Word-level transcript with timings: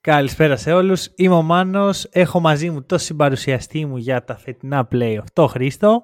Καλησπέρα 0.00 0.56
σε 0.56 0.72
όλους. 0.72 1.08
Είμαι 1.14 1.34
ο 1.34 1.42
Μάνος. 1.42 2.04
Έχω 2.10 2.40
μαζί 2.40 2.70
μου 2.70 2.84
το 2.84 2.98
συμπαρουσιαστή 2.98 3.86
μου 3.86 3.96
για 3.96 4.24
τα 4.24 4.36
φετινά 4.36 4.88
playoff, 4.90 5.24
το 5.32 5.46
Χρήστο. 5.46 6.02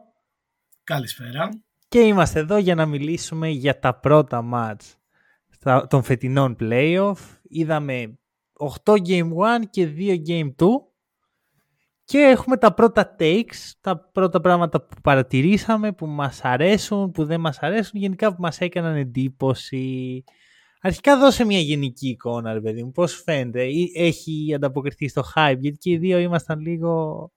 Καλησπέρα. 0.85 1.49
Και 1.89 2.01
είμαστε 2.01 2.41
εδώ 2.41 2.57
για 2.57 2.75
να 2.75 2.87
μιλήσουμε 2.87 3.49
για 3.49 3.79
τα 3.79 3.95
πρώτα 3.95 4.43
μάτς 4.43 4.97
των 5.89 6.03
φετινών 6.03 6.57
playoff. 6.61 7.17
Είδαμε 7.43 8.19
8 8.85 8.93
Game 8.93 9.29
1 9.29 9.65
και 9.71 9.87
2 9.97 10.23
Game 10.29 10.55
2. 10.55 10.67
Και 12.05 12.19
έχουμε 12.19 12.57
τα 12.57 12.75
πρώτα 12.75 13.17
takes, 13.19 13.73
τα 13.81 14.11
πρώτα 14.13 14.41
πράγματα 14.41 14.83
που 14.83 14.97
παρατηρήσαμε, 15.03 15.93
που 15.93 16.07
μας 16.07 16.45
αρέσουν, 16.45 17.11
που 17.11 17.25
δεν 17.25 17.41
μας 17.41 17.59
αρέσουν, 17.59 18.01
γενικά 18.01 18.35
που 18.35 18.41
μας 18.41 18.61
έκαναν 18.61 18.97
εντύπωση. 18.97 20.25
Αρχικά 20.87 21.19
δώσε 21.19 21.45
μια 21.45 21.59
γενική 21.59 22.09
εικόνα, 22.09 22.53
ρε 22.53 22.61
παιδί 22.61 22.83
μου. 22.83 22.91
Πώς 22.91 23.23
φαίνεται, 23.23 23.69
έχει 23.95 24.55
ανταποκριθεί 24.55 25.09
στο 25.09 25.23
hype, 25.35 25.57
γιατί 25.59 25.79
και 25.79 25.91
οι 25.91 25.97
δύο 25.97 26.19
ήμασταν 26.19 26.61
λίγο... 26.61 27.33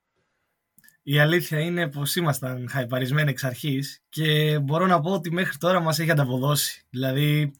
Η 1.03 1.19
αλήθεια 1.19 1.59
είναι 1.59 1.87
πως 1.89 2.15
ήμασταν 2.15 2.69
χαϊπαρισμένοι 2.69 3.29
εξ 3.29 3.43
αρχής 3.43 4.03
και 4.09 4.59
μπορώ 4.59 4.85
να 4.85 4.99
πω 4.99 5.11
ότι 5.11 5.31
μέχρι 5.31 5.57
τώρα 5.57 5.79
μας 5.79 5.99
έχει 5.99 6.11
ανταποδώσει. 6.11 6.85
Δηλαδή 6.89 7.51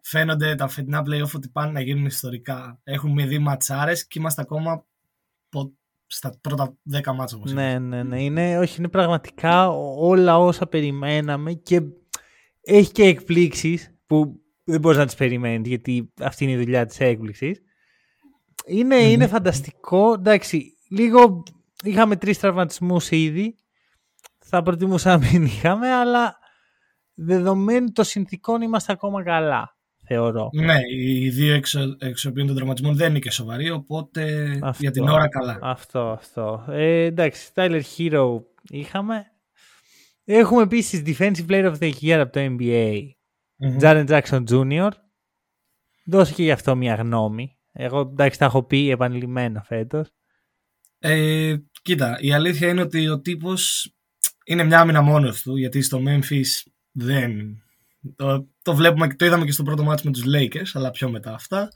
φαίνονται 0.00 0.54
τα 0.54 0.68
φετινά 0.68 1.02
playoff 1.06 1.32
ότι 1.34 1.48
πάνε 1.48 1.72
να 1.72 1.80
γίνουν 1.80 2.06
ιστορικά. 2.06 2.80
Έχουμε 2.84 3.26
δει 3.26 3.38
ματσάρες 3.38 4.06
και 4.06 4.18
είμαστε 4.18 4.40
ακόμα 4.40 4.86
στα 6.06 6.38
πρώτα 6.40 6.76
δέκα 6.82 7.12
μάτσα. 7.12 7.36
Όπως 7.36 7.52
ναι, 7.52 7.78
ναι, 7.78 8.02
ναι. 8.02 8.22
Είναι, 8.22 8.58
όχι, 8.58 8.78
είναι 8.78 8.88
πραγματικά 8.88 9.68
όλα 9.98 10.38
όσα 10.38 10.66
περιμέναμε 10.66 11.52
και 11.52 11.82
έχει 12.60 12.92
και 12.92 13.04
εκπλήξεις 13.04 13.94
που 14.06 14.41
δεν 14.64 14.80
μπορείς 14.80 14.98
να 14.98 15.06
τις 15.06 15.14
περιμένεις 15.14 15.68
γιατί 15.68 16.12
αυτή 16.20 16.44
είναι 16.44 16.52
η 16.52 16.56
δουλειά 16.56 16.86
της 16.86 17.00
έκπληξης. 17.00 17.62
Είναι, 18.66 18.96
είναι 18.96 19.26
φανταστικό. 19.26 20.12
Εντάξει, 20.12 20.76
λίγο 20.90 21.42
είχαμε 21.84 22.16
τρεις 22.16 22.38
τραυματισμούς 22.38 23.10
ήδη. 23.10 23.56
Θα 24.38 24.62
προτιμούσα 24.62 25.10
να 25.10 25.26
μην 25.26 25.44
είχαμε, 25.44 25.92
αλλά 25.92 26.38
δεδομένου 27.14 27.92
των 27.92 28.04
συνθήκων 28.04 28.62
είμαστε 28.62 28.92
ακόμα 28.92 29.22
καλά, 29.22 29.76
θεωρώ. 30.06 30.48
Ναι, 30.52 30.76
οι 30.98 31.28
δύο 31.28 31.54
εξω, 31.54 31.96
εξοπλίων 31.98 32.46
των 32.46 32.56
τραυματισμών 32.56 32.96
δεν 32.96 33.10
είναι 33.10 33.18
και 33.18 33.30
σοβαροί, 33.30 33.70
οπότε 33.70 34.50
αυτό, 34.62 34.82
για 34.82 34.90
την 34.90 35.08
ώρα 35.08 35.28
καλά. 35.28 35.58
Αυτό, 35.62 36.00
αυτό. 36.00 36.64
Ε, 36.68 37.04
εντάξει, 37.04 37.50
Tyler 37.54 37.82
Hero 37.96 38.40
είχαμε. 38.70 39.24
Έχουμε 40.24 40.62
επίσης 40.62 41.02
Defensive 41.06 41.46
Player 41.48 41.72
of 41.72 41.78
the 41.78 41.92
Year 42.00 42.10
από 42.10 42.32
το 42.32 42.40
NBA. 42.40 42.96
Mm-hmm. 43.62 43.80
Jaren 43.80 44.06
Jackson 44.08 44.44
Jr. 44.48 44.90
Δώσε 46.04 46.32
και 46.32 46.42
γι' 46.42 46.50
αυτό 46.50 46.76
μια 46.76 46.94
γνώμη. 46.94 47.58
Εγώ 47.72 48.00
εντάξει 48.00 48.38
τα 48.38 48.44
έχω 48.44 48.62
πει 48.62 48.90
επανειλημμένα 48.90 49.62
φέτος. 49.62 50.08
Ε, 50.98 51.56
κοίτα, 51.82 52.18
η 52.20 52.32
αλήθεια 52.32 52.68
είναι 52.68 52.80
ότι 52.80 53.08
ο 53.08 53.20
τύπος 53.20 53.92
είναι 54.44 54.64
μια 54.64 54.80
άμυνα 54.80 55.00
μόνος 55.00 55.42
του, 55.42 55.56
γιατί 55.56 55.82
στο 55.82 56.02
Memphis 56.06 56.70
δεν... 56.90 57.62
Το, 58.16 58.48
το 58.62 58.74
βλέπουμε 58.74 59.06
και 59.06 59.14
το 59.14 59.24
είδαμε 59.24 59.44
και 59.44 59.52
στο 59.52 59.62
πρώτο 59.62 59.82
μάτι 59.82 60.06
με 60.06 60.12
τους 60.12 60.24
Lakers, 60.26 60.70
αλλά 60.72 60.90
πιο 60.90 61.10
μετά 61.10 61.34
αυτά. 61.34 61.68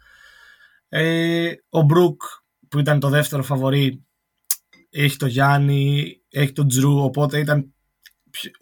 Ε, 0.89 1.53
ο 1.69 1.79
Brook 1.81 2.17
που 2.69 2.79
ήταν 2.79 3.01
το 3.01 3.09
δεύτερο 3.09 3.43
φαβορή 3.43 4.05
έχει 4.91 5.17
το 5.17 5.27
Γιάννη, 5.27 6.17
έχει 6.29 6.53
τον 6.53 6.69
Τζρου, 6.69 7.03
οπότε 7.03 7.39
ήταν 7.39 7.75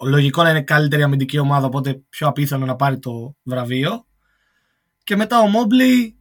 λογικό 0.05 0.43
να 0.43 0.51
είναι 0.51 0.63
καλύτερη 0.63 1.03
αμυντική 1.03 1.39
ομάδα, 1.39 1.67
οπότε 1.67 2.03
πιο 2.09 2.29
απίθανο 2.29 2.67
να 2.67 2.77
πάρει 2.77 2.99
το 2.99 3.37
βραβείο. 3.43 4.07
Και 5.05 5.17
μετά 5.17 5.41
ο 5.41 5.47
Μόμπλι, 5.47 6.17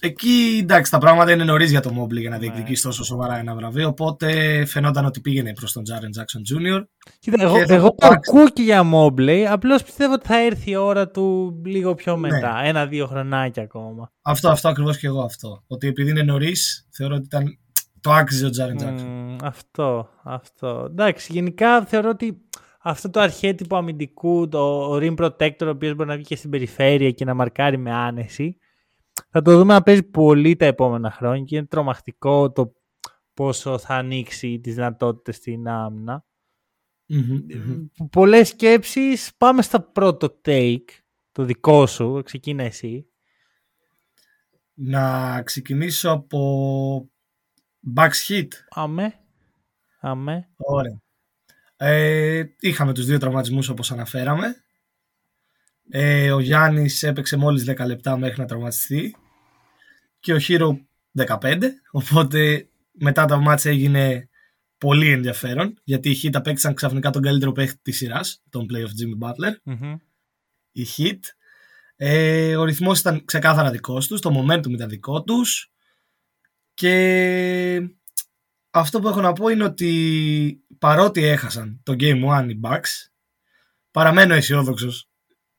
εκεί 0.00 0.58
εντάξει 0.62 0.90
τα 0.90 0.98
πράγματα 0.98 1.32
είναι 1.32 1.44
νωρίς 1.44 1.70
για 1.70 1.80
το 1.80 1.92
Μόμπλι 1.92 2.20
για 2.20 2.30
να 2.30 2.36
ναι. 2.36 2.42
διεκδικήσει 2.42 2.82
τόσο 2.82 3.04
σοβαρά 3.04 3.38
ένα 3.38 3.54
βραβείο, 3.54 3.88
οπότε 3.88 4.64
φαινόταν 4.64 5.04
ότι 5.04 5.20
πήγαινε 5.20 5.52
προς 5.52 5.72
τον 5.72 5.82
Τζάρεν 5.84 6.10
Τζάξον 6.10 6.42
Τζούνιορ. 6.42 6.84
Κοίτα, 7.18 7.42
εγώ, 7.42 7.56
εγώ 7.66 7.94
το 7.94 8.06
ακούω 8.06 8.48
και 8.48 8.62
για 8.62 8.82
Μόμπλι, 8.82 9.48
απλώς 9.48 9.82
πιστεύω 9.82 10.12
ότι 10.12 10.26
θα 10.26 10.38
έρθει 10.38 10.70
η 10.70 10.76
ώρα 10.76 11.08
του 11.08 11.56
λίγο 11.64 11.94
πιο 11.94 12.16
ναι. 12.16 12.28
μετά, 12.28 12.62
ναι. 12.62 12.68
ένα-δύο 12.68 13.06
χρονάκια 13.06 13.62
ακόμα. 13.62 14.12
Αυτό, 14.22 14.50
αυτό 14.50 14.68
ακριβώς 14.68 14.98
και 14.98 15.06
εγώ 15.06 15.22
αυτό. 15.22 15.62
Ότι 15.66 15.86
επειδή 15.86 16.10
είναι 16.10 16.22
νωρίς, 16.22 16.88
θεωρώ 16.90 17.14
ότι 17.14 17.24
ήταν 17.24 17.58
το 18.00 18.12
άξιζε 18.12 18.46
ο 18.46 18.50
Τζάρεν 18.50 18.76
Τζάξον. 18.76 19.23
Αυτό, 19.42 20.08
αυτό. 20.22 20.86
Εντάξει, 20.90 21.32
γενικά 21.32 21.84
θεωρώ 21.84 22.08
ότι 22.08 22.42
αυτό 22.80 23.10
το 23.10 23.20
αρχέτυπο 23.20 23.76
αμυντικού, 23.76 24.48
το 24.48 24.94
rim 24.96 25.14
protector, 25.16 25.62
ο 25.66 25.68
οποίος 25.68 25.94
μπορεί 25.94 26.08
να 26.08 26.14
βγει 26.14 26.24
και 26.24 26.36
στην 26.36 26.50
περιφέρεια 26.50 27.10
και 27.10 27.24
να 27.24 27.34
μαρκάρει 27.34 27.76
με 27.76 27.92
άνεση, 27.92 28.58
θα 29.30 29.42
το 29.42 29.58
δούμε 29.58 29.72
να 29.72 29.82
παίζει 29.82 30.02
πολύ 30.02 30.56
τα 30.56 30.64
επόμενα 30.64 31.10
χρόνια 31.10 31.44
και 31.44 31.56
είναι 31.56 31.66
τρομακτικό 31.66 32.52
το 32.52 32.72
πόσο 33.34 33.78
θα 33.78 33.94
ανοίξει 33.94 34.60
τις 34.60 34.74
δυνατότητες 34.74 35.36
στην 35.36 35.68
άμυνα. 35.68 36.24
Mm-hmm, 37.08 38.06
Πολλές 38.10 38.48
σκέψεις. 38.48 39.34
Πάμε 39.36 39.62
στο 39.62 39.80
πρώτο 39.80 40.40
take, 40.44 40.84
το 41.32 41.44
δικό 41.44 41.86
σου. 41.86 42.22
Ξεκίνα 42.24 42.62
εσύ. 42.62 43.06
Να 44.74 45.42
ξεκινήσω 45.42 46.10
από 46.10 47.10
Bucks 47.96 48.28
Hit. 48.28 48.48
Αμέ. 48.68 49.23
Αμέ. 50.06 50.48
Ωραία. 50.56 51.00
Ε, 51.76 52.44
είχαμε 52.60 52.92
τους 52.92 53.06
δύο 53.06 53.18
τραυματισμούς 53.18 53.68
όπως 53.68 53.92
αναφέραμε. 53.92 54.56
Ε, 55.90 56.32
ο 56.32 56.40
Γιάννης 56.40 57.02
έπαιξε 57.02 57.36
μόλις 57.36 57.64
10 57.70 57.86
λεπτά 57.86 58.16
μέχρι 58.18 58.40
να 58.40 58.46
τραυματιστεί 58.46 59.16
και 60.20 60.32
ο 60.32 60.38
Χίρο 60.38 60.80
15 61.26 61.58
οπότε 61.90 62.68
μετά 62.92 63.24
τα 63.24 63.36
μάτια 63.36 63.70
έγινε 63.70 64.28
πολύ 64.78 65.10
ενδιαφέρον 65.10 65.78
γιατί 65.84 66.10
οι 66.10 66.20
Heat 66.22 66.30
απέκτησαν 66.32 66.74
ξαφνικά 66.74 67.10
τον 67.10 67.22
καλύτερο 67.22 67.52
παίχτη 67.52 67.78
της 67.82 67.96
σειράς 67.96 68.42
τον 68.50 68.66
play 68.70 68.80
of 68.80 68.84
Jimmy 68.84 69.28
Butler 69.28 69.80
mm 69.80 69.96
η 70.72 70.86
Heat 70.96 71.20
ε, 71.96 72.56
ο 72.56 72.64
ρυθμός 72.64 73.00
ήταν 73.00 73.24
ξεκάθαρα 73.24 73.70
δικός 73.70 74.06
τους 74.06 74.20
το 74.20 74.30
momentum 74.40 74.70
ήταν 74.70 74.88
δικό 74.88 75.22
τους 75.22 75.72
και 76.74 77.90
αυτό 78.74 79.00
που 79.00 79.08
έχω 79.08 79.20
να 79.20 79.32
πω 79.32 79.48
είναι 79.48 79.64
ότι 79.64 80.64
παρότι 80.78 81.24
έχασαν 81.24 81.80
το 81.82 81.94
Game 81.98 82.44
1 82.44 82.48
οι 82.48 82.60
Bucks, 82.62 83.08
παραμένω 83.90 84.34
αισιόδοξος 84.34 85.08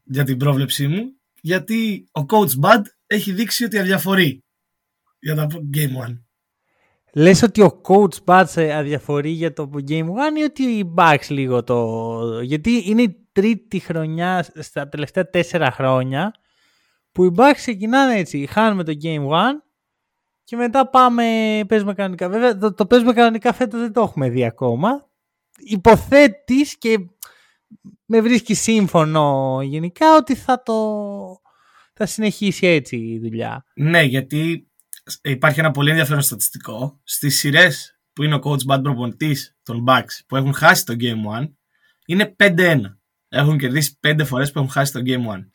για 0.04 0.24
την 0.24 0.38
πρόβλεψή 0.38 0.88
μου, 0.88 1.04
γιατί 1.42 2.08
ο 2.12 2.26
Coach 2.30 2.60
Bud 2.62 2.82
έχει 3.08 3.32
δείξει 3.32 3.64
ότι 3.64 3.80
αδιαφορεί 3.80 4.44
για 5.20 5.36
το 5.36 5.60
Game 5.74 6.08
1. 6.10 6.18
Λες 7.14 7.42
ότι 7.42 7.62
ο 7.62 7.82
Coach 7.88 8.24
Bud 8.26 8.46
αδιαφορεί 8.72 9.30
για 9.30 9.54
το 9.54 9.70
Game 9.88 10.06
1 10.06 10.08
ή 10.40 10.44
ότι 10.44 10.64
οι 10.64 10.94
Bucks 10.98 11.28
λίγο 11.30 11.64
το... 11.64 12.42
Γιατί 12.42 12.84
είναι 12.86 13.02
η 13.02 13.28
τρίτη 13.32 13.80
χρονιά 13.80 14.46
στα 14.56 14.90
τελευταία 14.90 15.30
τέσσερα 15.30 15.72
χρόνια 15.72 16.34
που 17.12 17.24
οι 17.24 17.32
Bucks 17.38 17.54
ξεκινάνε 17.56 18.16
έτσι. 18.16 18.46
Χάνουμε 18.46 18.84
το 18.84 18.94
Game 19.04 19.28
1 19.28 19.34
και 20.46 20.56
μετά 20.56 20.90
πάμε, 20.90 21.24
παίζουμε 21.68 21.94
κανονικά. 21.94 22.30
Βέβαια, 22.30 22.58
το, 22.58 22.74
το 22.74 22.86
παίζουμε 22.86 23.14
κανονικά 23.14 23.54
φέτος 23.54 23.80
δεν 23.80 23.94
το 23.94 24.02
έχουμε 24.02 24.30
δει 24.30 24.46
ακόμα. 24.46 25.10
Υποθέτεις 25.58 26.78
και 26.78 26.98
με 28.06 28.22
βρίσκει 28.22 28.54
σύμφωνο 28.54 29.60
γενικά 29.64 30.16
ότι 30.16 30.36
θα 30.36 30.64
το 30.64 30.76
θα 31.94 32.06
συνεχίσει 32.06 32.68
έτσι 32.68 32.96
η 32.96 33.20
δουλειά. 33.20 33.66
Ναι, 33.74 34.02
γιατί 34.02 34.70
υπάρχει 35.22 35.60
ένα 35.60 35.72
πολύ 35.72 35.90
ενδιαφέρον 35.90 36.22
στατιστικό. 36.22 37.00
Στις 37.04 37.38
σειρές 37.38 38.00
που 38.14 38.24
είναι 38.24 38.36
ο 38.36 38.40
coach 38.44 38.74
bad 38.74 38.80
προπονητής 38.84 39.58
των 39.64 39.84
Bucks 39.88 40.20
που 40.28 40.36
έχουν 40.36 40.54
χάσει 40.54 40.86
το 40.86 40.96
Game 41.00 41.42
1 41.42 41.50
είναι 42.06 42.36
5-1. 42.40 42.82
Έχουν 43.28 43.58
κερδίσει 43.58 44.00
5 44.08 44.22
φορές 44.26 44.52
που 44.52 44.60
έχουν 44.60 44.72
χάσει 44.72 44.92
το 44.92 45.02
Game 45.06 45.36
1. 45.36 45.50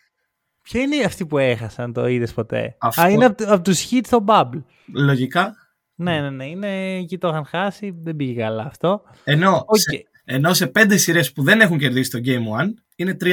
Ποια 0.71 0.81
είναι 0.81 1.05
αυτή 1.05 1.27
που 1.27 1.39
έχασαν, 1.39 1.93
το 1.93 2.07
είδες 2.07 2.33
ποτέ; 2.33 2.77
Αυτό... 2.79 3.03
Α, 3.03 3.09
είναι 3.09 3.25
από, 3.25 3.45
από 3.47 3.63
τους 3.63 3.89
hits 3.91 4.01
στο 4.05 4.25
Bubble. 4.27 4.63
Λογικά. 4.95 5.55
Ναι, 5.95 6.21
ναι, 6.21 6.31
ναι. 6.31 6.47
Είναι, 6.47 6.97
εκεί 6.97 7.19
το 7.19 7.29
είχαν 7.29 7.45
χάσει. 7.45 7.95
Δεν 8.03 8.17
πήγε 8.17 8.41
καλά 8.41 8.63
αυτό. 8.63 9.03
Ενώ, 9.25 9.57
okay. 9.57 9.79
σε, 9.79 10.07
ενώ 10.25 10.55
σε 10.55 10.67
πέντε 10.67 10.97
σειρές 10.97 11.33
που 11.33 11.43
δεν 11.43 11.61
έχουν 11.61 11.79
κερδίσει 11.79 12.11
το 12.11 12.19
Game 12.25 12.63
1 12.65 12.69
είναι 12.97 13.17
3-2. 13.21 13.27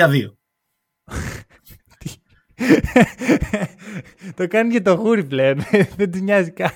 το 4.35 4.47
κάνει 4.47 4.71
και 4.71 4.81
το 4.81 4.93
γούρι 4.93 5.23
πλέον. 5.23 5.57
δεν 5.97 6.11
του 6.11 6.17
νοιάζει 6.17 6.51
καν. 6.51 6.71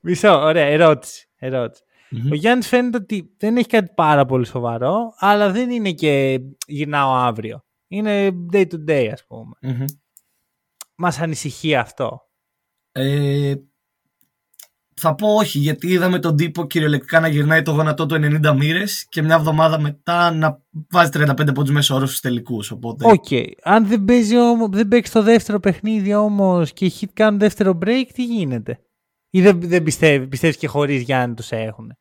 Μισό, 0.00 0.40
ωραία, 0.40 0.66
ερώτηση. 0.66 1.28
ερώτηση. 1.38 1.82
Ο 2.30 2.34
Γιάννης 2.34 2.68
φαίνεται 2.68 2.96
ότι 2.96 3.34
δεν 3.38 3.56
έχει 3.56 3.68
κάτι 3.68 3.92
πάρα 3.94 4.26
πολύ 4.26 4.46
σοβαρό, 4.46 5.14
αλλά 5.18 5.50
δεν 5.50 5.70
είναι 5.70 5.92
και 5.92 6.40
γυρνάω 6.66 7.14
αύριο. 7.14 7.64
Είναι 7.88 8.30
day 8.52 8.66
to 8.66 8.84
day, 8.88 9.08
ας 9.12 9.24
πούμε. 9.26 9.54
mm 9.62 9.84
Μας 10.94 11.20
ανησυχεί 11.20 11.74
αυτό. 11.74 12.20
Ε, 12.92 13.54
θα 15.00 15.14
πω 15.14 15.34
όχι, 15.34 15.58
γιατί 15.58 15.88
είδαμε 15.88 16.18
τον 16.18 16.36
τύπο 16.36 16.66
κυριολεκτικά 16.66 17.20
να 17.20 17.28
γυρνάει 17.28 17.62
το 17.62 17.70
γόνατό 17.70 18.06
του 18.06 18.14
90 18.14 18.54
μοίρες 18.56 19.06
και 19.08 19.22
μια 19.22 19.34
εβδομάδα 19.34 19.80
μετά 19.80 20.30
να 20.30 20.62
βάζει 20.90 21.10
35 21.14 21.54
πόντους 21.54 21.70
μέσο 21.70 21.94
όρο 21.94 22.06
στους 22.06 22.20
τελικούς. 22.20 22.70
Οπότε... 22.70 23.10
OK. 23.10 23.24
Okay. 23.30 23.50
Αν 23.62 23.86
δεν 23.86 24.04
παίζει, 24.04 24.34
δεν 24.70 24.88
παίξει 24.88 25.12
το 25.12 25.22
δεύτερο 25.22 25.60
παιχνίδι 25.60 26.14
όμως 26.14 26.72
και 26.72 26.84
οι 26.84 26.92
Heat 27.00 27.08
κάνουν 27.12 27.38
δεύτερο 27.38 27.78
break, 27.84 28.04
τι 28.12 28.24
γίνεται; 28.24 28.80
Ή 29.30 29.42
δεν, 29.42 29.60
δεν 29.60 29.82
πιστεύει, 29.82 30.26
πιστεύεις 30.26 30.56
και 30.56 30.66
χωρίς 30.66 31.02
Γιάννη 31.02 31.34
τους 31.34 31.50
έχουν. 31.50 31.92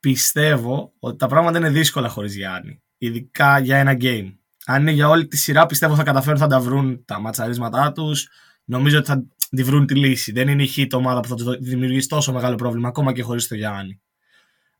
Πιστεύω 0.00 0.92
ότι 0.98 1.16
τα 1.16 1.26
πράγματα 1.26 1.58
είναι 1.58 1.70
δύσκολα 1.70 2.08
χωρίς 2.08 2.36
Γιάννη. 2.36 2.82
Ειδικά 2.98 3.58
για 3.58 3.76
ένα 3.76 3.96
game. 4.00 4.34
Αν 4.70 4.80
είναι 4.80 4.90
για 4.90 5.08
όλη 5.08 5.26
τη 5.26 5.36
σειρά, 5.36 5.66
πιστεύω 5.66 5.94
θα 5.94 6.02
καταφέρουν 6.02 6.38
θα 6.38 6.46
τα 6.46 6.60
βρουν 6.60 7.04
τα 7.04 7.20
ματσαρίσματά 7.20 7.92
τους. 7.92 8.28
Νομίζω 8.64 8.98
ότι 8.98 9.06
θα 9.06 9.24
τη 9.50 9.62
βρουν 9.62 9.86
τη 9.86 9.94
λύση. 9.94 10.32
Δεν 10.32 10.48
είναι 10.48 10.62
η 10.62 10.70
hit 10.76 10.86
ομάδα 10.92 11.20
που 11.20 11.28
θα 11.28 11.34
τους 11.34 11.58
δημιουργήσει 11.58 12.08
τόσο 12.08 12.32
μεγάλο 12.32 12.54
πρόβλημα, 12.54 12.88
ακόμα 12.88 13.12
και 13.12 13.22
χωρίς 13.22 13.48
το 13.48 13.54
Γιάννη. 13.54 14.00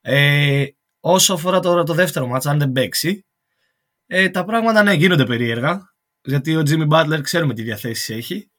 Ε, 0.00 0.64
όσο 1.00 1.34
αφορά 1.34 1.60
τώρα 1.60 1.82
το 1.82 1.94
δεύτερο 1.94 2.26
μάτσα, 2.26 2.50
αν 2.50 2.58
δεν 2.58 2.72
παίξει, 2.72 3.26
ε, 4.06 4.28
τα 4.28 4.44
πράγματα 4.44 4.82
ναι, 4.82 4.92
γίνονται 4.92 5.24
περίεργα. 5.24 5.94
Γιατί 6.22 6.56
ο 6.56 6.62
Jimmy 6.66 6.88
Butler 6.88 7.20
ξέρουμε 7.22 7.54
τι 7.54 7.62
διαθέσεις 7.62 8.08
έχει. 8.08 8.50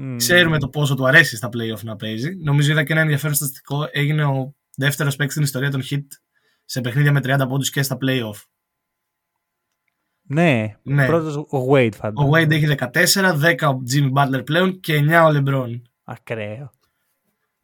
Mm. 0.00 0.14
Ξέρουμε 0.16 0.58
το 0.58 0.68
πόσο 0.68 0.94
του 0.94 1.06
αρέσει 1.06 1.36
στα 1.36 1.48
playoff 1.48 1.82
να 1.82 1.96
παίζει. 1.96 2.36
Νομίζω 2.36 2.70
είδα 2.70 2.84
και 2.84 2.92
ένα 2.92 3.02
ενδιαφέρον 3.02 3.34
στατιστικό. 3.34 3.88
Έγινε 3.92 4.24
ο 4.24 4.54
δεύτερος 4.76 5.16
παίκτης 5.16 5.32
στην 5.34 5.44
ιστορία 5.44 5.70
των 5.70 5.82
hit 5.90 6.06
σε 6.64 6.80
παιχνίδια 6.80 7.12
με 7.12 7.20
30 7.22 7.48
πόντους 7.48 7.70
και 7.70 7.82
στα 7.82 7.98
playoff. 8.00 8.42
Ναι, 10.30 10.76
ναι. 10.82 11.06
πρώτος 11.06 11.36
ο 11.36 11.72
Wade 11.72 11.94
φαντάζομαι. 11.94 12.38
Ο 12.38 12.42
Wade 12.42 12.50
έχει 12.50 12.66
14, 12.78 13.66
10 13.66 13.74
ο 13.74 13.82
Jimmy 13.92 14.12
Butler 14.12 14.44
πλέον 14.44 14.80
και 14.80 15.04
9 15.08 15.32
ο 15.32 15.36
LeBron. 15.36 15.80
Ακραίο. 16.04 16.70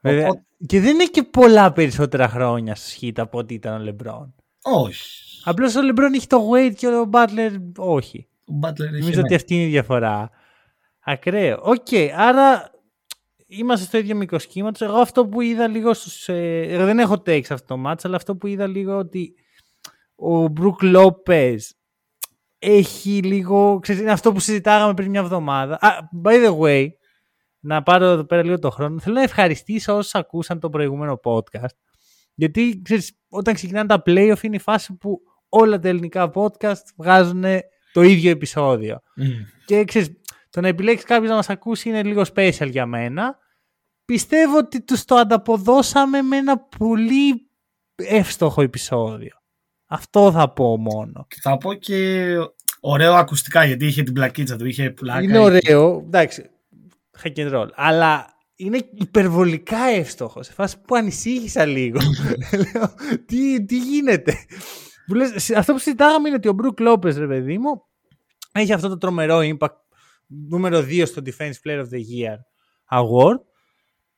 Βέβαια, 0.01 0.45
και 0.67 0.81
δεν 0.81 0.95
είναι 0.95 1.05
και 1.05 1.23
πολλά 1.23 1.73
περισσότερα 1.73 2.29
χρόνια 2.29 2.75
στο 2.75 2.89
σχήτα 2.89 3.23
από 3.23 3.39
ό,τι 3.39 3.55
ήταν 3.55 3.81
ο 3.81 3.85
LeBron. 3.91 4.27
Όχι. 4.63 5.41
Απλώς 5.45 5.77
ο 5.77 5.81
LeBron 5.81 6.15
έχει 6.15 6.27
το 6.27 6.51
Wade 6.51 6.73
και 6.77 6.87
ο 6.87 7.11
Butler 7.13 7.51
όχι. 7.77 8.29
Ο 8.47 8.59
Butler 8.63 8.81
έχει 8.81 9.01
Νομίζω 9.01 9.21
ότι 9.21 9.35
αυτή 9.35 9.55
είναι 9.55 9.65
η 9.65 9.69
διαφορά. 9.69 10.31
Ακραίο. 11.01 11.61
OK, 11.63 11.87
okay, 11.91 12.09
άρα 12.17 12.71
είμαστε 13.47 13.87
στο 13.87 13.99
ίδιο 13.99 14.17
μήκος 14.17 14.39
κύματος. 14.39 14.85
Εγώ 14.85 14.97
αυτό 14.97 15.27
που 15.27 15.41
είδα 15.41 15.67
λίγο 15.67 15.95
στους. 15.95 16.29
Ε, 16.29 16.67
δεν 16.85 16.99
έχω 16.99 17.23
takes 17.27 17.47
αυτό 17.51 17.77
το 17.77 17.83
match, 17.87 18.01
αλλά 18.03 18.17
αυτό 18.17 18.37
που 18.37 18.47
είδα 18.47 18.67
λίγο 18.67 18.99
ότι 18.99 19.35
ο 20.15 20.45
Brook 20.45 20.97
Lopez 20.97 21.59
έχει 22.59 23.23
λίγο. 23.23 23.79
Ξέρεις, 23.79 24.01
είναι 24.01 24.11
αυτό 24.13 24.33
που 24.33 24.41
συζητάγαμε 24.41 24.95
πριν 24.95 25.11
μια 25.11 25.21
εβδομάδα. 25.21 25.79
Ah, 25.83 26.27
by 26.27 26.47
the 26.47 26.59
way, 26.59 26.89
να 27.61 27.83
πάρω 27.83 28.05
εδώ 28.05 28.25
πέρα 28.25 28.43
λίγο 28.43 28.59
το 28.59 28.71
χρόνο. 28.71 29.01
Θέλω 29.01 29.15
να 29.15 29.23
ευχαριστήσω 29.23 29.97
όσους 29.97 30.15
ακούσαν 30.15 30.61
το 30.61 30.71
προηγούμενο 30.71 31.21
podcast. 31.25 31.77
Γιατί 32.35 32.81
ξέρεις, 32.85 33.19
όταν 33.29 33.55
ξεκινάνε 33.55 33.89
τα 33.89 34.03
playoff 34.07 34.43
είναι 34.43 34.57
η 34.57 34.59
φάση 34.59 34.97
που 34.97 35.21
όλα 35.49 35.79
τα 35.79 35.89
ελληνικά 35.89 36.31
podcast 36.35 36.83
βγάζουν 36.97 37.45
το 37.93 38.03
ίδιο 38.03 38.31
επεισόδιο. 38.31 39.01
Mm. 39.21 39.23
Και 39.65 39.85
ξέρεις, 39.85 40.11
το 40.51 40.61
να 40.61 40.69
επιλέξεις 40.69 41.07
κάποιος 41.07 41.29
να 41.31 41.37
μας 41.37 41.49
ακούσει 41.49 41.89
είναι 41.89 42.03
λίγο 42.03 42.23
special 42.35 42.69
για 42.71 42.87
μένα. 42.87 43.39
Πιστεύω 44.05 44.59
ότι 44.59 44.83
τους 44.83 45.05
το 45.05 45.15
ανταποδώσαμε 45.15 46.23
με 46.23 46.37
ένα 46.37 46.59
πολύ 46.59 47.51
εύστοχο 47.95 48.63
επεισόδιο. 48.63 49.43
Αυτό 49.87 50.33
θα 50.33 50.53
πω 50.53 50.77
μόνο. 50.77 51.27
Θα 51.43 51.57
πω 51.59 51.75
και 51.75 52.27
ωραίο 52.81 53.15
ακουστικά 53.15 53.65
γιατί 53.65 53.87
είχε 53.87 54.03
την 54.03 54.13
πλακίτσα 54.13 54.57
του, 54.57 54.67
είχε 54.67 54.91
πλάκα. 54.91 55.23
Είναι 55.23 55.39
ωραίο, 55.39 56.03
εντάξει, 56.07 56.51
hack 57.23 57.37
and 57.37 57.55
roll. 57.55 57.69
Αλλά 57.75 58.27
είναι 58.57 58.79
υπερβολικά 58.95 59.79
εύστοχος. 59.79 60.47
Σε 60.47 60.53
φάση 60.53 60.81
που 60.81 60.97
ανησύχησα 60.97 61.65
λίγο. 61.65 61.99
τι, 63.27 63.65
τι 63.65 63.79
γίνεται; 63.79 64.35
αυτό 65.57 65.73
που 65.73 65.79
συζητάγαμε 65.79 66.29
είναι 66.29 66.37
ότι 66.37 66.49
ο 66.49 66.53
Μπρουκ 66.53 66.81
Λόπες, 66.81 67.17
ρε 67.17 67.27
παιδί 67.27 67.59
μου, 67.59 67.83
έχει 68.53 68.73
αυτό 68.73 68.89
το 68.89 68.99
τρομερό 68.99 69.39
impact 69.39 69.77
νούμερο 70.27 70.79
2 70.79 71.03
στο 71.07 71.23
Defense 71.25 71.53
Player 71.65 71.79
of 71.79 71.89
the 71.89 72.01
Year 72.15 72.37
Award. 72.99 73.39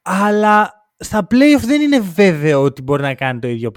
Αλλά 0.02 0.72
στα 0.98 1.26
playoff 1.31 1.62
δεν 1.64 1.81
είναι 1.81 2.00
βέβαιο 2.00 2.62
ότι 2.62 2.82
μπορεί 2.82 3.02
να 3.02 3.14
κάνει 3.14 3.40
το 3.40 3.48
ίδιο 3.48 3.70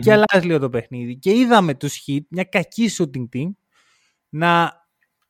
Και 0.00 0.12
αλλάζει 0.12 0.46
λίγο 0.46 0.58
το 0.58 0.70
παιχνίδι. 0.70 1.18
Και 1.18 1.30
είδαμε 1.30 1.74
τους 1.74 2.04
Heat, 2.06 2.20
μια 2.28 2.44
κακή 2.44 2.90
shooting 2.98 3.36
team, 3.36 3.50
να 4.28 4.72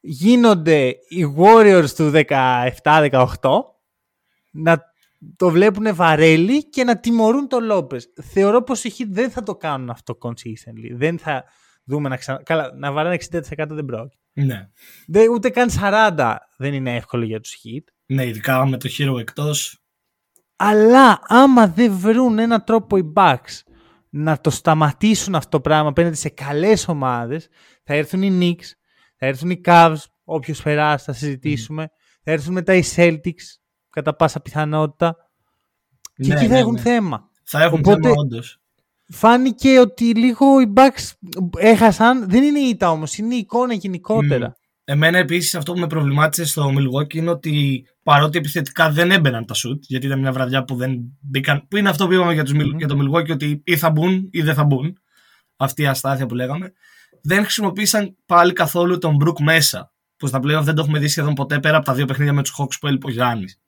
γίνονται 0.00 0.87
οι 1.09 1.35
Warriors 1.37 1.91
του 1.97 2.11
17-18, 2.29 3.37
να 4.50 4.94
το 5.37 5.50
βλέπουν 5.50 5.94
βαρέλι 5.94 6.69
και 6.69 6.85
να 6.85 7.00
τιμωρούν 7.00 7.49
το 7.49 7.61
Λόπες. 7.61 8.12
Θεωρώ 8.23 8.62
πως 8.62 8.85
οι 8.85 8.93
Heat 8.99 9.09
δεν 9.09 9.31
θα 9.31 9.43
το 9.43 9.56
κάνουν 9.56 9.91
αυτό 9.91 10.19
consistently. 10.21 10.94
Δεν 10.94 11.19
θα 11.19 11.44
δούμε 11.85 12.09
να 12.09 12.17
ξανα... 12.17 12.43
Καλά, 12.43 12.73
να 12.77 12.93
βαράνε 12.93 13.17
60% 13.31 13.41
δεν 13.56 13.85
πρόκειται. 13.85 14.23
Ναι. 14.33 14.69
Δεν, 15.06 15.31
ούτε 15.31 15.50
καν 15.50 15.69
40 15.81 16.37
δεν 16.56 16.75
είναι 16.75 16.97
εύκολο 16.97 17.25
για 17.25 17.41
τους 17.41 17.56
Heat. 17.65 17.85
Ναι, 18.06 18.27
ειδικά 18.27 18.67
με 18.67 18.77
το 18.77 18.88
χείρο 18.88 19.19
εκτός. 19.19 19.86
Αλλά 20.56 21.20
άμα 21.23 21.69
δεν 21.69 21.93
βρουν 21.93 22.38
έναν 22.38 22.64
τρόπο 22.64 22.97
οι 22.97 23.12
Bucks 23.17 23.61
να 24.08 24.41
το 24.41 24.50
σταματήσουν 24.50 25.35
αυτό 25.35 25.50
το 25.50 25.61
πράγμα 25.61 25.88
απέναντι 25.88 26.17
σε 26.17 26.29
καλές 26.29 26.88
ομάδες, 26.88 27.49
θα 27.85 27.94
έρθουν 27.94 28.23
οι 28.23 28.38
Knicks, 28.41 28.67
θα 29.17 29.26
έρθουν 29.26 29.50
οι 29.50 29.61
Cavs, 29.64 29.97
όποιος 30.25 30.62
περάσει 30.62 31.05
θα 31.05 31.12
συζητήσουμε, 31.12 31.91
θα 32.23 32.32
έρθουν 32.32 32.53
μετά 32.53 32.75
οι 32.75 32.82
Celtics, 32.97 33.44
κατά 33.91 34.17
πάσα 34.17 34.41
πιθανότητα. 34.41 35.17
Και 36.14 36.26
ναι, 36.26 36.35
εκεί 36.35 36.47
θα 36.47 36.53
ναι, 36.53 36.59
έχουν 36.59 36.73
ναι. 36.73 36.81
θέμα. 36.81 37.31
Θα 37.43 37.62
έχουν 37.62 37.79
Οπότε, 37.79 38.00
θέμα 38.00 38.14
όντως. 38.19 38.61
Φάνηκε 39.09 39.79
ότι 39.79 40.14
λίγο 40.14 40.61
οι 40.61 40.73
Bucks 40.76 41.29
έχασαν, 41.59 42.29
δεν 42.29 42.43
είναι 42.43 42.59
η 42.59 42.69
ήττα 42.69 42.91
όμως, 42.91 43.19
είναι 43.19 43.35
η 43.35 43.38
εικόνα 43.38 43.75
γενικότερα. 43.75 44.56
Εμένα 44.85 45.19
επίσης 45.19 45.55
αυτό 45.55 45.73
που 45.73 45.79
με 45.79 45.87
προβλημάτισε 45.87 46.44
στο 46.44 46.73
Milwaukee 46.76 47.14
είναι 47.14 47.31
ότι 47.31 47.87
παρότι 48.06 48.38
επιθετικά 48.38 48.91
δεν 48.91 49.11
έμπαιναν 49.11 49.47
τα 49.47 49.55
σουτ, 49.55 49.85
γιατί 49.87 50.06
ήταν 50.06 50.19
μια 50.19 50.32
βραδιά 50.32 50.64
που 50.64 50.75
δεν 50.75 50.99
μπήκαν. 51.21 51.66
που 51.69 51.76
είναι 51.76 51.88
αυτό 51.88 52.07
που 52.07 52.12
είπαμε 52.12 52.33
για, 52.33 52.45
τους, 52.45 52.54
για 52.76 52.88
το 52.88 52.97
Milwaukee, 53.00 53.31
ότι 53.31 53.62
ή 53.64 53.76
θα 53.76 53.90
μπουν 53.90 54.28
ή 54.31 54.42
δεν 54.42 54.54
θα 54.54 54.64
μπουν. 54.64 54.99
Αυτή 55.57 55.83
η 55.83 55.87
αστάθεια 55.87 56.26
που 56.26 56.35
λέγαμε. 56.35 56.73
Δεν 57.23 57.42
χρησιμοποίησαν 57.42 58.16
πάλι 58.26 58.52
καθόλου 58.52 58.99
τον 58.99 59.16
Brook 59.25 59.40
μέσα. 59.40 59.92
Που 60.16 60.26
στα 60.26 60.40
πλέον 60.40 60.64
δεν 60.64 60.75
το 60.75 60.83
έχουμε 60.83 60.99
δει 60.99 61.09
σχεδόν 61.09 61.35
ποτέ 61.35 61.59
πέρα 61.59 61.76
από 61.76 61.87
τα 61.87 61.95
δύο 61.95 62.04
παιχνίδια 62.04 62.33
με 62.33 62.42
τους 62.42 62.54
Hawks 62.59 62.78
που 62.81 62.87
έλειπε 62.87 63.07
ο 63.07 63.11
Γιάννης. 63.11 63.61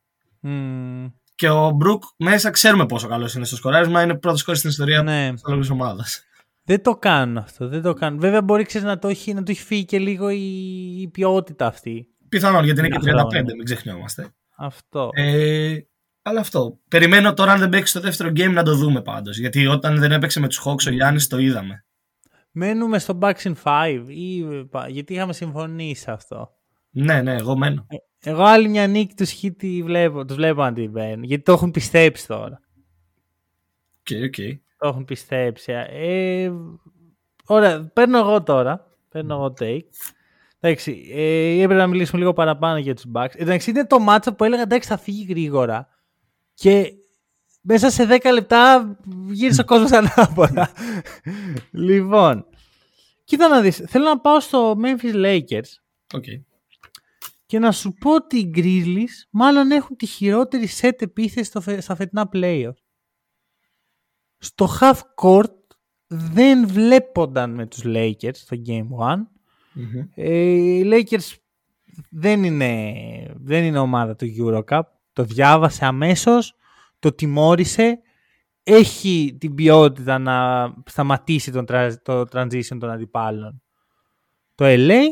Mm. 0.43 1.13
Και 1.35 1.49
ο 1.51 1.77
Brook 1.85 1.99
μέσα 2.17 2.51
ξέρουμε 2.51 2.87
πόσο 2.87 3.09
καλός 3.09 3.35
είναι 3.35 3.45
στο 3.45 3.57
σκοράρισμα. 3.57 4.03
Είναι 4.03 4.15
πρώτος 4.15 4.41
σκόρ 4.41 4.57
στην 4.57 4.71
ιστορία 4.71 5.03
ναι. 5.03 5.33
της 5.59 5.71
ομάδας. 5.71 6.23
Δεν 6.65 6.83
το 6.83 6.97
κάνουν 6.97 7.37
αυτό. 7.37 7.69
Δεν 7.69 7.83
το 7.83 7.93
κάνουν. 7.95 8.21
Βέβαια, 8.21 8.43
μπορεί 8.43 8.65
ξέρεις, 8.65 8.87
να, 8.87 8.99
το 8.99 9.09
έχει, 9.09 9.35
να 9.35 9.43
το 9.43 9.51
έχει 9.51 9.63
φύγει 9.63 9.85
και 9.85 9.99
λίγο 9.99 10.31
η, 10.31 11.01
η 11.01 11.09
ποιότητα 11.09 11.67
αυτή. 11.67 12.09
Πιθανόν, 12.29 12.65
γιατί 12.65 12.81
είναι 12.81 12.89
και 12.89 12.99
35, 13.03 13.43
μην 13.43 13.65
ξεχνιόμαστε. 13.65 14.29
Αυτό. 14.57 15.11
Ε, 15.13 15.77
αλλά 16.23 16.41
αυτό. 16.41 16.79
Περιμένω 16.89 17.35
τώρα, 17.35 17.53
αν 17.53 17.59
δεν 17.59 17.69
παίξει 17.69 17.93
το 17.93 18.01
δεύτερο 18.01 18.29
game, 18.29 18.53
να 18.53 18.63
το 18.63 18.75
δούμε 18.75 19.03
πάντως. 19.03 19.39
Γιατί 19.39 19.67
όταν 19.67 19.99
δεν 19.99 20.13
έπαιξε 20.13 20.41
με 20.41 20.49
τους 20.49 20.63
Hawks, 20.65 20.87
ο 20.87 20.91
Γιάννης 20.91 21.27
το 21.27 21.39
είδαμε. 21.39 21.85
Μένουμε 22.51 22.99
στο 22.99 23.19
Bucks 23.23 23.43
in 23.43 23.53
5 23.63 24.05
ή 24.07 24.45
γιατί 24.89 25.15
είχαμε 25.15 25.33
συμφωνήσει 25.33 26.11
αυτό. 26.11 26.51
Ναι, 26.91 27.23
ναι, 27.23 27.35
εγώ 27.35 27.57
μένω. 27.57 27.87
Ε, 27.89 28.31
εγώ 28.31 28.43
άλλη 28.43 28.69
μια 28.69 28.87
νίκη 28.87 29.15
τους 29.15 29.31
Χίτη 29.31 29.83
βλέπω, 29.85 30.25
τους 30.25 30.37
βλέπω 30.37 30.63
να 30.63 30.73
την 30.73 31.25
γιατί 31.25 31.43
το 31.43 31.53
έχουν 31.53 31.71
πιστέψει 31.71 32.27
τώρα. 32.27 32.61
OK, 33.99 34.17
okay, 34.17 34.25
OK. 34.25 34.35
Okay 34.39 34.59
το 34.79 34.89
έχουν 34.89 35.05
πιστέψει. 35.05 35.73
Ε, 35.91 36.53
ωραία, 37.47 37.91
παίρνω 37.93 38.19
εγώ 38.19 38.43
τώρα. 38.43 38.87
Παίρνω 39.09 39.35
εγώ 39.35 39.55
take. 39.59 39.81
Εντάξει, 40.61 41.09
ε, 41.13 41.63
έπρεπε 41.63 41.75
να 41.75 41.87
μιλήσουμε 41.87 42.19
λίγο 42.19 42.33
παραπάνω 42.33 42.79
για 42.79 42.95
τους 42.95 43.05
Bucks. 43.15 43.35
Εντάξει, 43.35 43.71
είναι 43.71 43.87
το 43.87 43.99
ματς 43.99 44.35
που 44.35 44.45
έλεγα 44.45 44.63
εντάξει 44.63 44.89
θα 44.89 44.97
φύγει 44.97 45.27
γρήγορα. 45.29 45.89
Και 46.55 46.93
μέσα 47.61 47.91
σε 47.91 48.07
10 48.07 48.33
λεπτά 48.33 48.97
γύρισε 49.31 49.61
ο 49.61 49.65
κόσμος 49.65 49.93
ανάποδα. 49.93 50.71
λοιπόν, 51.71 52.47
κοίτα 53.25 53.49
να 53.49 53.61
δεις. 53.61 53.85
Θέλω 53.87 54.05
να 54.05 54.21
πάω 54.21 54.41
στο 54.41 54.77
Memphis 54.83 55.15
Lakers. 55.15 55.71
Okay. 56.15 56.43
Και 57.47 57.59
να 57.59 57.73
σου 57.73 57.93
πω 57.93 58.15
ότι 58.15 58.39
οι 58.39 58.51
Grizzlies 58.55 59.29
μάλλον 59.31 59.71
έχουν 59.71 59.97
τη 59.97 60.07
χειρότερη 60.07 60.69
set 60.81 61.03
επίθεση 61.03 61.51
στα 61.81 61.95
φετινά 61.95 62.29
playoff 62.33 62.73
στο 64.39 64.69
half 64.81 65.01
court 65.23 65.57
δεν 66.07 66.69
βλέπονταν 66.69 67.51
με 67.55 67.67
τους 67.67 67.83
Lakers 67.85 68.35
στο 68.35 68.57
Game 68.67 68.89
1. 69.01 69.17
Mm-hmm. 69.79 70.09
Ε, 70.15 70.41
οι 70.41 70.91
Lakers 70.93 71.35
δεν 72.11 72.45
είναι, 72.45 72.95
δεν 73.37 73.65
είναι 73.65 73.79
ομάδα 73.79 74.17
του 74.17 74.27
Eurocup. 74.39 74.81
Το 75.13 75.25
διάβασε 75.25 75.85
αμέσως, 75.85 76.55
το 76.99 77.13
τιμώρησε, 77.13 78.01
έχει 78.63 79.37
την 79.41 79.55
ποιότητα 79.55 80.19
να 80.19 80.67
σταματήσει 80.87 81.53
τον, 81.53 81.67
το 82.03 82.21
transition 82.21 82.79
των 82.79 82.91
αντιπάλων. 82.91 83.63
Το 84.55 84.65
LA 84.69 85.03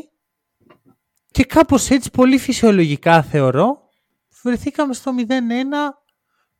και 1.31 1.43
κάπως 1.43 1.89
έτσι 1.89 2.11
πολύ 2.11 2.37
φυσιολογικά 2.37 3.21
θεωρώ 3.21 3.87
βρεθήκαμε 4.43 4.93
στο 4.93 5.11
0-1 5.17 5.31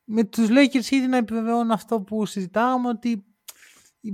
με 0.04 0.24
τους 0.24 0.48
Lakers 0.50 0.92
ήδη 0.92 1.08
να 1.08 1.18
επιβεβαιώνουν 1.18 1.72
αυτό 1.72 2.02
που 2.02 2.26
συζητάμε 2.26 2.88
ότι 2.88 3.26
οι 4.08 4.14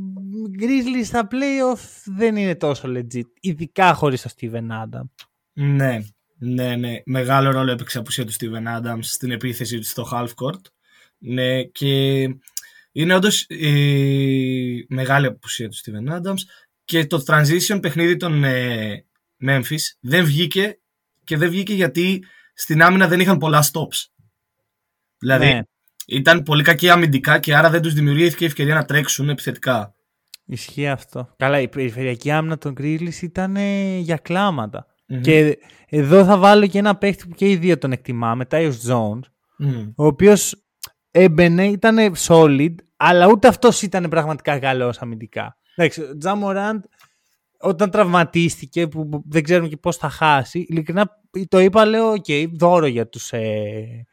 Grizzlies 0.59 1.05
στα 1.05 1.27
playoff 1.31 1.81
δεν 2.05 2.35
είναι 2.35 2.55
τόσο 2.55 2.87
legit, 2.87 3.29
ειδικά 3.39 3.93
χωρίς 3.93 4.21
τον 4.21 4.31
Steven 4.35 4.83
Adams. 4.83 5.25
Ναι, 5.53 5.99
ναι, 6.37 6.75
ναι. 6.75 7.01
Μεγάλο 7.05 7.51
ρόλο 7.51 7.71
έπαιξε 7.71 7.97
η 7.97 8.01
απουσία 8.01 8.25
του 8.25 8.33
Steven 8.33 8.79
Adams 8.79 8.99
στην 9.01 9.31
επίθεση 9.31 9.77
του 9.77 9.85
στο 9.85 10.07
half 10.11 10.27
court. 10.27 10.61
Ναι, 11.17 11.63
και 11.63 12.21
είναι 12.91 13.15
όντως 13.15 13.41
η 13.41 14.85
μεγάλη 14.89 15.25
απουσία 15.25 15.69
του 15.69 15.75
Steven 15.75 16.15
Adams 16.15 16.41
και 16.85 17.05
το 17.05 17.23
transition 17.27 17.79
παιχνίδι 17.81 18.17
των 18.17 18.43
ε, 18.43 19.05
Memphis 19.45 19.81
δεν 19.99 20.25
βγήκε 20.25 20.79
και 21.23 21.37
δεν 21.37 21.49
βγήκε 21.49 21.73
γιατί 21.73 22.25
στην 22.53 22.81
άμυνα 22.81 23.07
δεν 23.07 23.19
είχαν 23.19 23.37
πολλά 23.37 23.63
stops. 23.63 24.05
Δηλαδή 25.17 25.45
ναι. 25.45 25.59
Ήταν 26.07 26.43
πολύ 26.43 26.63
κακή 26.63 26.89
αμυντικά 26.89 27.39
και 27.39 27.55
άρα 27.55 27.69
δεν 27.69 27.81
τους 27.81 27.93
δημιουργήθηκε 27.93 28.43
η 28.43 28.47
ευκαιρία 28.47 28.75
να 28.75 28.85
τρέξουν 28.85 29.29
επιθετικά. 29.29 29.95
Ισχύει 30.45 30.87
αυτό. 30.87 31.29
Καλά, 31.37 31.61
η 31.61 31.67
περιφερειακή 31.67 32.31
άμυνα 32.31 32.57
των 32.57 32.73
Grizzlies 32.79 33.21
ήταν 33.21 33.55
για 33.99 34.17
κλάματα 34.17 34.85
Και 35.21 35.57
εδώ 35.89 36.25
θα 36.25 36.37
βάλω 36.37 36.67
και 36.67 36.77
ένα 36.77 36.95
παίχτη 36.95 37.27
που 37.27 37.35
και 37.35 37.49
οι 37.49 37.55
δύο 37.55 37.77
τον 37.77 37.91
εκτιμάμε, 37.91 38.45
Tyus 38.49 38.73
Jones, 38.89 39.21
ο 39.95 40.05
οποίος 40.05 40.63
έμπαινε, 41.11 41.67
ήταν 41.67 42.13
solid, 42.17 42.75
αλλά 42.97 43.27
ούτε 43.27 43.47
αυτός 43.47 43.81
ήταν 43.81 44.09
πραγματικά 44.09 44.59
καλός 44.59 44.97
αμυντικά. 44.97 45.57
Εντάξει, 45.75 46.01
ο 46.01 46.17
Ja 46.17 46.34
Morant 46.34 46.83
όταν 47.59 47.89
τραυματίστηκε, 47.89 48.87
που 48.87 49.23
δεν 49.29 49.43
ξέρουμε 49.43 49.67
και 49.67 49.77
πώς 49.77 49.97
θα 49.97 50.09
χάσει, 50.09 50.65
ειλικρινά 50.69 51.09
το 51.47 51.59
είπα, 51.59 51.85
λέω, 51.85 52.11
OK, 52.11 52.25
okay, 52.27 52.47
δώρο 52.53 52.85
για 52.85 53.07
τους 53.07 53.31
ε, 53.31 54.05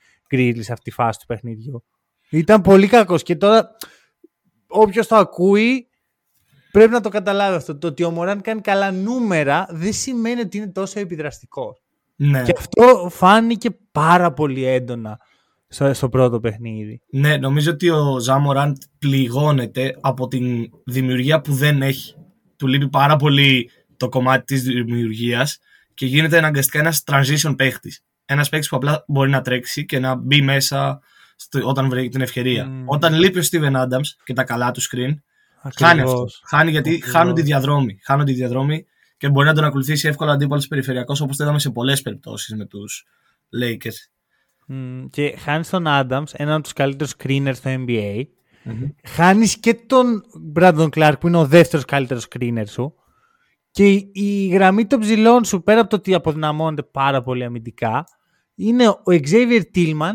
αυτή 0.70 0.82
τη 0.82 0.90
φάση 0.90 1.18
του 1.18 1.26
παιχνιδιού. 1.26 1.84
Ήταν 2.30 2.60
πολύ 2.60 2.86
κακός 2.86 3.22
και 3.22 3.36
τώρα 3.36 3.76
όποιος 4.66 5.06
το 5.06 5.16
ακούει 5.16 5.88
πρέπει 6.70 6.92
να 6.92 7.00
το 7.00 7.08
καταλάβει 7.08 7.56
αυτό. 7.56 7.78
Το 7.78 7.86
ότι 7.86 8.04
ο 8.04 8.10
Μωράν 8.10 8.40
κάνει 8.40 8.60
καλά 8.60 8.90
νούμερα 8.90 9.66
δεν 9.70 9.92
σημαίνει 9.92 10.40
ότι 10.40 10.56
είναι 10.56 10.68
τόσο 10.68 11.00
επιδραστικός. 11.00 11.82
Ναι. 12.16 12.42
Και 12.42 12.52
αυτό 12.58 13.08
φάνηκε 13.10 13.70
πάρα 13.92 14.32
πολύ 14.32 14.64
έντονα 14.64 15.18
στο, 15.68 15.94
στο 15.94 16.08
πρώτο 16.08 16.40
παιχνίδι. 16.40 17.00
Ναι, 17.10 17.36
νομίζω 17.36 17.70
ότι 17.70 17.90
ο 17.90 18.18
Ζάμοραντ 18.18 18.76
πληγώνεται 18.98 19.96
από 20.00 20.28
την 20.28 20.70
δημιουργία 20.84 21.40
που 21.40 21.52
δεν 21.52 21.82
έχει 21.82 22.14
του 22.56 22.66
λείπει 22.66 22.88
πάρα 22.88 23.16
πολύ 23.16 23.70
το 23.96 24.08
κομμάτι 24.08 24.44
της 24.44 24.62
δημιουργίας 24.62 25.58
και 25.94 26.06
γίνεται 26.06 26.38
αναγκαστικά 26.38 26.78
ένας 26.78 27.02
transition 27.06 27.54
παίχτης. 27.56 28.04
Ένας 28.32 28.48
παίχτης 28.48 28.68
που 28.68 28.76
απλά 28.76 29.04
μπορεί 29.06 29.30
να 29.30 29.40
τρέξει 29.40 29.86
και 29.86 29.98
να 29.98 30.14
μπει 30.14 30.42
μέσα 30.42 31.00
στο, 31.36 31.68
όταν 31.68 31.88
βρει 31.88 32.08
την 32.08 32.20
ευκαιρία. 32.20 32.66
Mm. 32.68 32.84
Όταν 32.84 33.14
λείπει 33.14 33.38
ο 33.38 33.42
Steven 33.50 33.72
Adams 33.72 34.06
και 34.24 34.32
τα 34.32 34.44
καλά 34.44 34.70
του 34.70 34.82
screen, 34.82 35.14
χάνει 35.78 36.00
αυτό. 36.00 36.26
Χάνει 36.48 36.70
γιατί 36.70 36.90
Ακριβώς. 36.90 37.10
χάνουν 37.10 37.34
τη 37.34 37.42
διαδρόμη. 37.42 37.98
Χάνουν 38.04 38.24
τη 38.24 38.32
διαδρόμη 38.32 38.86
και 39.16 39.28
μπορεί 39.28 39.46
να 39.46 39.54
τον 39.54 39.64
ακολουθήσει 39.64 40.08
εύκολα 40.08 40.32
αντίπαλος 40.32 40.66
περιφερειακός 40.68 41.20
όπως 41.20 41.36
το 41.36 41.42
είδαμε 41.42 41.58
σε 41.58 41.70
πολλές 41.70 42.02
περιπτώσεις 42.02 42.54
με 42.54 42.64
τους 42.64 43.06
Lakers. 43.62 44.10
Mm, 44.72 45.06
και 45.10 45.36
χάνει 45.38 45.64
τον 45.64 45.84
Adams, 45.86 46.32
έναν 46.32 46.54
από 46.54 46.62
τους 46.62 46.72
καλύτερους 46.72 47.14
screeners 47.18 47.54
στο 47.54 47.70
NBA, 47.70 48.24
Mm-hmm. 48.64 48.94
Χάνεις 49.08 49.58
και 49.58 49.74
τον 49.74 50.22
Brandon 50.54 50.88
Clark 50.88 51.14
που 51.20 51.28
είναι 51.28 51.36
ο 51.36 51.46
δεύτερος 51.46 51.84
καλύτερος 51.84 52.26
screener 52.30 52.64
σου. 52.66 52.94
Και 53.70 53.88
η, 54.12 54.46
γραμμή 54.46 54.86
των 54.86 55.00
ψηλών 55.00 55.44
σου, 55.44 55.62
πέρα 55.62 55.80
από 55.80 55.90
το 55.90 55.96
ότι 55.96 56.14
αποδυναμώνεται 56.14 56.82
πάρα 56.82 57.22
πολύ 57.22 57.44
αμυντικά, 57.44 58.04
είναι 58.60 58.88
ο 58.88 59.02
Xavier 59.06 59.62
Tillman 59.74 60.12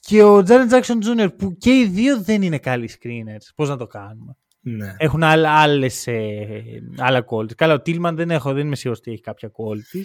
και 0.00 0.22
ο 0.22 0.38
Jaren 0.38 0.70
Jackson 0.70 0.98
Jr. 1.04 1.28
που 1.38 1.56
και 1.56 1.70
οι 1.70 1.86
δύο 1.86 2.22
δεν 2.22 2.42
είναι 2.42 2.58
καλοί 2.58 2.90
screeners. 2.92 3.46
Πώς 3.54 3.68
να 3.68 3.76
το 3.76 3.86
κάνουμε; 3.86 4.36
Ναι. 4.60 4.94
Έχουν 4.98 5.22
άλλες, 5.22 6.06
ε, 6.06 6.62
άλλα 6.98 7.24
quality. 7.30 7.54
Καλά, 7.54 7.74
ο 7.74 7.82
Tillman 7.86 8.12
δεν 8.14 8.30
έχω, 8.30 8.52
δεν 8.52 8.66
είμαι 8.66 8.76
σίγουρος 8.76 8.98
ότι 8.98 9.10
έχει 9.10 9.20
κάποια 9.20 9.50
quality. 9.52 10.02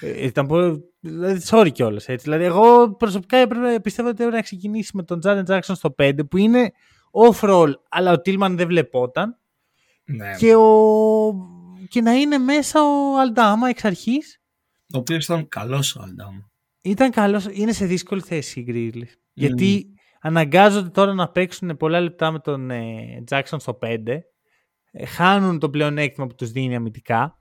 Ε, 0.00 0.24
ήταν 0.24 0.46
πολύ. 0.46 0.82
Δηλαδή, 1.00 1.40
sorry 1.44 1.72
κιόλας. 1.72 2.04
Δηλαδή, 2.04 2.44
εγώ 2.44 2.94
προσωπικά 2.96 3.36
έπρεπε, 3.36 3.80
πιστεύω 3.80 4.08
ότι 4.08 4.16
έπρεπε 4.18 4.36
να 4.36 4.42
ξεκινήσει 4.42 4.90
με 4.94 5.02
τον 5.02 5.20
Τζάρεν 5.20 5.44
Τζάξον 5.44 5.76
στο 5.76 5.94
5 5.98 6.28
που 6.30 6.36
είναι 6.36 6.72
off-roll, 7.10 7.72
αλλά 7.88 8.12
ο 8.12 8.20
Τίλμαν 8.20 8.56
δεν 8.56 8.66
βλεπόταν. 8.66 9.38
Ναι. 10.04 10.36
Και, 10.36 10.54
ο... 10.54 11.34
και 11.88 12.00
να 12.00 12.12
είναι 12.12 12.38
μέσα 12.38 12.80
ο 12.82 13.18
Αλντάμα 13.20 13.68
εξ 13.68 13.84
αρχής. 13.84 14.40
Ο 14.94 14.98
οποίος 14.98 15.24
ήταν 15.24 15.48
καλός 15.48 15.96
ο 15.96 16.02
Αλντάμα. 16.02 16.50
Ήταν 16.86 17.10
καλός. 17.10 17.46
Είναι 17.50 17.72
σε 17.72 17.86
δύσκολη 17.86 18.20
θέση 18.20 18.60
η 18.60 18.66
Grizzlies. 18.68 19.02
Mm. 19.02 19.18
Γιατί 19.32 19.86
αναγκάζονται 20.20 20.88
τώρα 20.88 21.14
να 21.14 21.28
παίξουν 21.28 21.76
πολλά 21.76 22.00
λεπτά 22.00 22.30
με 22.30 22.38
τον 22.38 22.70
Τζάξον 23.24 23.60
στο 23.60 23.78
5. 23.82 23.96
Ε, 24.90 25.06
χάνουν 25.06 25.58
το 25.58 25.70
πλεονέκτημα 25.70 26.26
που 26.26 26.34
τους 26.34 26.50
δίνει 26.50 26.76
αμυντικά. 26.76 27.38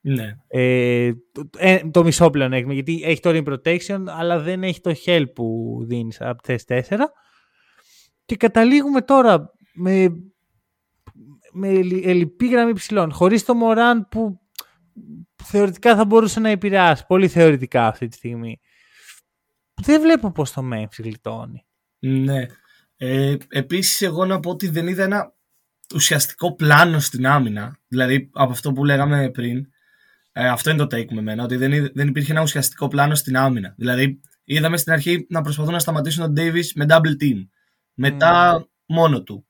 Ναι. 0.00 0.36
Ε, 0.46 1.12
το, 1.32 1.48
ε, 1.56 1.80
το 1.90 2.04
μισό 2.04 2.30
πλέον 2.30 2.52
έχουμε, 2.52 2.74
γιατί 2.74 3.02
έχει 3.04 3.20
το 3.20 3.30
ring 3.30 3.52
protection, 3.52 4.04
αλλά 4.06 4.38
δεν 4.38 4.62
έχει 4.62 4.80
το 4.80 4.94
help 5.06 5.26
που 5.34 5.76
δίνεις 5.86 6.20
από 6.20 6.38
θέση 6.42 6.64
4. 6.66 6.98
Και 8.24 8.36
καταλήγουμε 8.36 9.00
τώρα 9.00 9.50
με, 9.74 10.08
με 11.52 11.68
ελλειπή 12.02 12.48
γραμμή 12.48 12.72
ψηλών, 12.72 13.12
χωρίς 13.12 13.44
το 13.44 13.54
Μωράν 13.54 14.08
που 14.08 14.40
θεωρητικά 15.44 15.96
θα 15.96 16.04
μπορούσε 16.04 16.40
να 16.40 16.48
επηρεάσει, 16.48 17.06
πολύ 17.06 17.28
θεωρητικά 17.28 17.86
αυτή 17.86 18.08
τη 18.08 18.16
στιγμή. 18.16 18.60
Δεν 19.84 20.00
βλέπω 20.00 20.32
πώς 20.32 20.52
το 20.52 20.62
Memphis 20.72 20.98
γλιτώνει. 20.98 21.64
Ναι. 21.98 22.46
Ε, 22.96 23.36
επίσης 23.48 24.02
εγώ 24.02 24.24
να 24.24 24.40
πω 24.40 24.50
ότι 24.50 24.68
δεν 24.68 24.88
είδα 24.88 25.02
ένα 25.02 25.34
ουσιαστικό 25.94 26.54
πλάνο 26.54 26.98
στην 26.98 27.26
άμυνα, 27.26 27.78
δηλαδή 27.88 28.30
από 28.32 28.52
αυτό 28.52 28.72
που 28.72 28.84
λέγαμε 28.84 29.30
πριν, 29.30 29.66
ε, 30.32 30.48
αυτό 30.48 30.70
είναι 30.70 30.86
το 30.86 30.96
take 30.96 31.10
με 31.10 31.22
μένα, 31.22 31.44
ότι 31.44 31.56
δεν, 31.56 31.90
δεν 31.94 32.08
υπήρχε 32.08 32.32
ένα 32.32 32.42
ουσιαστικό 32.42 32.88
πλάνο 32.88 33.14
στην 33.14 33.36
άμυνα. 33.36 33.74
Δηλαδή, 33.76 34.20
είδαμε 34.44 34.76
στην 34.76 34.92
αρχή 34.92 35.26
να 35.28 35.40
προσπαθούν 35.40 35.72
να 35.72 35.78
σταματήσουν 35.78 36.24
τον 36.24 36.34
Davis 36.38 36.66
με 36.74 36.86
double 36.88 37.22
team. 37.22 37.48
Μετά 37.94 38.60
mm. 38.60 38.66
μόνο 38.86 39.22
του. 39.22 39.46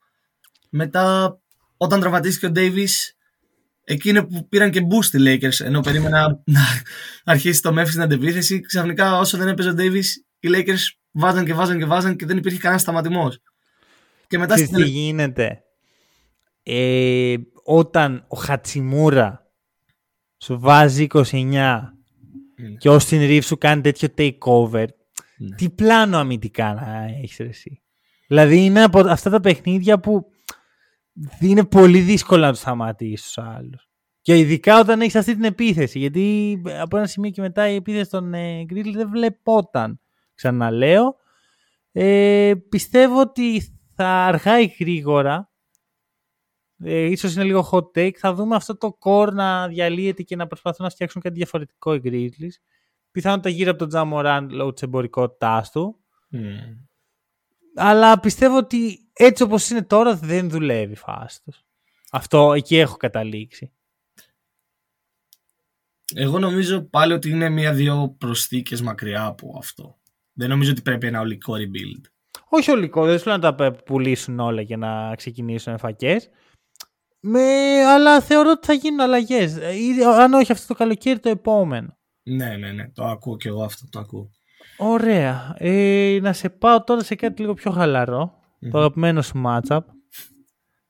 Μετά, 0.71 1.39
όταν 1.77 2.01
τραυματίστηκε 2.01 2.47
ο 2.47 2.53
Davis, 2.55 2.91
εκείνοι 3.85 4.27
που 4.27 4.49
πήραν 4.49 4.71
και 4.71 4.81
boost 4.81 5.19
οι 5.19 5.19
Lakers, 5.19 5.65
ενώ 5.65 5.81
περίμενα 5.81 6.43
να 6.45 6.61
αρχίσει 7.25 7.63
το 7.63 7.81
Memphis 7.81 7.89
στην 7.89 8.03
αντεπίθεση, 8.03 8.61
ξαφνικά 8.61 9.19
όσο 9.19 9.39
δεν 9.39 9.49
έπαιζε 9.49 9.69
ο 9.69 9.75
Davis, 9.77 10.05
οι 10.41 10.49
Lakers 10.53 10.97
βάζαν 11.11 11.45
και 11.45 11.55
βάζαν 11.55 11.79
και 11.79 11.85
βάζαν 11.85 12.17
και 12.17 12.27
δεν 12.27 12.37
υπήρχε 12.37 12.59
κανένας 12.59 12.83
σταματημός. 12.83 13.41
Και 14.27 14.39
μετά 14.39 14.57
στην... 14.57 14.77
Τι 14.77 14.83
γίνεται; 14.83 15.63
Ε, 16.63 17.35
όταν 17.65 18.25
ο 18.29 18.37
Χατσιμούρα 18.37 19.51
σου 20.39 20.61
βάζει 20.61 21.07
29 21.13 21.23
mm. 21.23 21.85
και 22.79 22.89
ο 22.89 22.97
Austin 22.97 23.29
Reeves 23.29 23.45
σου 23.45 23.59
κάνει 23.59 23.81
τέτοιο 23.81 24.09
takeover, 24.19 24.85
mm. 24.85 24.89
τι 25.57 25.71
πλάνο 25.71 26.19
αμυντικά 26.19 26.75
να 26.75 27.05
έχεις 27.23 27.41
εσύ; 27.41 27.83
Δηλαδή 28.27 28.65
είναι 28.65 28.83
από 28.83 28.99
αυτά 28.99 29.31
τα 29.31 29.41
παιχνίδια 29.41 30.01
που 30.01 30.27
είναι 31.41 31.65
πολύ 31.65 32.01
δύσκολο 32.01 32.41
να 32.45 32.51
τους 32.51 32.61
σταματήσεις 32.61 33.27
τους 33.27 33.39
άλλους. 33.39 33.89
Και 34.21 34.39
ειδικά 34.39 34.81
όταν 34.81 35.01
έχεις 35.01 35.15
αυτή 35.15 35.35
την 35.35 35.45
επίθεση. 35.45 35.99
Γιατί 35.99 36.63
από 36.81 36.97
ένα 36.97 37.07
σημείο 37.07 37.31
και 37.31 37.41
μετά 37.41 37.69
η 37.69 37.75
επίθεση 37.75 38.11
των 38.11 38.35
ε, 38.35 38.65
δεν 38.93 39.09
βλεπόταν. 39.09 40.01
Ξαναλέω. 40.35 41.17
Ε, 41.93 42.53
πιστεύω 42.69 43.21
ότι 43.21 43.63
θα 43.95 44.09
αργάει 44.09 44.67
γρήγορα 44.79 45.53
ε, 46.85 47.05
ίσως 47.05 47.35
είναι 47.35 47.45
λίγο 47.45 47.69
hot 47.73 47.99
take. 47.99 48.13
Θα 48.13 48.35
δούμε 48.35 48.57
αυτό 48.57 48.77
το 48.77 48.99
core 49.01 49.33
να 49.33 49.69
διαλύεται 49.69 50.23
και 50.23 50.37
να 50.37 50.47
προσπαθούν 50.47 50.85
να 50.85 50.91
φτιάξουν 50.91 51.23
κάτι 51.23 51.35
διαφορετικό 51.35 51.95
οι 51.95 52.01
Grizzlies. 52.05 52.63
Πιθανότατα 53.11 53.49
γύρω 53.49 53.71
από 53.71 53.79
τον 53.79 53.89
Τζαμοράν 53.89 54.51
λόγω 54.51 54.73
της 54.73 54.83
εμπορικότητάς 54.83 55.71
του. 55.71 55.97
Mm. 56.33 56.39
Αλλά 57.75 58.21
πιστεύω 58.21 58.57
ότι 58.57 59.09
έτσι 59.13 59.43
όπως 59.43 59.71
είναι 59.71 59.83
τώρα 59.83 60.17
δεν 60.17 60.51
δουλεύει 60.51 60.95
φάστος. 60.95 61.65
Αυτό 62.11 62.53
εκεί 62.53 62.77
έχω 62.77 62.97
καταλήξει. 62.97 63.73
Εγώ 66.15 66.39
νομίζω 66.39 66.83
πάλι 66.83 67.13
ότι 67.13 67.31
είναι 67.31 67.49
μία-δύο 67.49 68.15
προσθήκες 68.19 68.81
μακριά 68.81 69.25
από 69.25 69.55
αυτό. 69.59 69.99
Δεν 70.33 70.49
νομίζω 70.49 70.71
ότι 70.71 70.83
πρέπει 70.83 71.07
ένα 71.07 71.21
ολικό 71.21 71.55
rebuild. 71.55 72.11
Όχι 72.49 72.71
ολικό, 72.71 73.07
δεν 73.07 73.19
σου 73.19 73.29
να 73.29 73.39
τα 73.39 73.73
πουλήσουν 73.85 74.39
όλα 74.39 74.61
για 74.61 74.77
να 74.77 75.15
ξεκινήσουν 75.17 75.79
φακές. 75.79 76.29
Με, 77.21 77.41
αλλά 77.85 78.21
θεωρώ 78.21 78.51
ότι 78.51 78.67
θα 78.67 78.73
γίνουν 78.73 79.01
αλλαγές. 79.01 79.59
Αν 80.05 80.33
όχι 80.33 80.53
αυτό 80.53 80.67
το 80.67 80.75
καλοκαίρι, 80.75 81.19
το 81.19 81.29
επόμενο. 81.29 81.99
Ναι, 82.23 82.57
ναι, 82.57 82.73
ναι. 82.73 82.89
Το 82.89 83.05
ακούω 83.05 83.37
και 83.37 83.49
εγώ 83.49 83.63
αυτό. 83.65 83.89
Το 83.91 83.99
ακούω. 83.99 84.31
Ωραία. 84.85 85.55
Ε, 85.59 86.19
να 86.23 86.33
σε 86.33 86.49
πάω 86.49 86.85
τώρα 86.85 87.03
σε 87.03 87.15
κάτι 87.15 87.41
λίγο 87.41 87.55
πιο 87.55 87.71
χαλαρο 87.71 88.33
Το 88.71 88.79
αγαπημένο 88.79 89.23
σου 89.23 89.43
matchup. 89.47 89.81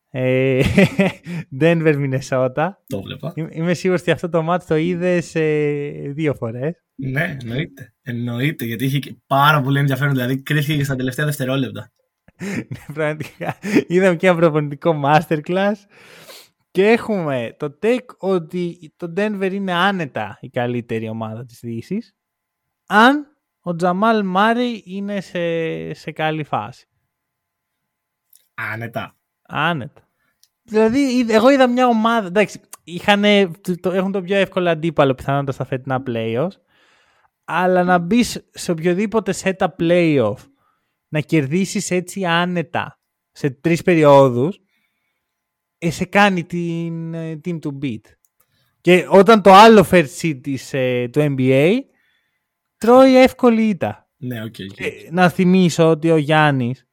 Ε, 0.09 0.61
Denver 1.61 1.95
Minnesota. 1.95 2.69
Το 2.87 3.01
βλέπα. 3.01 3.33
Είμαι 3.51 3.73
σίγουρος 3.73 4.01
ότι 4.01 4.11
αυτό 4.11 4.29
το 4.29 4.53
match 4.53 4.61
το 4.67 4.75
είδες 4.75 5.35
ε, 5.35 6.11
δύο 6.15 6.33
φορές. 6.33 6.73
Ναι, 6.95 7.37
εννοείται. 7.41 7.93
Εννοείται, 8.01 8.65
γιατί 8.65 8.85
είχε 8.85 8.99
πάρα 9.27 9.61
πολύ 9.61 9.79
ενδιαφέρον. 9.79 10.13
Δηλαδή, 10.13 10.41
κρίθηκε 10.41 10.77
και 10.77 10.83
στα 10.83 10.95
τελευταία 10.95 11.25
δευτερόλεπτα. 11.25 11.91
ναι, 12.45 12.93
πραγματικά. 12.93 13.57
Είδαμε 13.87 14.15
και 14.15 14.27
ένα 14.27 14.35
προπονητικό 14.35 15.01
masterclass. 15.05 15.75
Και 16.71 16.87
έχουμε 16.87 17.55
το 17.59 17.79
take 17.81 18.15
ότι 18.17 18.93
το 18.95 19.13
Denver 19.17 19.49
είναι 19.51 19.73
άνετα 19.73 20.37
η 20.41 20.49
καλύτερη 20.49 21.09
ομάδα 21.09 21.45
της 21.45 21.59
Δύσης. 21.61 22.15
Αν 22.87 23.32
ο 23.65 23.75
Τζαμάλ 23.75 24.23
Μάρι 24.25 24.83
είναι 24.85 25.21
σε, 25.21 25.93
σε 25.93 26.11
καλή 26.11 26.43
φάση. 26.43 26.87
Άνετα. 28.53 29.15
Άνετα. 29.41 30.07
Δηλαδή, 30.63 31.25
εγώ 31.29 31.49
είδα 31.49 31.67
μια 31.67 31.87
ομάδα. 31.87 32.27
Εντάξει, 32.27 32.59
είχαν, 32.83 33.23
έχουν 33.83 34.11
το 34.11 34.21
πιο 34.21 34.35
εύκολο 34.35 34.69
αντίπαλο 34.69 35.13
πιθανότητα 35.15 35.51
στα 35.51 35.65
φετινά 35.65 36.03
playoffs. 36.07 36.57
Αλλά 37.43 37.83
να 37.83 37.97
μπει 37.97 38.23
σε 38.51 38.71
οποιοδήποτε 38.71 39.33
setup 39.43 39.67
playoff 39.79 40.37
να 41.07 41.19
κερδίσεις 41.19 41.91
έτσι 41.91 42.25
άνετα 42.25 42.99
σε 43.31 43.49
τρεις 43.49 43.81
περιόδους 43.81 44.59
ε, 45.77 45.91
σε 45.91 46.05
κάνει 46.05 46.43
την 46.43 47.13
ε, 47.13 47.39
team 47.45 47.59
to 47.59 47.69
beat. 47.81 48.01
Και 48.81 49.07
όταν 49.09 49.41
το 49.41 49.53
άλλο 49.53 49.87
first 49.91 50.19
seed 50.21 50.39
της, 50.41 50.73
ε, 50.73 51.09
του 51.11 51.35
NBA 51.37 51.79
τρώει 52.83 53.17
εύκολη 53.17 53.61
ήττα. 53.61 54.09
Ναι, 54.17 54.41
okay, 54.43 54.81
okay. 54.81 54.91
να 55.11 55.29
θυμίσω 55.29 55.89
ότι 55.89 56.11
ο 56.11 56.17
Γιάννης 56.17 56.85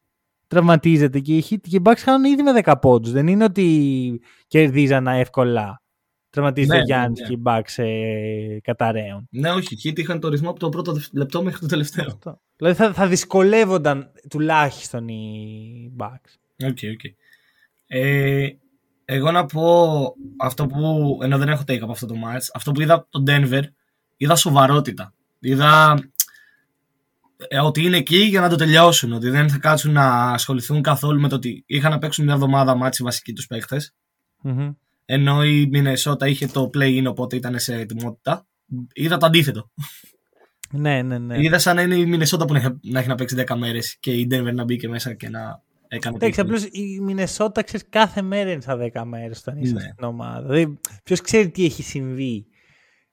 τραυματίζεται 0.47 1.18
και 1.18 1.37
οι 1.37 1.44
Heat 1.50 1.61
και 1.61 1.76
οι 1.76 1.82
Bucks 1.85 1.99
χάνουν 1.99 2.25
ήδη 2.25 2.42
με 2.42 2.61
10 2.64 2.75
πόντους. 2.80 3.12
Δεν 3.12 3.26
είναι 3.26 3.44
ότι 3.44 4.20
κερδίζαν 4.47 5.06
εύκολα. 5.06 5.82
Τραυματίζεται 6.30 6.75
ναι, 6.75 6.80
ο 6.80 6.85
Γιάννης 6.85 7.20
ναι, 7.20 7.28
ναι. 7.28 7.35
και 7.35 7.40
οι 7.40 7.42
Bucks 7.44 7.85
ε, 7.85 8.61
καταραίων. 8.61 9.28
Ναι, 9.30 9.50
όχι. 9.50 9.75
Οι 9.75 9.78
Heat 9.85 9.99
είχαν 9.99 10.20
το 10.20 10.28
ρυθμό 10.28 10.50
από 10.50 10.59
το 10.59 10.68
πρώτο 10.68 10.97
λεπτό 11.12 11.42
μέχρι 11.42 11.61
το 11.61 11.66
τελευταίο. 11.66 12.06
Αυτό. 12.06 12.40
Δηλαδή 12.56 12.76
θα, 12.76 12.92
θα 12.92 13.06
δυσκολεύονταν 13.06 14.12
τουλάχιστον 14.30 15.09
οι 15.09 15.92
Bucks. 15.99 16.66
OK, 16.69 16.78
okay, 16.80 16.87
Okay. 16.87 17.14
Ε, 17.87 18.49
εγώ 19.04 19.30
να 19.30 19.47
πω 19.47 19.97
αυτό 20.38 20.66
που, 20.66 21.18
ενώ 21.23 21.38
δεν 21.38 21.49
έχω 21.49 21.62
take 21.62 21.80
από 21.80 21.92
αυτό 21.92 22.06
το 22.06 22.14
match, 22.14 22.47
αυτό 22.54 22.73
που 22.73 22.80
είδα 22.80 22.94
από 22.94 23.06
τον 23.11 23.25
Denver, 23.28 23.62
είδα 24.16 24.37
σοβαρότητα. 24.37 25.14
Είδα 25.40 25.99
ε, 27.49 27.61
ότι 27.61 27.85
είναι 27.85 27.97
εκεί 27.97 28.16
για 28.16 28.40
να 28.40 28.49
το 28.49 28.56
τελειώσουν. 28.56 29.12
Ότι 29.12 29.30
δεν 29.30 29.49
θα 29.49 29.59
κάτσουν 29.59 29.92
να 29.92 30.32
ασχοληθούν 30.32 30.82
καθόλου 30.82 31.20
με 31.20 31.28
το 31.28 31.35
ότι 31.35 31.64
είχαν 31.66 31.90
να 31.90 31.99
παίξουν 31.99 32.25
μια 32.25 32.35
εβδομάδα 32.35 32.75
ματς 32.75 32.99
οι 32.99 33.02
βασικοί 33.02 33.32
τους 33.32 33.47
παίχτες 33.47 33.80
mm-hmm. 34.44 34.75
Ενώ 35.04 35.44
η 35.44 35.66
Μινεσότα 35.66 36.26
είχε 36.26 36.47
το 36.47 36.70
play-in, 36.75 37.04
οπότε 37.09 37.37
ήταν 37.37 37.59
σε 37.59 37.75
ετοιμότητα. 37.75 38.47
Είδα 38.92 39.16
το 39.16 39.26
αντίθετο. 39.26 39.70
Ναι, 40.70 41.02
ναι, 41.02 41.18
ναι. 41.18 41.42
Είδα 41.42 41.59
σαν 41.59 41.76
να 41.76 41.82
είναι 41.82 41.94
η 41.94 42.06
Μινεσότα 42.06 42.44
που 42.44 42.52
να 42.82 42.99
έχει 42.99 43.09
να 43.09 43.14
παίξει 43.14 43.44
10 43.47 43.56
μέρες 43.56 43.97
και 44.00 44.12
η 44.12 44.28
Denver 44.30 44.52
να 44.54 44.64
μπήκε 44.64 44.88
μέσα 44.88 45.14
και 45.14 45.28
να 45.28 45.62
έκανε. 45.88 46.16
Εντάξει, 46.16 46.40
απλώς 46.40 46.64
η 46.64 47.00
Μινεσότα 47.00 47.62
ξέρεις 47.62 47.87
κάθε 47.88 48.23
μέρα 48.23 48.50
είναι 48.50 48.61
στα 48.61 48.78
10 48.94 49.02
μέρες 49.04 49.38
όταν 49.38 49.59
είσαι 49.59 49.73
ναι. 49.73 49.80
στην 49.80 50.04
ομάδα. 50.04 50.40
Δηλαδή, 50.40 50.78
ποιος 51.04 51.20
ξέρει 51.20 51.50
τι 51.50 51.64
έχει 51.64 51.82
συμβεί 51.82 52.47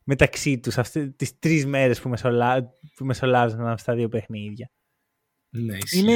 μεταξύ 0.09 0.59
τους 0.59 0.75
τις 1.15 1.39
τρεις 1.39 1.65
μέρες 1.65 2.01
που, 2.01 2.09
μεσολα... 2.09 2.73
που 2.95 3.05
μεσολάβησαν 3.05 3.67
αυτά 3.67 3.91
τα 3.91 3.97
δύο 3.97 4.07
παιχνίδια. 4.07 4.71
Ναι, 5.49 5.77
είναι, 5.91 6.13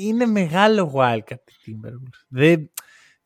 είναι 0.00 0.26
μεγάλο 0.26 0.92
wildcard 0.96 1.50
η 1.64 1.66
Timberwolves. 1.66 2.24
Δεν, 2.28 2.70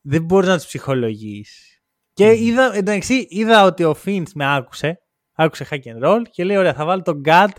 δεν 0.01 0.23
μπορείς 0.23 0.49
να 0.49 0.55
τους 0.55 0.65
ψυχολογήσει. 0.65 1.81
Και 2.13 2.31
mm. 2.31 2.37
είδα, 2.37 2.75
εντάξει, 2.75 3.25
είδα 3.29 3.63
ότι 3.63 3.83
ο 3.83 3.93
Φίντς 3.93 4.33
με 4.33 4.55
άκουσε. 4.55 4.99
Άκουσε 5.33 5.67
hack 5.69 5.79
and 5.83 6.05
roll 6.05 6.21
και 6.31 6.43
λέει: 6.43 6.57
Ωραία, 6.57 6.73
θα 6.73 6.85
βάλω 6.85 7.01
τον 7.01 7.21
Gat 7.25 7.53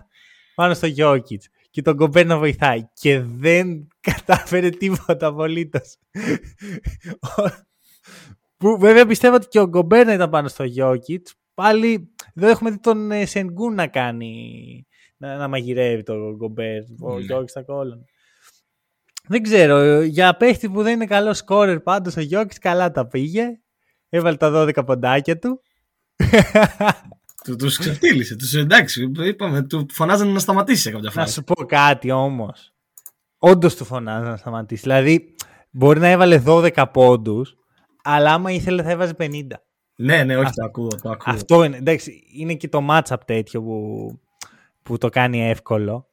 πάνω 0.55 0.75
στο 0.75 0.88
Jokic 0.97 1.40
και 1.71 1.83
τον 1.83 1.95
Γκομπέρ 1.95 2.27
να 2.27 2.38
βοηθάει. 2.38 2.88
Και 2.92 3.21
δεν 3.21 3.87
κατάφερε 4.09 4.69
τίποτα 4.71 5.27
απολύτως. 5.27 5.97
Που 8.57 8.79
βέβαια 8.79 9.07
πιστεύω 9.07 9.35
ότι 9.35 9.47
και 9.47 9.61
ο 9.61 9.69
Γκομπέρ 9.69 10.09
ήταν 10.09 10.31
πάνω 10.31 10.49
στο 10.49 10.64
Jokic. 10.79 11.23
Πάλι 11.57 12.14
δεν 12.35 12.49
έχουμε 12.49 12.71
δει 12.71 12.79
τον 12.79 13.11
ε, 13.11 13.27
Σενγκούν 13.27 13.75
να 13.75 13.87
κάνει. 13.87 14.87
να, 15.16 15.37
να 15.37 15.49
μαγειρεύει 15.49 16.03
τον 16.03 16.37
Γκομπέρ. 16.37 16.83
Ο 17.01 17.19
ναι. 17.19 17.25
Jokic 17.31 17.49
στα 17.49 17.62
κόλλον. 17.62 18.05
Δεν 19.29 19.42
ξέρω. 19.42 20.03
Για 20.03 20.37
παίχτη 20.37 20.69
που 20.71 20.83
δεν 20.83 20.92
είναι 20.92 21.07
καλό 21.07 21.35
σκόρερ 21.35 21.81
πάντως 21.81 22.16
ο 22.16 22.21
Jokic 22.31 22.55
καλά 22.61 22.90
τα 22.90 23.07
πήγε. 23.07 23.61
Έβαλε 24.09 24.37
τα 24.37 24.51
12 24.55 24.87
ποντάκια 24.87 25.38
του. 25.38 25.62
Του 27.45 27.57
τους 27.57 27.79
ξεφτύλισε. 27.79 28.37
Τους, 28.37 28.55
εντάξει, 28.55 29.12
είπαμε, 29.19 29.62
του 29.62 29.87
φωνάζανε 29.90 30.33
να 30.33 30.38
σταματήσει 30.38 30.83
σε 30.83 30.90
κάποια 30.90 31.11
φάση. 31.11 31.27
Να 31.27 31.33
σου 31.33 31.42
πω 31.42 31.64
κάτι 31.64 32.11
όμως. 32.11 32.73
Όντως 33.38 33.77
του 33.77 33.85
φωνάζανε 33.85 34.31
να 34.31 34.37
σταματήσει. 34.37 34.83
Δηλαδή, 34.83 35.35
μπορεί 35.71 36.01
να 36.01 36.09
έβαλε 36.09 36.42
12 36.47 36.85
πόντους, 36.92 37.57
αλλά 38.03 38.33
άμα 38.33 38.51
ήθελε 38.51 38.83
θα 38.83 38.90
έβαζε 38.90 39.14
50. 39.19 39.65
Ναι, 39.96 40.24
ναι, 40.24 40.37
όχι, 40.37 40.52
το 40.54 40.64
ακούω, 40.64 40.88
το 40.88 41.11
ακούω. 41.11 41.35
Αυτό 41.35 41.64
είναι. 41.64 41.76
Εντάξει, 41.76 42.26
είναι 42.32 42.54
και 42.54 42.68
το 42.68 42.87
matchup 42.90 43.16
τέτοιο 43.24 43.62
που, 43.62 44.11
που 44.82 44.98
το 44.98 45.09
κάνει 45.09 45.48
εύκολο. 45.48 46.09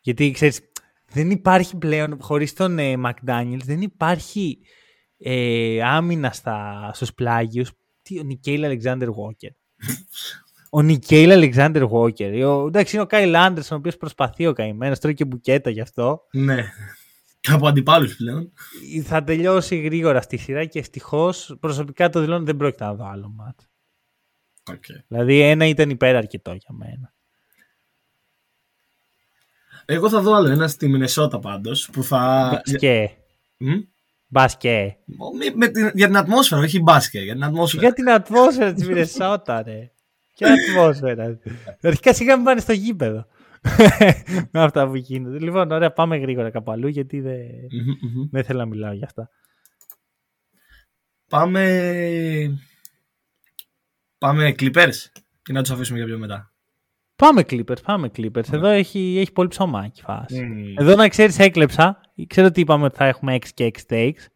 Γιατί 0.00 0.30
ξέρεις, 0.30 0.60
δεν 1.08 1.30
υπάρχει 1.30 1.76
πλέον, 1.76 2.18
χωρίς 2.20 2.52
τον 2.52 2.78
ε, 2.78 2.94
McDaniels, 3.04 3.64
δεν 3.64 3.80
υπάρχει 3.80 4.58
ε, 5.18 5.82
άμυνα 5.82 6.30
στα, 6.30 6.90
στους 6.94 7.14
πλάγιους. 7.14 7.70
Τι, 8.02 8.18
ο 8.18 8.22
Νικέιλ 8.22 8.64
Αλεξάνδερ 8.64 9.10
Βόκερ. 9.10 9.50
ο 10.70 10.82
Νικέιλ 10.82 11.30
Αλεξάνδερ 11.30 11.86
Βόκερ. 11.86 12.32
Εντάξει, 12.66 12.94
είναι 12.94 13.04
ο 13.04 13.06
Κάιλ 13.06 13.36
Άντερσον, 13.36 13.76
ο 13.76 13.80
οποίος 13.80 13.96
προσπαθεί 13.96 14.46
ο 14.46 14.52
καημένος, 14.52 14.98
τρώει 14.98 15.14
και 15.14 15.24
μπουκέτα 15.24 15.70
γι' 15.70 15.80
αυτό. 15.80 16.26
Ναι. 16.32 16.64
Από 17.48 17.68
αντιπάλους 17.68 18.16
πλέον. 18.16 18.52
Θα 19.04 19.24
τελειώσει 19.24 19.76
γρήγορα 19.76 20.20
στη 20.20 20.36
σειρά 20.36 20.64
και 20.64 20.78
ευτυχώς 20.78 21.56
προσωπικά 21.60 22.08
το 22.10 22.20
δηλώνω 22.20 22.44
δεν 22.44 22.56
πρόκειται 22.56 22.84
να 22.84 22.94
δω 22.94 23.04
άλλο 23.04 23.28
μάτς. 23.28 23.66
Okay. 24.70 25.02
Δηλαδή 25.08 25.40
ένα 25.40 25.66
ήταν 25.66 25.90
υπεραρκετό 25.90 26.52
για 26.52 26.74
μένα. 26.74 27.14
Εγώ 29.84 30.08
θα 30.08 30.20
δω 30.20 30.34
άλλο 30.34 30.48
ένα 30.48 30.68
στη 30.68 30.88
Μινεσότα 30.88 31.38
πάντως 31.38 31.90
που 31.92 32.04
θα. 32.04 32.50
Μπασκέ. 32.66 33.16
Mm? 33.60 33.82
Μπασκέ. 34.26 34.96
Με, 35.38 35.54
με, 35.54 35.90
για 35.94 36.06
την 36.06 36.16
ατμόσφαιρα, 36.16 36.60
όχι 36.60 36.80
μπάσκε. 36.80 37.20
Για 37.20 37.32
την 37.34 37.44
ατμόσφαιρα. 37.44 37.82
Για 37.82 37.92
την 37.92 38.10
ατμόσφαιρα 38.10 38.72
της 38.72 38.86
Μινεσότα, 38.86 39.62
ρε. 39.62 39.90
Ποια 40.34 40.52
ατμόσφαιρα. 40.52 41.38
Αρχικά 41.82 42.14
σιγά 42.14 42.36
μην 42.36 42.44
πάνε 42.44 42.60
στο 42.60 42.72
γήπεδο. 42.72 43.26
Με 44.50 44.62
αυτά 44.62 44.88
που 44.88 44.96
γίνονται. 44.96 45.38
Λοιπόν, 45.38 45.70
ωραία, 45.70 45.92
πάμε 45.92 46.16
γρήγορα 46.16 46.50
κάπου 46.50 46.70
αλλού 46.70 46.88
γιατί 46.88 47.20
δεν, 47.20 47.46
δεν 48.30 48.44
θέλω 48.44 48.58
να 48.58 48.66
μιλάω 48.66 48.92
για 48.92 49.06
αυτά. 49.06 49.30
Πάμε. 51.28 52.60
Πάμε 54.18 54.54
Clippers 54.58 54.94
και 55.42 55.52
να 55.52 55.62
τους 55.62 55.70
αφήσουμε 55.70 55.98
για 55.98 56.06
πιο 56.06 56.18
μετά. 56.18 56.52
Πάμε 57.16 57.42
Clippers, 57.50 57.82
πάμε 57.84 58.10
Clippers. 58.16 58.52
Εδώ 58.52 58.68
έχει, 58.68 59.16
έχει 59.18 59.32
πολύ 59.32 59.48
ψωμάκι 59.48 60.02
φάση. 60.02 60.74
Εδώ 60.78 60.94
να 60.94 61.08
ξέρεις, 61.08 61.38
έκλεψα. 61.38 62.00
Ξέρω 62.26 62.46
ότι 62.46 62.60
είπαμε 62.60 62.84
ότι 62.84 62.96
θα 62.96 63.04
έχουμε 63.04 63.38
6 63.40 63.46
και 63.54 63.70
6 63.88 63.92
takes. 63.92 64.26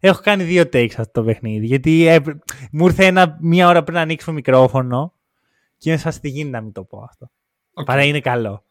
Έχω 0.00 0.20
κάνει 0.22 0.44
δύο 0.44 0.62
takes 0.62 0.94
αυτό 0.96 1.10
το 1.12 1.22
παιχνίδι. 1.22 1.66
Γιατί 1.66 2.06
ε, 2.06 2.20
μου 2.72 2.86
ήρθε 2.86 3.06
ένα, 3.06 3.36
μία 3.40 3.68
ώρα 3.68 3.82
πριν 3.82 3.96
να 3.96 4.02
ανοίξω 4.02 4.26
το 4.26 4.32
μικρόφωνο 4.32 5.14
και 5.76 5.90
είναι 5.90 5.98
σαν 5.98 6.12
στη 6.12 6.28
γίνει 6.28 6.50
να 6.50 6.60
μην 6.60 6.72
το 6.72 6.84
πω 6.84 7.02
αυτό. 7.02 7.30
Okay. 7.74 7.84
Παρά 7.84 8.04
είναι 8.04 8.20
καλό. 8.20 8.64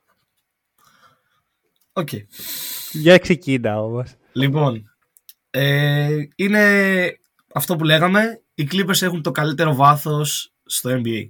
OK. 1.94 2.10
Okay. 2.12 2.22
Για 2.92 3.18
ξεκίνα 3.18 3.82
όμως. 3.82 4.16
Λοιπόν, 4.34 4.92
ε, 5.50 6.24
είναι 6.36 6.64
αυτό 7.54 7.76
που 7.76 7.84
λέγαμε. 7.84 8.42
Οι 8.54 8.68
Clippers 8.72 9.02
έχουν 9.02 9.22
το 9.22 9.32
καλύτερο 9.32 9.76
βάθος 9.76 10.54
στο 10.66 10.90
NBA. 11.04 11.30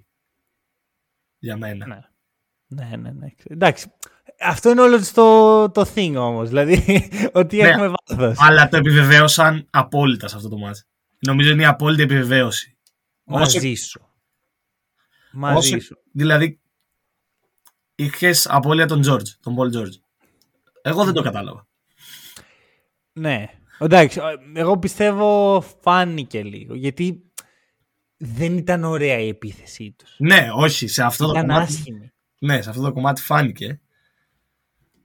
Για 1.40 1.58
μένα. 1.58 1.88
Ναι. 1.88 2.00
Ναι, 2.68 2.96
ναι, 2.96 3.12
ναι. 3.12 3.28
Εντάξει. 3.44 3.92
Αυτό 4.40 4.70
είναι 4.70 4.82
όλο 4.82 5.00
το, 5.14 5.72
το 5.72 5.92
thing 5.96 6.14
όμως. 6.18 6.50
Δηλαδή, 6.50 7.08
ότι 7.34 7.58
ναι, 7.58 7.68
έχουμε 7.68 7.94
βάθος. 8.08 8.38
Αλλά 8.40 8.70
το 8.70 8.78
επιβεβαίωσαν 8.78 9.68
απόλυτα 9.70 10.28
σε 10.28 10.36
αυτό 10.36 10.50
το 10.50 10.58
μάτι. 10.58 10.82
Νομίζω 11.20 11.52
είναι 11.52 11.62
η 11.62 11.66
απόλυτη 11.66 12.04
επιβεβαίωση. 12.04 12.78
Μαζί 13.24 13.58
Όσο... 13.58 13.86
σου. 13.86 14.06
Μαζί 15.32 15.80
σου. 15.80 15.98
Δηλαδή, 16.14 16.62
είχες 18.04 18.48
απώλεια 18.50 18.86
τον 18.86 19.02
George, 19.06 19.28
τον 19.42 19.56
Paul 19.58 19.78
George. 19.78 19.94
Εγώ 20.82 21.04
δεν 21.06 21.14
το 21.14 21.22
κατάλαβα. 21.22 21.68
Ναι. 23.14 23.46
Εντάξει, 23.80 24.20
εγώ 24.54 24.80
πιστεύω 24.80 25.62
φάνηκε 25.82 26.44
λίγο. 26.44 26.76
Γιατί 26.76 27.32
δεν 28.18 28.58
ήταν 28.58 28.84
ωραία 28.84 29.20
η 29.20 29.28
επίθεσή 29.28 29.96
τους. 29.98 30.16
Ναι, 30.18 30.50
όχι, 30.56 30.88
σε 30.88 31.04
αυτό 31.04 31.30
ήταν 31.30 31.48
το 31.48 31.54
κομμάτι. 31.54 31.74
άσχημη. 31.74 32.12
Ναι, 32.40 32.62
σε 32.62 32.70
αυτό 32.70 32.82
το 32.82 32.92
κομμάτι 32.92 33.22
φάνηκε. 33.22 33.82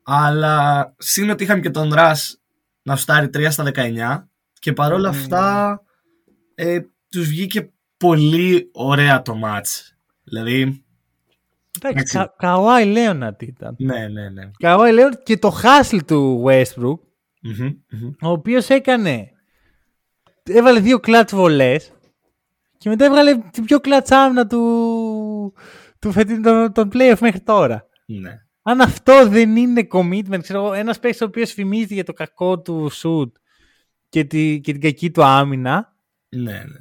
Αλλά 0.02 0.94
σύν 0.98 1.30
ότι 1.30 1.44
είχαμε 1.44 1.60
και 1.60 1.70
τον 1.70 1.92
Ρας 1.92 2.40
να 2.82 2.96
φτάρει 2.96 3.30
3 3.34 3.46
στα 3.50 3.70
19 3.74 4.28
και 4.52 4.72
παρόλα 4.72 5.08
αυτά 5.08 5.82
ε, 6.54 6.80
τους 7.08 7.28
βγήκε 7.28 7.72
πολύ 7.96 8.70
ωραία 8.72 9.22
το 9.22 9.34
μάτς. 9.34 9.96
Δηλαδή, 10.24 10.85
Εντάξει, 11.82 11.98
Έτσι. 12.00 12.16
κα, 12.16 12.34
Καουάι 12.38 12.84
Λέοναρτ 12.84 13.42
ήταν. 13.42 13.74
ναι, 13.78 14.08
ναι, 14.08 14.28
ναι. 14.28 14.50
Καουάι 14.58 14.92
Λέοναρτ 14.92 15.22
και 15.22 15.36
το 15.36 15.50
χάσλ 15.50 15.98
του 16.06 16.44
Westbrook, 16.46 16.98
Μμμ, 17.40 17.70
μμμ. 17.90 18.10
ο 18.22 18.28
οποίος 18.30 18.68
έκανε, 18.68 19.30
έβαλε 20.42 20.80
δύο 20.80 21.00
κλατς 21.00 21.34
βολές 21.34 21.92
και 22.78 22.88
μετά 22.88 23.04
έβγαλε 23.04 23.36
την 23.50 23.64
πιο 23.64 23.80
κλατς 23.80 24.10
άμυνα 24.10 24.46
του, 24.46 25.54
του 25.98 26.12
φετινού 26.12 26.40
των, 26.42 26.72
των 26.72 26.88
playoff 26.92 27.18
μέχρι 27.20 27.40
τώρα. 27.40 27.86
Ναι. 28.06 28.40
Αν 28.62 28.80
αυτό 28.80 29.28
δεν 29.28 29.56
είναι 29.56 29.86
commitment, 29.90 30.38
ξέρω 30.42 30.58
εγώ, 30.64 30.72
ένας 30.72 30.98
παίκτης 30.98 31.20
ο 31.20 31.24
οποίος 31.24 31.52
φημίζεται 31.52 31.94
για 31.94 32.04
το 32.04 32.12
κακό 32.12 32.60
του 32.60 32.90
shoot 32.92 33.30
και, 34.08 34.24
τη, 34.24 34.60
και 34.60 34.72
την 34.72 34.80
κακή 34.80 35.10
του 35.10 35.24
άμυνα, 35.24 35.94
Ναι, 36.28 36.52
ναι. 36.52 36.78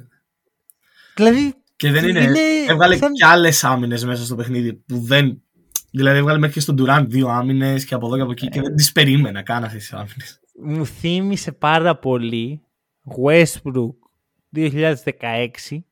δηλαδή 1.14 1.54
Και 1.76 1.90
δεν 1.90 2.08
είναι. 2.08 2.20
Είναι 2.20 2.38
Έβγαλε 2.68 2.96
σαν- 2.96 3.12
και 3.12 3.24
άλλες 3.24 3.64
άμυνες 3.64 4.04
μέσα 4.04 4.24
στο 4.24 4.34
παιχνίδι 4.34 4.74
που 4.74 4.98
δεν. 4.98 5.42
Δηλαδή, 5.90 6.18
έβγαλε 6.18 6.38
μέχρι 6.38 6.54
και 6.54 6.60
στον 6.60 6.76
Durant 6.80 7.04
δύο 7.08 7.28
άμυνες 7.28 7.84
και 7.84 7.94
από 7.94 8.06
εδώ 8.06 8.16
και 8.16 8.22
από 8.22 8.30
εκεί 8.30 8.48
και 8.48 8.60
δεν 8.60 8.76
τις 8.76 8.92
περίμενα 8.92 9.42
καν 9.42 9.64
αυτές 9.64 9.80
τις 9.82 9.92
άμυνες. 9.92 10.40
μου 10.62 10.86
θύμισε 10.86 11.52
πάρα 11.52 11.96
πολύ 11.98 12.60
Westbrook 13.24 13.94
2016 14.56 15.82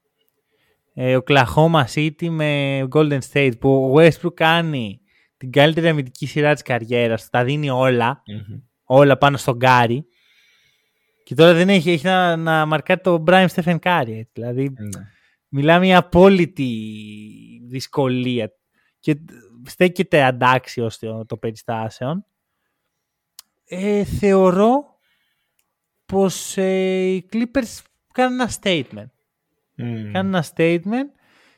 ε, 0.94 1.18
Oklahoma 1.26 1.84
City 1.94 2.28
με 2.28 2.80
Golden 2.92 3.18
State 3.32 3.52
που 3.60 3.70
ο 3.70 3.94
Westbrook 3.98 4.34
κάνει 4.34 5.00
την 5.36 5.50
καλύτερη 5.52 5.88
αμυντική 5.88 6.26
σειρά 6.26 6.52
της 6.52 6.62
καριέρας 6.62 7.22
του, 7.22 7.28
τα 7.30 7.44
δίνει 7.44 7.70
όλα, 7.70 8.22
όλα 8.84 9.16
πάνω 9.18 9.36
στον 9.36 9.56
Γκάρι 9.56 10.04
και 11.24 11.34
τώρα 11.34 11.54
δεν 11.54 11.68
έχει, 11.68 11.90
έχει 11.90 12.04
να, 12.06 12.36
να 12.36 12.66
μαρκάρει 12.66 13.00
το 13.00 13.22
Brian 13.26 13.46
Stephen 13.54 13.76
Curry 13.78 14.06
έτσι. 14.08 14.28
δηλαδή 14.32 14.62
Ναι. 14.68 14.88
Μιλάμε 15.56 15.86
για 15.86 15.98
απόλυτη 15.98 16.70
δυσκολία 17.64 18.52
και 18.98 19.16
στέκεται 19.64 20.22
αντάξιος 20.24 20.98
το, 20.98 21.26
το 21.26 21.36
περιστάσεων. 21.36 22.24
Ε, 23.64 24.04
θεωρώ 24.04 24.98
πως 26.06 26.56
ε, 26.56 27.02
οι 27.04 27.28
Clippers 27.32 27.78
κάνουν 28.12 28.40
ένα 28.40 28.50
statement. 28.60 29.10
Μμμ. 29.74 30.12
Κάνουν 30.12 30.34
ένα 30.34 30.44
statement. 30.54 31.10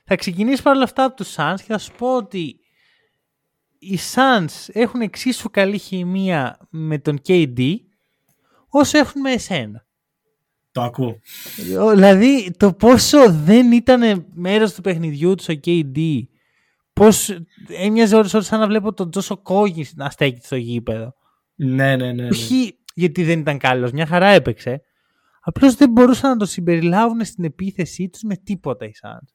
Θα 0.04 0.16
ξεκινήσω 0.16 0.62
παρόλα 0.62 0.84
αυτά 0.84 1.04
από 1.04 1.16
τους 1.16 1.34
Suns 1.36 1.56
και 1.56 1.72
θα 1.72 1.78
σου 1.78 1.92
πω 1.92 2.16
ότι 2.16 2.60
οι 3.78 3.98
Suns 4.14 4.68
έχουν 4.72 5.00
εξίσου 5.00 5.50
καλή 5.50 5.78
χημεία 5.78 6.68
με 6.70 6.98
τον 6.98 7.20
KD 7.26 7.76
όσο 8.68 8.98
έχουν 8.98 9.20
με 9.20 9.32
εσένα. 9.32 9.85
Το 10.76 10.82
ακούω. 10.82 11.18
Ο- 11.80 11.90
Δηλαδή 11.90 12.50
το 12.56 12.72
πόσο 12.72 13.18
δεν 13.32 13.72
ήταν 13.72 14.26
μέρος 14.34 14.74
του 14.74 14.80
παιχνιδιού 14.80 15.34
τους 15.34 15.48
ο 15.48 15.52
KD 15.64 16.22
πώς 16.92 17.38
έμοιαζε 17.68 18.16
ώρες 18.16 18.34
ώρες 18.34 18.46
σαν 18.46 18.60
να 18.60 18.66
βλέπω 18.66 18.92
τον 18.92 19.10
Τζόσο 19.10 19.36
Κόγγι 19.36 19.86
να 19.94 20.10
στέκεται 20.10 20.46
στο 20.46 20.56
γήπεδο. 20.56 21.14
Ναι, 21.54 21.96
ναι, 21.96 22.12
ναι. 22.12 22.12
ναι. 22.12 22.26
Όχι 22.28 22.78
γιατί 22.94 23.24
δεν 23.24 23.38
ήταν 23.38 23.58
καλός, 23.58 23.90
μια 23.92 24.06
χαρά 24.06 24.26
έπαιξε. 24.26 24.80
Απλώς 25.40 25.74
δεν 25.74 25.90
μπορούσαν 25.90 26.30
να 26.30 26.36
το 26.36 26.44
συμπεριλάβουν 26.46 27.24
στην 27.24 27.44
επίθεσή 27.44 28.08
τους 28.08 28.22
με 28.22 28.36
τίποτα 28.36 28.84
οι 28.86 28.90
Suns. 29.02 29.28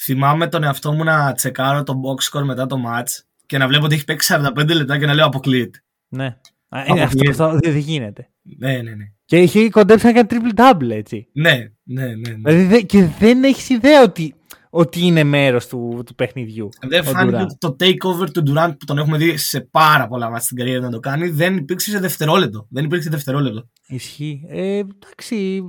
Θυμάμαι 0.00 0.48
τον 0.48 0.64
εαυτό 0.64 0.92
μου 0.92 1.04
να 1.04 1.32
τσεκάρω 1.32 1.82
το 1.82 1.94
box 2.04 2.38
score 2.38 2.44
μετά 2.44 2.66
το 2.66 2.76
match 2.86 3.22
και 3.46 3.58
να 3.58 3.66
βλέπω 3.68 3.84
ότι 3.84 3.94
έχει 3.94 4.04
παίξει 4.04 4.34
45 4.56 4.74
λεπτά 4.74 4.98
και 4.98 5.06
να 5.06 5.14
λέω 5.14 5.26
αποκλείεται. 5.26 5.82
Ναι. 6.08 6.26
Α, 6.68 6.82
Από 6.86 6.96
ε, 6.98 7.02
αυτό, 7.02 7.18
εκεί. 7.20 7.28
αυτό 7.30 7.50
δεν 7.50 7.60
δεν 7.72 7.76
γίνεται. 7.76 8.30
Ναι, 8.58 8.72
ναι, 8.82 8.90
ναι. 8.94 9.04
Και 9.28 9.38
είχε 9.42 9.70
κοντέψει 9.70 10.06
να 10.06 10.12
κάνει 10.12 10.28
triple 10.30 10.60
double 10.60 10.90
έτσι. 10.90 11.28
Ναι, 11.32 11.50
ναι, 11.82 12.06
ναι. 12.06 12.12
ναι. 12.14 12.34
Δηλαδή 12.52 12.62
δε- 12.64 12.80
και 12.80 13.08
δεν 13.18 13.44
έχεις 13.44 13.68
ιδέα 13.68 14.02
ότι, 14.02 14.34
ότι 14.70 15.00
είναι 15.06 15.24
μέρος 15.24 15.66
του, 15.66 16.02
του 16.06 16.14
παιχνιδιού. 16.14 16.68
Δεν 16.88 17.00
ο 17.00 17.02
φάνηκε 17.04 17.36
Durant. 17.36 17.42
ότι 17.42 17.56
το 17.58 17.76
takeover 17.80 18.30
του 18.32 18.42
Durant 18.46 18.70
που 18.78 18.84
τον 18.84 18.98
έχουμε 18.98 19.16
δει 19.18 19.36
σε 19.36 19.60
πάρα 19.60 20.06
πολλά 20.08 20.26
μάτια 20.26 20.44
στην 20.44 20.56
καριέρα 20.56 20.80
να 20.80 20.90
το 20.90 21.00
κάνει 21.00 21.28
δεν 21.28 21.56
υπήρξε 21.56 21.90
σε 21.90 21.98
δευτερόλεπτο. 21.98 22.66
Δεν 22.70 22.84
υπήρξε 22.84 23.10
δευτερόλεπτο. 23.10 23.68
Ισχύει. 23.86 24.42
Ε, 24.48 24.76
εντάξει, 24.78 25.62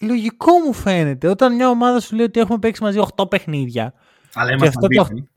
λογικό 0.00 0.52
μου 0.66 0.72
φαίνεται. 0.72 1.28
Όταν 1.28 1.54
μια 1.54 1.68
ομάδα 1.68 2.00
σου 2.00 2.16
λέει 2.16 2.24
ότι 2.24 2.40
έχουμε 2.40 2.58
παίξει 2.58 2.82
μαζί 2.82 2.98
8 3.16 3.30
παιχνίδια, 3.30 3.92
Αλλά 4.34 4.48
Και 4.48 4.54
είμαστε 4.54 4.78
αυτό 4.78 4.88
το- 4.88 5.00
αντίθετοι. 5.00 5.28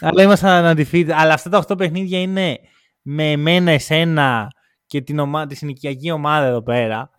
αλλά 0.00 0.22
ήμασταν 0.22 0.76
undefeated, 0.76 1.10
αλλά 1.10 1.32
αυτά 1.34 1.50
τα 1.50 1.58
8 1.58 1.76
παιχνίδια 1.78 2.20
είναι 2.20 2.58
με 3.02 3.30
εμένα, 3.30 3.70
εσένα 3.70 4.48
και 4.90 5.00
την 5.00 5.18
ομάδα, 5.18 5.46
τη 5.46 5.54
συνοικιακή 5.54 6.10
ομάδα 6.10 6.46
εδώ 6.46 6.62
πέρα, 6.62 7.10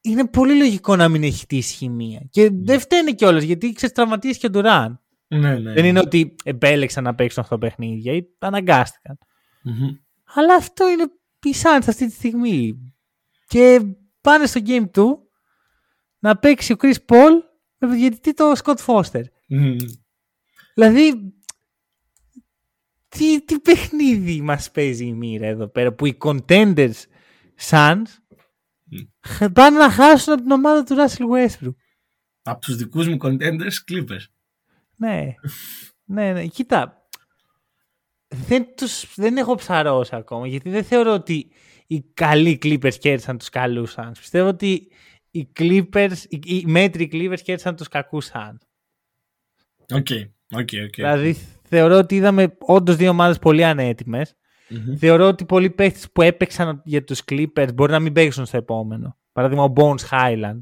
είναι 0.00 0.26
πολύ 0.26 0.56
λογικό 0.56 0.96
να 0.96 1.08
μην 1.08 1.22
έχει 1.22 1.40
χτίσει 1.40 1.74
χημεία. 1.74 2.26
Και 2.30 2.50
δεν 2.52 2.80
φταίνε 2.80 3.12
κιόλας 3.12 3.42
γιατί 3.42 3.72
ξέρεις 3.72 3.94
τραυματίσει 3.94 4.38
και 4.38 4.46
ο 4.46 4.50
Ντουράν. 4.50 5.00
Ναι, 5.26 5.58
ναι. 5.58 5.72
Δεν 5.72 5.84
είναι 5.84 5.98
ότι 5.98 6.34
επέλεξαν 6.44 7.04
να 7.04 7.14
παίξουν 7.14 7.44
8 7.50 7.60
παιχνίδια 7.60 8.12
ή 8.12 8.22
αναγκάστηκαν. 8.38 9.18
Μμμ. 9.62 9.96
Αλλά 10.24 10.54
αυτό 10.54 10.88
είναι 10.88 11.02
η 11.42 11.54
Suns 11.62 11.84
αυτή 11.88 12.06
τη 12.06 12.12
στιγμή. 12.12 12.78
Και 13.46 13.80
πάνε 14.20 14.46
στο 14.46 14.60
game 14.66 14.90
του 14.92 15.30
να 16.18 16.38
παίξει 16.38 16.72
ο 16.72 16.76
Chris 16.78 16.96
Paul 17.06 17.32
με 17.78 17.88
διαιτητή 17.88 18.34
το 18.34 18.52
Scott 18.64 18.84
Foster. 18.86 19.22
Μμμ. 19.48 19.76
Δηλαδή, 20.74 21.34
τι, 23.16 23.44
τι 23.44 23.58
παιχνίδι 23.58 24.40
μας 24.40 24.70
παίζει 24.70 25.06
η 25.06 25.12
μοίρα 25.12 25.46
εδώ 25.46 25.66
πέρα 25.66 25.92
που 25.92 26.06
οι 26.06 26.16
contenders 26.20 26.92
Suns 27.70 28.02
χ- 29.26 29.52
πάνε 29.52 29.78
να 29.78 29.90
χάσουν 29.90 30.32
από 30.32 30.42
την 30.42 30.50
ομάδα 30.50 30.84
του 30.84 30.96
Russell 30.98 31.24
Westbrook. 31.34 31.74
Από 32.42 32.60
τους 32.60 32.76
δικούς 32.76 33.08
μου 33.08 33.16
contenders, 33.22 33.90
Clippers. 33.90 34.26
Ναι, 34.96 35.34
ναι, 36.04 36.32
ναι. 36.32 36.46
Κοίτα, 36.46 37.08
δεν, 38.28 38.66
τους, 38.76 39.14
δεν 39.14 39.36
έχω 39.36 39.54
ψαρώσει 39.54 40.16
ακόμα 40.16 40.46
γιατί 40.46 40.70
δεν 40.70 40.84
θεωρώ 40.84 41.12
ότι 41.12 41.50
οι 41.86 42.02
καλοί 42.14 42.58
Clippers 42.62 42.94
κέρδισαν 42.94 43.38
τους 43.38 43.48
καλούς 43.48 43.94
Suns. 43.96 44.12
Πιστεύω 44.18 44.48
ότι 44.48 44.88
οι 45.30 45.48
Clippers, 45.58 46.16
οι, 46.28 46.40
οι 46.44 46.64
μέτριοι 46.66 47.08
Clippers 47.12 47.40
κέρδισαν 47.42 47.76
τους 47.76 47.88
κακούς 47.88 48.30
Suns. 48.32 48.58
OK, 49.90 50.06
OK, 50.50 50.68
OK. 50.84 50.94
Δηλαδή 50.94 51.36
θεωρώ 51.68 51.96
ότι 51.98 52.14
είδαμε 52.14 52.56
όντως 52.58 52.96
δύο 52.96 53.10
ομάδες 53.10 53.38
πολύ 53.38 53.64
ανέτοιμες. 53.64 54.36
Μμμ. 54.68 54.96
Θεωρώ 54.96 55.26
ότι 55.26 55.44
πολλοί 55.44 55.70
παίχτες 55.70 56.10
που 56.12 56.22
έπαιξαν 56.22 56.80
για 56.84 57.04
τους 57.04 57.22
Clippers 57.30 57.74
μπορεί 57.74 57.92
να 57.92 58.00
μην 58.00 58.12
παίξουν 58.12 58.46
στο 58.46 58.56
επόμενο. 58.56 59.16
Παράδειγμα 59.32 59.64
ο 59.64 59.72
Bones 59.76 60.08
Highland. 60.10 60.60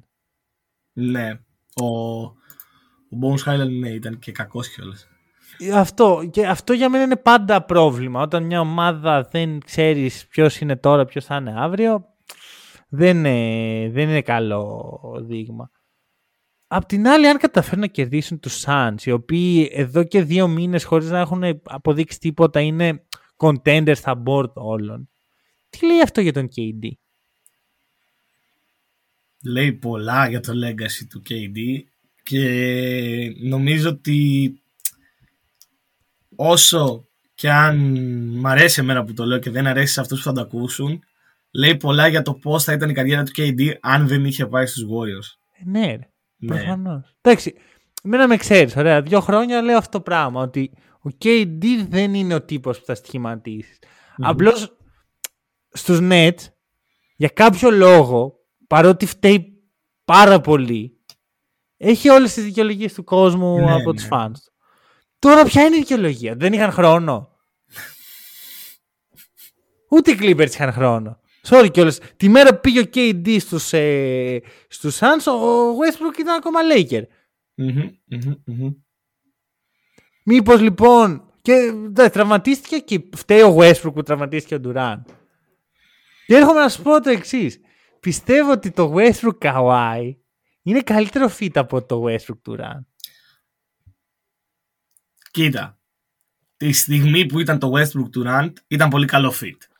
Ναι. 0.92 1.30
Ο, 1.74 1.86
ο 1.86 3.18
Bones 3.22 3.50
Highland 3.50 3.78
ναι, 3.80 3.88
ήταν 3.88 4.18
και 4.18 4.32
κακός 4.32 4.68
κιόλας. 4.68 5.08
Αυτό, 5.74 6.28
και 6.30 6.46
αυτό 6.46 6.72
για 6.72 6.88
μένα 6.88 7.04
είναι 7.04 7.16
πάντα 7.16 7.64
πρόβλημα. 7.64 8.22
Όταν 8.22 8.42
μια 8.42 8.60
ομάδα 8.60 9.28
δεν 9.30 9.60
ξέρεις 9.60 10.26
ποιος 10.26 10.60
είναι 10.60 10.76
τώρα, 10.76 11.04
ποιος 11.04 11.24
θα 11.24 11.36
είναι 11.36 11.54
αύριο, 11.56 12.04
δεν 12.88 13.16
είναι, 13.16 13.90
δεν 13.90 14.08
είναι 14.08 14.22
καλό 14.22 15.00
δείγμα. 15.26 15.70
Απ' 16.76 16.86
την 16.86 17.08
άλλη, 17.08 17.28
αν 17.28 17.38
καταφέρουν 17.38 17.80
να 17.80 17.86
κερδίσουν 17.86 18.40
τους 18.40 18.64
Suns, 18.66 18.94
οι 19.04 19.10
οποίοι 19.10 19.70
εδώ 19.72 20.04
και 20.04 20.22
δύο 20.22 20.48
μήνες 20.48 20.84
χωρίς 20.84 21.10
να 21.10 21.18
έχουν 21.18 21.60
αποδείξει 21.64 22.18
τίποτα 22.18 22.60
είναι 22.60 23.06
contenders 23.36 23.96
στα 23.96 24.22
board 24.26 24.52
όλων. 24.52 25.08
Τι 25.68 25.86
λέει 25.86 26.00
αυτό 26.00 26.20
για 26.20 26.32
τον 26.32 26.48
KD. 26.56 26.88
Λέει 29.44 29.72
πολλά 29.72 30.28
για 30.28 30.40
το 30.40 30.52
legacy 30.64 31.06
του 31.08 31.22
KD 31.28 31.58
και 32.22 33.36
νομίζω 33.40 33.88
ότι 33.88 34.52
όσο 36.36 37.08
και 37.34 37.50
αν 37.50 37.78
μ' 38.38 38.46
αρέσει 38.46 38.80
εμένα 38.80 39.04
που 39.04 39.12
το 39.12 39.24
λέω 39.24 39.38
και 39.38 39.50
δεν 39.50 39.66
αρέσει 39.66 39.92
σε 39.92 40.00
αυτούς 40.00 40.18
που 40.18 40.24
θα 40.24 40.32
το 40.32 40.40
ακούσουν 40.40 41.02
λέει 41.50 41.76
πολλά 41.76 42.08
για 42.08 42.22
το 42.22 42.34
πώς 42.34 42.64
θα 42.64 42.72
ήταν 42.72 42.90
η 42.90 42.92
καριέρα 42.92 43.22
του 43.22 43.32
KD 43.36 43.72
αν 43.80 44.08
δεν 44.08 44.24
είχε 44.24 44.46
πάει 44.46 44.66
στους 44.66 44.84
Warriors. 44.84 45.38
Ε, 45.52 45.70
ναι, 45.70 45.86
ρε. 45.86 46.08
Ναι. 46.36 46.56
Προφανώς. 46.56 47.16
Εντάξει, 47.20 47.54
εμένα 48.02 48.28
με 48.28 48.36
ξέρεις, 48.36 48.76
ωραία. 48.76 49.02
Δύο 49.02 49.20
χρόνια 49.20 49.62
λέω 49.62 49.76
αυτό 49.76 49.98
το 49.98 50.00
πράγμα. 50.00 50.42
Ότι 50.42 50.70
ο 51.04 51.10
KD 51.24 51.64
δεν 51.88 52.14
είναι 52.14 52.34
ο 52.34 52.42
τύπος 52.42 52.78
που 52.78 52.84
θα 52.84 52.94
στοιχηματίσει. 52.94 53.78
Απλώς 54.16 54.76
στους 55.68 55.98
Nets, 56.02 56.48
για 57.16 57.28
κάποιο 57.28 57.70
λόγο, 57.70 58.38
παρότι 58.66 59.06
φταίει 59.06 59.62
πάρα 60.04 60.40
πολύ, 60.40 60.98
έχει 61.76 62.08
όλες 62.08 62.32
τις 62.34 62.44
δικαιολογίες 62.44 62.94
του 62.94 63.04
κόσμου 63.04 63.56
Ναι, 63.58 63.72
από 63.72 63.92
ναι. 63.92 63.96
τους 63.96 64.08
fans 64.10 64.32
του. 64.32 64.52
Τώρα 65.18 65.44
ποια 65.44 65.64
είναι 65.64 65.76
η 65.76 65.78
δικαιολογία, 65.78 66.34
δεν 66.36 66.52
είχαν 66.52 66.70
χρόνο. 66.70 67.28
Ούτε 69.90 70.10
οι 70.10 70.18
Clippers 70.20 70.50
είχαν 70.50 70.72
χρόνο. 70.72 71.18
Sorry 71.48 71.68
κιόλας. 71.72 71.98
Τη 72.16 72.28
μέρα 72.28 72.54
που 72.54 72.60
πήγε 72.60 72.80
ο 72.80 72.88
KD 72.94 73.40
στους, 73.40 73.72
ε, 73.72 74.42
στους 74.68 74.98
Suns, 74.98 75.32
ο 75.32 75.70
Westbrook 75.70 76.18
ήταν 76.18 76.36
ακόμα 76.36 76.60
Laker. 76.74 77.02
Μμμ, 77.54 77.90
μμμ, 78.04 78.34
μμμ. 78.44 78.72
Μήπως 80.24 80.60
λοιπόν 80.60 81.32
και 81.42 81.72
δε, 81.90 82.08
τραυματίστηκε 82.08 82.78
και 82.78 83.04
φταίει 83.16 83.40
ο 83.40 83.56
Westbrook 83.58 83.94
που 83.94 84.02
τραυματίστηκε 84.02 84.54
ο 84.54 84.60
Durant. 84.64 85.02
Και 86.26 86.34
έρχομαι 86.34 86.60
να 86.60 86.68
σου 86.68 86.82
πω 86.82 87.00
το 87.00 87.10
εξής. 87.10 87.60
Πιστεύω 88.00 88.50
ότι 88.50 88.70
το 88.70 88.94
Westbrook 88.96 89.38
Kawhi 89.38 90.14
είναι 90.62 90.80
καλύτερο 90.80 91.30
fit 91.38 91.50
από 91.54 91.84
το 91.84 92.04
Westbrook 92.06 92.40
Durant. 92.48 92.84
Κοίτα. 95.30 95.78
Τη 96.56 96.72
στιγμή 96.72 97.26
που 97.26 97.40
ήταν 97.40 97.58
το 97.58 97.72
Westbrook 97.74 98.08
Durant 98.18 98.52
ήταν 98.66 98.88
πολύ 98.88 99.06
καλό 99.06 99.32
fit. 99.40 99.73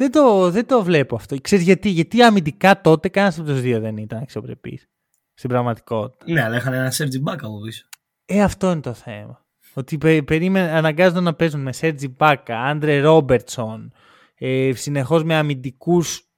Δεν 0.00 0.10
το, 0.10 0.50
δεν 0.50 0.66
το 0.66 0.82
βλέπω 0.82 1.16
αυτό. 1.16 1.40
Ξέρεις 1.40 1.64
γιατί, 1.64 1.88
γιατί 1.88 2.22
αμυντικά 2.22 2.80
τότε 2.80 3.08
κανένας 3.08 3.38
από 3.38 3.48
τους 3.48 3.60
δύο 3.60 3.80
δεν 3.80 3.96
ήταν 3.96 4.22
αξιοπρεπής. 4.22 4.88
Στην 5.34 5.50
πραγματικότητα. 5.50 6.32
Ναι, 6.32 6.42
αλλά 6.42 6.56
είχαν 6.56 6.72
ένα 6.72 6.92
Sergi 6.92 7.30
Back 7.30 7.38
από 7.40 7.60
πίσω. 7.60 7.86
Ε, 8.24 8.42
αυτό 8.42 8.70
είναι 8.70 8.80
το 8.80 8.92
θέμα. 8.92 9.46
Ότι 9.74 9.98
πε, 9.98 10.22
περίμενε, 10.22 10.70
αναγκάζονται 10.70 11.20
να 11.20 11.34
παίζουν 11.34 11.60
με 11.60 11.72
Σέρτζι 11.72 12.08
Μπάκα, 12.08 12.62
Άντρε 12.62 13.00
Ρόμπερτσον, 13.00 13.92
ε, 14.34 14.72
συνεχώς 14.74 15.24
με 15.24 15.34
αμυντικούς, 15.34 16.30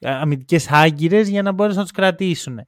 αμυντικές 0.00 0.70
άγκυρες 0.70 1.28
για 1.28 1.42
να 1.42 1.52
μπορέσουν 1.52 1.78
να 1.78 1.84
τους 1.84 1.92
κρατήσουν. 1.92 2.60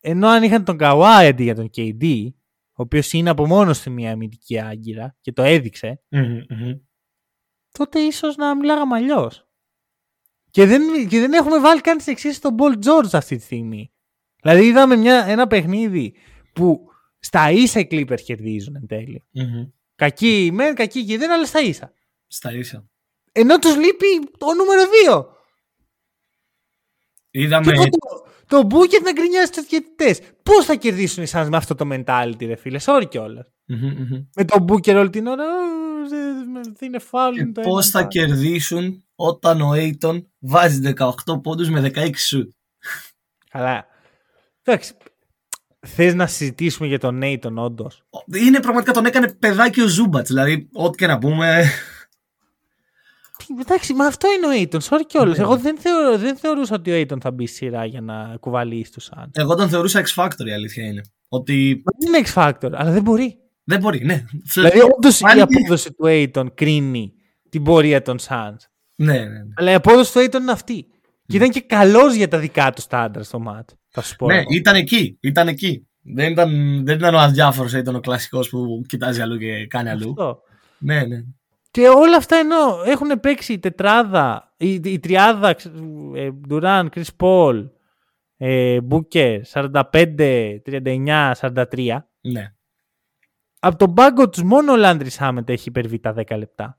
Ενώ 0.00 0.28
αν 0.28 0.42
είχαν 0.42 0.64
τον 0.64 0.76
Καουάι 0.76 1.26
αντί 1.26 1.42
για 1.42 1.54
τον 1.54 1.70
KD, 1.76 2.26
ο 2.72 2.82
οποίος 2.82 3.12
είναι 3.12 3.30
από 3.30 3.46
μόνος 3.46 3.82
του 3.82 3.92
μια 3.92 4.12
αμυντική 4.12 4.60
άγκυρα 4.60 5.16
και 5.20 5.32
το 5.32 5.42
έδειξε, 5.42 6.02
Μμμ, 6.08 6.40
μμμ. 6.48 6.72
τότε 7.72 8.00
ίσως 8.00 8.36
να 8.36 8.56
μιλάγαμε 8.56 8.96
αλλιώς. 8.96 9.46
Και 10.52 10.66
δεν, 10.66 11.08
και 11.08 11.20
δεν 11.20 11.32
έχουμε 11.32 11.58
βάλει 11.60 11.80
καν 11.80 11.96
τις 11.96 12.06
εξής 12.06 12.36
στον 12.36 12.54
Paul 12.58 12.72
George 12.84 13.08
αυτή 13.12 13.36
τη 13.36 13.42
στιγμή. 13.42 13.92
Δηλαδή 14.42 14.66
είδαμε 14.66 14.96
μια, 14.96 15.24
ένα 15.28 15.46
παιχνίδι 15.46 16.14
που 16.52 16.80
στα 17.18 17.50
ίσα 17.50 17.80
οι 17.80 17.86
Clippers 17.90 18.20
κερδίζουν 18.24 18.74
εν 18.76 18.86
τέλει. 18.86 19.22
Μμμ. 19.30 19.64
Κακή 19.94 20.50
μεν, 20.52 20.74
κακή 20.74 21.04
και 21.04 21.18
δεν, 21.18 21.30
αλλά 21.30 21.46
στα 21.46 21.60
ίσα. 21.60 21.92
Στα 22.26 22.52
ίσα. 22.52 22.88
Ενώ 23.32 23.58
τους 23.58 23.76
λείπει 23.76 24.06
το 24.38 24.46
νούμερο 24.54 24.82
2. 25.08 25.24
Είδαμε. 27.30 27.64
Και 27.64 27.70
εγώ 27.72 27.84
το, 27.84 28.26
το 28.46 28.66
Booker 28.76 29.02
να 29.04 29.12
γκρινιάζει 29.12 29.50
τους 29.50 29.64
διαιτητές. 29.66 30.20
Πώς 30.42 30.64
θα 30.64 30.74
κερδίσουν 30.74 31.22
οι 31.22 31.26
Suns 31.32 31.46
με 31.50 31.56
αυτό 31.56 31.74
το 31.74 31.88
mentality, 31.92 32.46
ρε 32.46 32.56
φίλε. 32.56 32.78
Sorry 32.84 33.02
κιόλα. 33.08 33.46
Μμμ, 33.66 33.86
μμμ. 33.86 34.24
Με 34.34 34.44
τον 34.44 34.64
Booker 34.68 34.94
όλη 34.94 35.10
την 35.10 35.26
ώρα. 35.26 35.44
«Α, 35.44 36.08
δεν- 36.08 36.52
Δεν 36.62 36.74
είναι 36.80 37.00
foul. 37.10 37.30
Και 37.34 37.40
είναι 37.40 37.52
το 37.52 37.60
πώ 37.60 37.70
ένα, 37.72 37.82
θα 37.82 38.00
το 38.00 38.06
κερδίσουν 38.06 39.04
όταν 39.26 39.60
ο 39.60 39.70
Aiton 39.74 40.24
βάζει 40.38 40.92
18 40.96 41.12
πόντους 41.42 41.68
με 41.70 41.90
16 41.94 42.10
σουτ. 42.16 42.50
Καλά. 43.50 43.86
Εντάξει. 44.62 44.92
Θες 45.86 46.14
να 46.14 46.26
συζητήσουμε 46.26 46.88
για 46.88 46.98
τον 46.98 47.14
Νέιτον, 47.18 47.58
όντως. 47.58 48.02
Είναι 48.34 48.60
πραγματικά 48.60 48.92
τον 48.92 49.06
έκανε 49.06 49.32
παιδάκι 49.32 49.80
ο 49.80 49.86
Ζούμπατς. 49.86 50.28
Δηλαδή, 50.28 50.68
ό,τι 50.72 50.96
και 50.96 51.06
να 51.06 51.18
πούμε. 51.18 51.64
Εντάξει, 53.60 53.94
μα 53.94 54.06
αυτό 54.06 54.28
είναι 54.32 54.46
ο 54.46 54.50
Aiton. 54.62 54.80
Sorry 54.88 55.00
κιόλας. 55.06 55.36
Ναι. 55.36 55.42
Εγώ 55.42 55.56
δεν, 55.56 55.78
θεωρώ, 55.78 56.18
δεν 56.18 56.36
θεωρούσα 56.36 56.74
ότι 56.74 56.90
ο 56.92 57.00
Aiton 57.00 57.20
θα 57.20 57.30
μπει 57.30 57.46
στη 57.46 57.56
σειρά 57.56 57.84
για 57.84 58.00
να 58.00 58.36
κουβαλήσει 58.40 58.92
του 58.92 59.02
Suns. 59.02 59.28
Εγώ 59.32 59.54
τον 59.54 59.68
θεωρούσα 59.68 60.02
X 60.06 60.22
Factor, 60.22 60.46
η 60.46 60.52
αλήθεια 60.52 60.84
είναι. 60.84 61.02
Ότι 61.28 61.82
Μα 61.84 61.92
Δεν 61.98 62.14
είναι 62.14 62.28
X 62.34 62.42
Factor, 62.42 62.72
αλλά 62.72 62.90
δεν 62.90 63.02
μπορεί. 63.02 63.36
δεν 63.64 63.80
μπορεί, 63.80 64.04
ναι. 64.04 64.24
Δηλαδή, 64.52 64.78
όντως 64.96 65.20
η 65.20 65.22
Φάνηκε- 65.22 65.42
απόδοση 65.56 65.92
του 65.92 66.04
Aiton 66.06 66.46
κρίνει 66.54 67.12
την 67.48 67.62
πορεία 67.62 68.02
των 68.02 68.18
Suns. 68.28 68.56
Ναι, 68.94 69.12
ναι, 69.12 69.24
ναι. 69.24 69.52
Αλλά 69.54 69.70
η 69.70 69.74
απόδοση 69.74 70.12
του 70.12 70.20
Aiton 70.20 70.40
είναι 70.40 70.52
αυτή. 70.52 70.86
Και 71.26 71.36
ήταν 71.36 71.50
και 71.50 71.60
καλός 71.60 72.14
για 72.14 72.28
τα 72.28 72.38
δικά 72.38 72.72
του 72.72 72.80
στάνταρ 72.80 73.24
στο 73.24 73.38
ματ. 73.38 73.70
Θα 73.88 74.02
σου 74.02 74.16
πω. 74.16 74.26
Ναι, 74.26 74.34
εγώ. 74.34 74.46
ήταν 74.50 74.74
εκεί. 74.74 75.18
Ήταν 75.20 75.48
εκεί. 75.48 75.86
Δεν 76.02 76.30
ήταν, 76.30 76.50
δεν 76.84 76.96
ήταν 76.96 77.14
ο 77.14 77.18
αδιάφορος, 77.18 77.72
ήταν 77.72 77.94
ο 77.94 78.00
κλασικός 78.00 78.48
που 78.48 78.82
κοιτάζει 78.88 79.20
αλλού 79.20 79.38
και 79.38 79.66
κάνει 79.66 79.88
αλλού. 79.88 80.08
Αυτό. 80.08 80.42
Ναι, 80.78 81.04
ναι. 81.04 81.22
Και 81.70 81.88
όλα 81.88 82.16
αυτά 82.16 82.36
ενώ 82.36 82.82
έχουν 82.86 83.20
παίξει 83.20 83.52
η 83.52 83.58
τετράδα, 83.58 84.54
η, 84.56 84.72
η 84.84 84.98
τριάδα 84.98 85.56
ε, 86.14 86.28
Durant, 86.48 86.86
Chris 86.94 87.04
Paul, 87.16 87.68
ε, 88.36 88.78
Booker, 88.90 89.40
45, 89.52 90.58
39, 90.66 91.32
43. 91.40 91.98
ναι. 92.20 92.54
Από 93.64 93.76
τον 93.76 93.94
πάγκο 93.94 94.28
τους 94.28 94.42
μόνο 94.42 94.72
ο 94.72 94.76
Landry 94.78 95.08
Summit 95.18 95.48
έχει 95.48 95.68
υπερβεί 95.68 95.98
τα 95.98 96.14
10 96.16 96.36
λεπτά. 96.36 96.78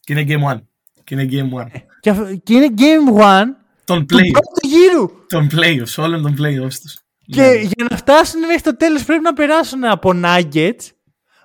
Και 0.00 0.12
είναι 0.12 0.24
game 0.28 0.52
one. 0.52 0.60
Και 1.04 1.14
είναι 1.14 1.28
game 1.30 1.60
one. 1.60 1.80
Και, 2.00 2.10
αυ- 2.10 2.32
και 2.42 2.54
είναι 2.54 2.68
game 2.76 3.20
1 3.20 3.44
Τον 3.84 4.06
του 4.06 4.16
play. 4.16 4.30
πρώτου 4.32 4.68
γύρου. 4.68 5.26
Τον 5.28 5.48
playoffs, 5.52 5.94
όλων 6.04 6.22
των 6.22 6.34
playoffs 6.38 6.74
τους. 6.82 6.98
Και 7.26 7.60
για 7.76 7.86
να 7.90 7.96
φτάσουν 7.96 8.40
μέχρι 8.40 8.60
το 8.62 8.76
τέλος 8.76 9.04
πρέπει 9.04 9.22
να 9.22 9.32
περάσουν 9.32 9.84
από 9.84 10.12
Nuggets, 10.24 10.88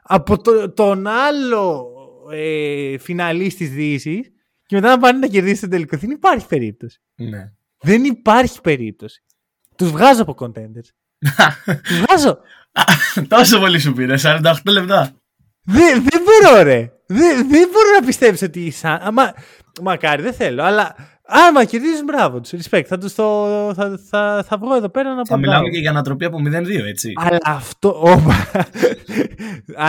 από 0.04 0.42
το- 0.42 0.72
τον 0.72 1.08
άλλο 1.08 1.88
ε, 2.34 2.98
φιναλίστ 2.98 3.58
της 3.58 3.70
Δύσης 3.70 4.32
και 4.66 4.76
μετά 4.76 4.88
να 4.90 4.98
πάνε 4.98 5.18
να 5.20 5.28
κερδίσουν 5.28 5.60
τον 5.60 5.70
τελικό. 5.70 5.98
Δεν 5.98 6.10
υπάρχει 6.10 6.48
περίπτωση. 6.48 7.02
Ναι. 7.16 7.52
Δεν 7.80 8.04
υπάρχει 8.04 8.62
περίπτωση. 8.62 9.24
Τους 9.76 9.90
βγάζω 9.92 10.22
από 10.22 10.36
contenders. 10.40 10.90
Τους 11.88 12.00
βγάζω. 12.00 12.38
Τόσο 13.28 13.60
πολύ 13.60 13.80
σου 13.80 13.94
πήρε, 13.94 14.16
48 14.22 14.54
λεπτά. 14.66 15.12
Δεν, 15.64 16.04
δεν 16.10 16.22
μπορώ 16.24 16.64
ρε. 16.64 16.92
Δεν, 17.08 17.50
δεν 17.50 17.70
μπορώ 17.72 18.00
να 18.00 18.06
πιστέψω 18.06 18.46
ότι 18.46 18.72
σαν... 18.72 19.00
Αμα, 19.02 19.34
μακάρι 19.82 20.22
δεν 20.22 20.34
θέλω. 20.34 20.64
Αλλά 20.64 20.96
άμα 21.26 21.66
κερδίζουν 21.66 22.04
μπράβο 22.06 22.40
τους. 22.42 22.52
Respect. 22.52 22.84
Θα, 22.86 22.98
τους 22.98 23.16
το, 23.16 23.46
θα, 23.76 24.00
θα, 24.10 24.46
θα 24.48 24.58
βγω 24.58 24.76
εδώ 24.76 24.90
πέρα 24.90 25.10
να 25.10 25.22
πω 25.22 25.26
Θα 25.26 25.38
μιλάμε 25.38 25.58
μπράβο. 25.58 25.74
και 25.74 25.80
για 25.80 25.90
ανατροπή 25.90 26.26
από 26.26 26.38
0-2, 26.38 26.86
έτσι. 26.88 27.12
Αλλά 27.16 27.38
αυτό, 27.44 28.00
όπα. 28.00 28.48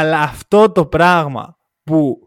αλλά 0.00 0.20
αυτό 0.20 0.72
το 0.72 0.86
πράγμα 0.86 1.56
που 1.84 2.18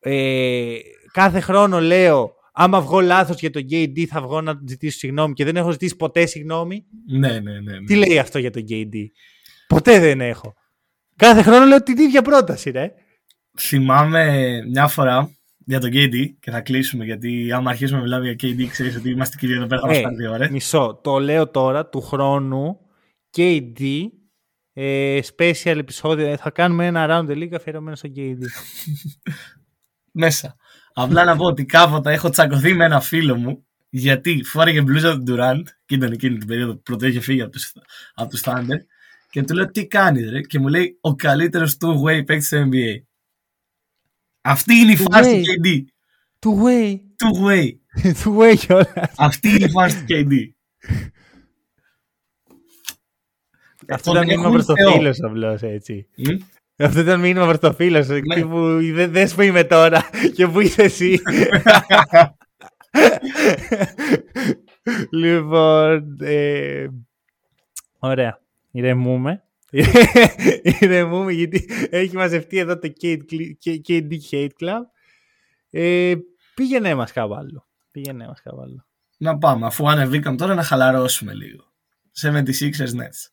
ε, 0.00 0.76
κάθε 1.12 1.40
χρόνο 1.40 1.80
λέω 1.80 2.34
άμα 2.52 2.80
βγω 2.80 3.00
λάθος 3.00 3.40
για 3.40 3.50
τον 3.50 3.62
KD 3.70 4.04
θα 4.04 4.20
βγω 4.22 4.40
να 4.40 4.60
ζητήσω 4.68 4.98
συγγνώμη 4.98 5.34
και 5.34 5.44
δεν 5.44 5.56
έχω 5.56 5.70
ζητήσει 5.70 5.96
ποτέ 5.96 6.26
συγγνώμη. 6.26 6.84
Ναι, 7.18 7.28
ναι, 7.28 7.38
ναι. 7.38 7.60
ναι. 7.60 7.84
Τι 7.86 7.94
λέει 7.94 8.18
αυτό 8.18 8.38
για 8.38 8.50
τον 8.50 8.62
KD. 8.68 8.94
Ποτέ 9.66 9.98
δεν 9.98 10.20
έχω. 10.20 10.54
Κάθε 11.16 11.42
χρόνο 11.42 11.64
λέω 11.64 11.82
την 11.82 11.98
ίδια 11.98 12.22
πρόταση, 12.22 12.70
ρε. 12.70 12.92
Θυμάμαι 13.58 14.62
μια 14.70 14.86
φορά 14.88 15.30
για 15.58 15.80
τον 15.80 15.90
KD 15.92 16.14
και 16.40 16.50
θα 16.50 16.60
κλείσουμε 16.60 17.04
γιατί 17.04 17.52
άμα 17.52 17.70
αρχίσουμε 17.70 17.98
να 17.98 18.04
μιλάμε 18.04 18.30
για 18.30 18.50
KD 18.50 18.66
ξέρεις 18.70 18.96
ότι 18.96 19.10
είμαστε 19.10 19.36
κύριοι 19.38 19.52
εδώ 19.54 19.66
πέρα 19.66 19.80
θα 19.80 19.86
μας 19.86 19.96
Ε, 19.96 20.00
πάρει 20.00 20.14
δύο 20.16 20.32
ώρες. 20.32 20.50
Μισό. 20.50 21.00
Το 21.02 21.18
λέω 21.18 21.50
τώρα 21.50 21.86
του 21.86 22.00
χρόνου 22.00 22.78
KD 23.36 24.04
ε, 24.72 25.18
special 25.36 25.76
επεισόδιο. 25.76 26.26
Ε, 26.26 26.36
θα 26.36 26.50
κάνουμε 26.50 26.86
ένα 26.86 27.06
round 27.08 27.30
the 27.30 27.36
league 27.36 27.54
αφιερωμένο 27.54 27.96
στο 27.96 28.08
KD. 28.16 28.38
Μέσα. 30.12 30.56
Απλά 30.92 31.24
να 31.24 31.36
πω 31.36 31.44
ότι 31.44 31.64
κάποτε 31.64 32.12
έχω 32.12 32.28
τσακωθεί 32.30 32.74
με 32.74 32.84
ένα 32.84 33.00
φίλο 33.00 33.36
μου 33.36 33.66
γιατί 33.88 34.42
φόρεγε 34.44 34.82
μπλούζα 34.82 35.18
του 35.18 35.24
Durant 35.28 35.62
και 35.84 35.94
ήταν 35.94 36.12
εκείνη 36.12 36.38
την 36.38 36.46
περίοδο 36.46 36.74
που 36.74 36.82
πρώτα 36.82 37.06
είχε 37.06 37.20
φύγει 37.20 37.42
από 37.42 37.50
τους, 37.50 37.72
από 38.14 38.30
τους 38.30 38.42
Thunder 38.44 38.76
και 39.30 39.42
του 39.42 39.54
λέω 39.54 39.70
τι 39.70 39.86
κάνεις 39.86 40.30
ρε; 40.30 40.40
Και 40.40 40.58
μου 40.58 40.68
λέει 40.68 40.98
ο 41.00 41.14
καλύτερος 41.14 41.76
two-way 41.80 42.26
παίκτης 42.26 42.46
στο 42.46 42.68
NBA. 42.70 43.02
Αυτή 44.46 44.74
είναι 44.74 44.92
η 44.92 44.96
φάση 44.96 45.42
Two-way. 45.44 45.44
του 45.44 45.62
KD. 45.64 45.84
Του 46.38 46.62
way. 46.64 46.94
Two-way. 47.22 47.68
Του 48.22 48.36
way 48.40 48.54
κιόλας. 48.66 48.92
Αυτή 49.16 49.48
είναι 49.48 49.64
η 49.64 49.68
φάση 49.70 49.96
του 49.96 50.04
KD. 50.08 50.32
Αυτό 53.88 54.12
Τον 54.12 54.22
ήταν 54.22 54.26
μήνυμα 54.26 54.42
έχουν 54.42 54.52
προς 54.52 54.66
το 54.66 54.74
Θεό. 54.76 54.92
φίλο 54.92 55.12
σου 55.14 55.26
απλώ 55.26 55.58
έτσι. 55.60 56.06
Μμ. 56.16 56.36
Αυτό 56.78 57.00
ήταν 57.00 57.20
μήνυμα 57.20 57.44
προς 57.46 57.58
το 57.58 57.72
φίλος 57.72 58.06
σου. 58.06 58.12
Ναι. 58.12 58.34
τύπου, 58.34 58.78
«Δε- 58.92 59.06
Δες 59.06 59.34
που 59.34 59.42
είμαι 59.42 59.64
τώρα 59.64 60.02
και 60.34 60.46
που 60.46 60.60
είσαι 60.60 60.82
εσύ. 60.82 61.20
λοιπόν. 65.10 66.16
ε, 66.20 66.86
ωραία. 67.98 68.40
Ηρεμούμε. 68.70 69.44
Ηρεμούμε 70.80 71.32
γιατί 71.32 71.68
έχει 71.90 72.16
μαζευτεί 72.16 72.58
εδώ 72.58 72.78
το 72.78 72.92
Kate 73.02 73.20
Cle- 73.30 73.80
KD 73.88 74.10
Hate 74.30 74.48
Club. 74.60 74.80
Ε, 75.70 76.14
πήγαινε 76.54 76.94
μας 76.94 77.12
κάπου 77.12 77.34
άλλο. 77.34 77.68
Πήγαινε 77.90 78.26
μας 78.26 78.40
κάπου 78.42 78.60
άλλο. 78.60 78.86
Να 79.18 79.38
πάμε, 79.38 79.66
αφού 79.66 79.88
ανεβήκαμε 79.88 80.36
τώρα 80.36 80.54
να 80.54 80.62
χαλαρώσουμε 80.62 81.34
λίγο. 81.34 81.64
76ers 82.22 83.00
Nets. 83.00 83.30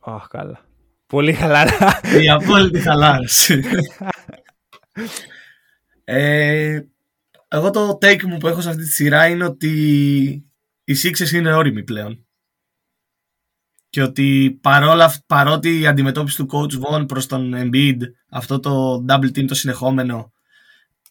Αχ, 0.00 0.26
καλά. 0.28 0.60
Πολύ 1.06 1.32
χαλαρά. 1.32 2.00
Η 2.22 2.28
απόλυτη 2.30 2.78
χαλάρωση. 2.80 3.62
ε, 6.04 6.80
εγώ 7.48 7.70
το 7.70 7.98
take 8.02 8.22
μου 8.22 8.36
που 8.38 8.48
έχω 8.48 8.60
σε 8.60 8.68
αυτή 8.68 8.82
τη 8.82 8.90
σειρά 8.90 9.26
είναι 9.28 9.44
ότι 9.44 9.70
οι 10.84 10.94
Sixers 11.02 11.30
είναι 11.32 11.52
όριμοι 11.54 11.84
πλέον. 11.84 12.26
Και 13.90 14.02
ότι 14.02 14.58
παρόλα, 14.62 15.04
αυ- 15.04 15.26
παρότι 15.26 15.80
η 15.80 15.86
αντιμετώπιση 15.86 16.36
του 16.36 16.46
coach 16.50 16.80
Vaughn 16.82 17.08
προς 17.08 17.26
τον 17.26 17.52
Embiid, 17.56 17.96
αυτό 18.30 18.58
το 18.60 19.04
double 19.08 19.24
team 19.38 19.44
το 19.46 19.54
συνεχόμενο, 19.54 20.32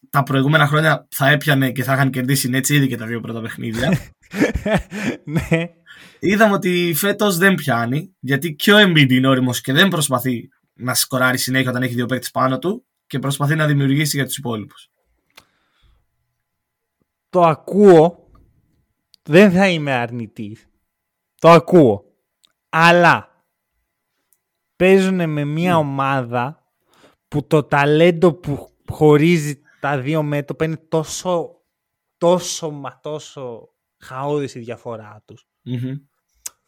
τα 0.10 0.24
προηγούμενα 0.24 0.68
χρόνια 0.68 1.08
θα 1.12 1.30
έπιανε 1.30 1.72
και 1.72 1.84
θα 1.84 1.94
είχαν 1.94 2.10
κερδίσει 2.12 2.50
έτσι 2.54 2.76
ήδη 2.76 2.88
και 2.88 2.98
τα 2.98 3.06
δύο 3.06 3.20
πρώτα 3.20 3.42
παιχνίδια. 3.42 3.90
ναι. 5.24 5.70
Είδαμε 6.20 6.54
ότι 6.54 6.94
φέτος 6.96 7.38
δεν 7.38 7.56
πιάνει, 7.56 8.16
γιατί 8.20 8.56
και 8.56 8.74
ο 8.74 8.78
Embiid 8.80 9.10
είναι 9.10 9.28
όριμος 9.28 9.62
και 9.62 9.74
δεν 9.74 9.88
προσπαθεί 9.88 10.50
να 10.74 10.94
σκοράρει 10.94 11.38
συνέχεια 11.38 11.70
όταν 11.70 11.84
έχει 11.84 11.94
δύο 11.94 12.06
παίκτες 12.06 12.32
πάνω 12.32 12.60
του 12.60 12.86
και 13.08 13.20
προσπαθεί 13.20 13.56
να 13.56 13.66
δημιουργήσει 13.66 14.18
για 14.18 14.26
τους 14.26 14.38
υπόλοιπους. 14.38 14.90
Το 17.30 17.42
ακούω. 17.42 18.30
Δεν 19.24 19.52
θα 19.52 19.68
είμαι 19.70 19.92
αρνητής. 19.92 20.68
Το 21.40 21.50
ακούω. 21.50 22.07
Αλλά 22.80 23.46
παίζουν 24.76 25.30
με 25.30 25.44
μια 25.44 25.78
ομάδα 25.78 26.64
που 27.28 27.48
το 27.48 27.64
ταλέντο 27.64 28.34
που 28.34 28.70
χωρίζει 28.90 29.62
τα 29.80 30.00
δύο 30.00 30.24
μέτωπα 30.24 30.66
είναι 30.66 30.78
τόσο, 30.78 31.62
τόσο 32.18 32.72
μα 32.72 33.00
τόσο 33.04 33.70
χαώδης 33.98 34.56
η 34.56 34.60
διαφορά 34.60 35.24
τους. 35.26 35.48
Mm-hmm. 35.66 36.02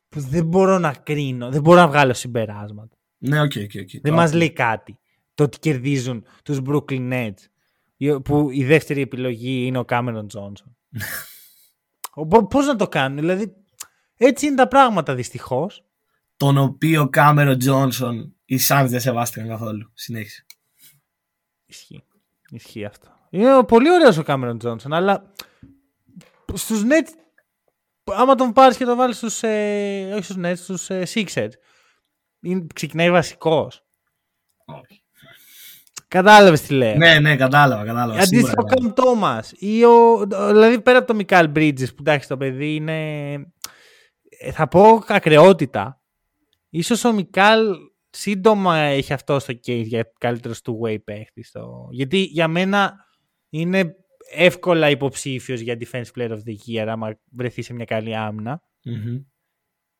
Που 0.09 0.19
δεν 0.19 0.45
μπορώ 0.45 0.79
να 0.79 0.93
κρίνω, 0.93 1.49
δεν 1.49 1.61
μπορώ 1.61 1.79
να 1.79 1.87
βγάλω 1.87 2.13
συμπεράσματα. 2.13 2.97
Ναι, 3.17 3.41
OK, 3.41 3.51
okay, 3.55 3.63
OK. 3.63 3.71
Okay, 3.71 3.99
δεν 4.01 4.13
μας 4.13 4.33
λέει 4.33 4.53
κάτι 4.53 4.99
το 5.33 5.43
ότι 5.43 5.59
κερδίζουν 5.59 6.25
τους 6.43 6.59
Brooklyn 6.65 7.11
Nets 7.11 8.19
που 8.23 8.49
η 8.51 8.63
δεύτερη 8.63 9.01
επιλογή 9.01 9.65
είναι 9.65 9.77
ο 9.77 9.85
Cameron 9.87 10.25
Johnson. 10.35 10.71
Πώς 12.49 12.65
να 12.65 12.75
το 12.75 12.87
κάνουν, 12.87 13.17
δηλαδή 13.19 13.53
έτσι 14.15 14.45
είναι 14.45 14.55
τα 14.55 14.67
πράγματα 14.67 15.15
δυστυχώς. 15.15 15.83
Τον 16.39 16.57
οποίο 16.57 17.09
Cameron 17.13 17.57
Johnson 17.63 18.31
οι 18.45 18.59
Suns 18.67 18.85
δεν 18.87 18.99
σεβάστηκαν 18.99 19.47
καθόλου. 19.47 19.91
Συνέχισε. 19.93 20.45
Ισχύει. 21.65 22.03
Ισχύει 22.49 22.85
αυτό. 22.85 23.07
Είναι 23.29 23.63
πολύ 23.63 23.91
ωραίος 23.91 24.17
ο 24.17 24.23
Cameron 24.25 24.57
Johnson, 24.63 24.91
αλλά 24.91 25.33
στους 26.53 26.81
Nets 26.83 27.19
άμα 28.03 28.35
τον 28.35 28.53
πάρεις 28.53 28.77
και 28.77 28.85
τον 28.85 28.97
βάλεις 28.97 29.17
στους, 29.17 29.43
ε, 29.43 30.11
όχι 30.13 30.23
στους 30.23 30.37
Nets, 30.43 30.57
στους 30.57 30.89
ε, 30.89 31.03
Sixers, 31.13 31.49
είναι, 32.41 32.65
ξεκινάει 32.73 33.11
βασικός. 33.11 33.85
Όχι. 34.65 35.03
Κατάλαβες 36.07 36.61
τι 36.61 36.73
λέω. 36.73 36.95
Ναι, 36.95 37.19
ναι, 37.19 37.35
κατάλαβα. 37.35 37.85
κατάλαβα 37.85 38.19
Αντίστοιχο 38.19 38.53
ο 38.57 38.63
Καμ 38.63 38.93
Τόμα. 38.93 39.43
Δηλαδή 40.47 40.81
πέρα 40.81 40.97
από 40.97 41.07
το 41.07 41.15
Μικάλ 41.15 41.51
Bridges 41.55 41.87
που 41.87 41.99
εντάξει 41.99 42.27
το 42.27 42.37
παιδί 42.37 42.75
είναι. 42.75 43.31
Ε, 44.39 44.51
θα 44.51 44.67
πω 44.67 45.03
ακρεότητα. 45.07 45.98
Ίσως 46.69 47.03
ο 47.03 47.13
Μικάλ 47.13 47.75
σύντομα 48.09 48.77
έχει 48.77 49.13
αυτό 49.13 49.39
στο 49.39 49.53
case 49.65 49.83
για 49.85 50.11
καλύτερος 50.19 50.61
του 50.61 50.79
way 50.83 51.03
παίχτης. 51.03 51.51
Γιατί 51.91 52.21
για 52.21 52.47
μένα 52.47 52.93
είναι 53.49 53.95
εύκολα 54.31 54.89
υποψήφιος 54.89 55.59
για 55.59 55.77
Defense 55.79 56.05
Player 56.15 56.29
of 56.29 56.37
the 56.37 56.55
Year 56.67 56.85
άμα 56.87 57.19
βρεθεί 57.31 57.61
σε 57.61 57.73
μια 57.73 57.85
καλή 57.85 58.15
άμυνα. 58.15 58.61
Mm-hmm. 58.85 59.23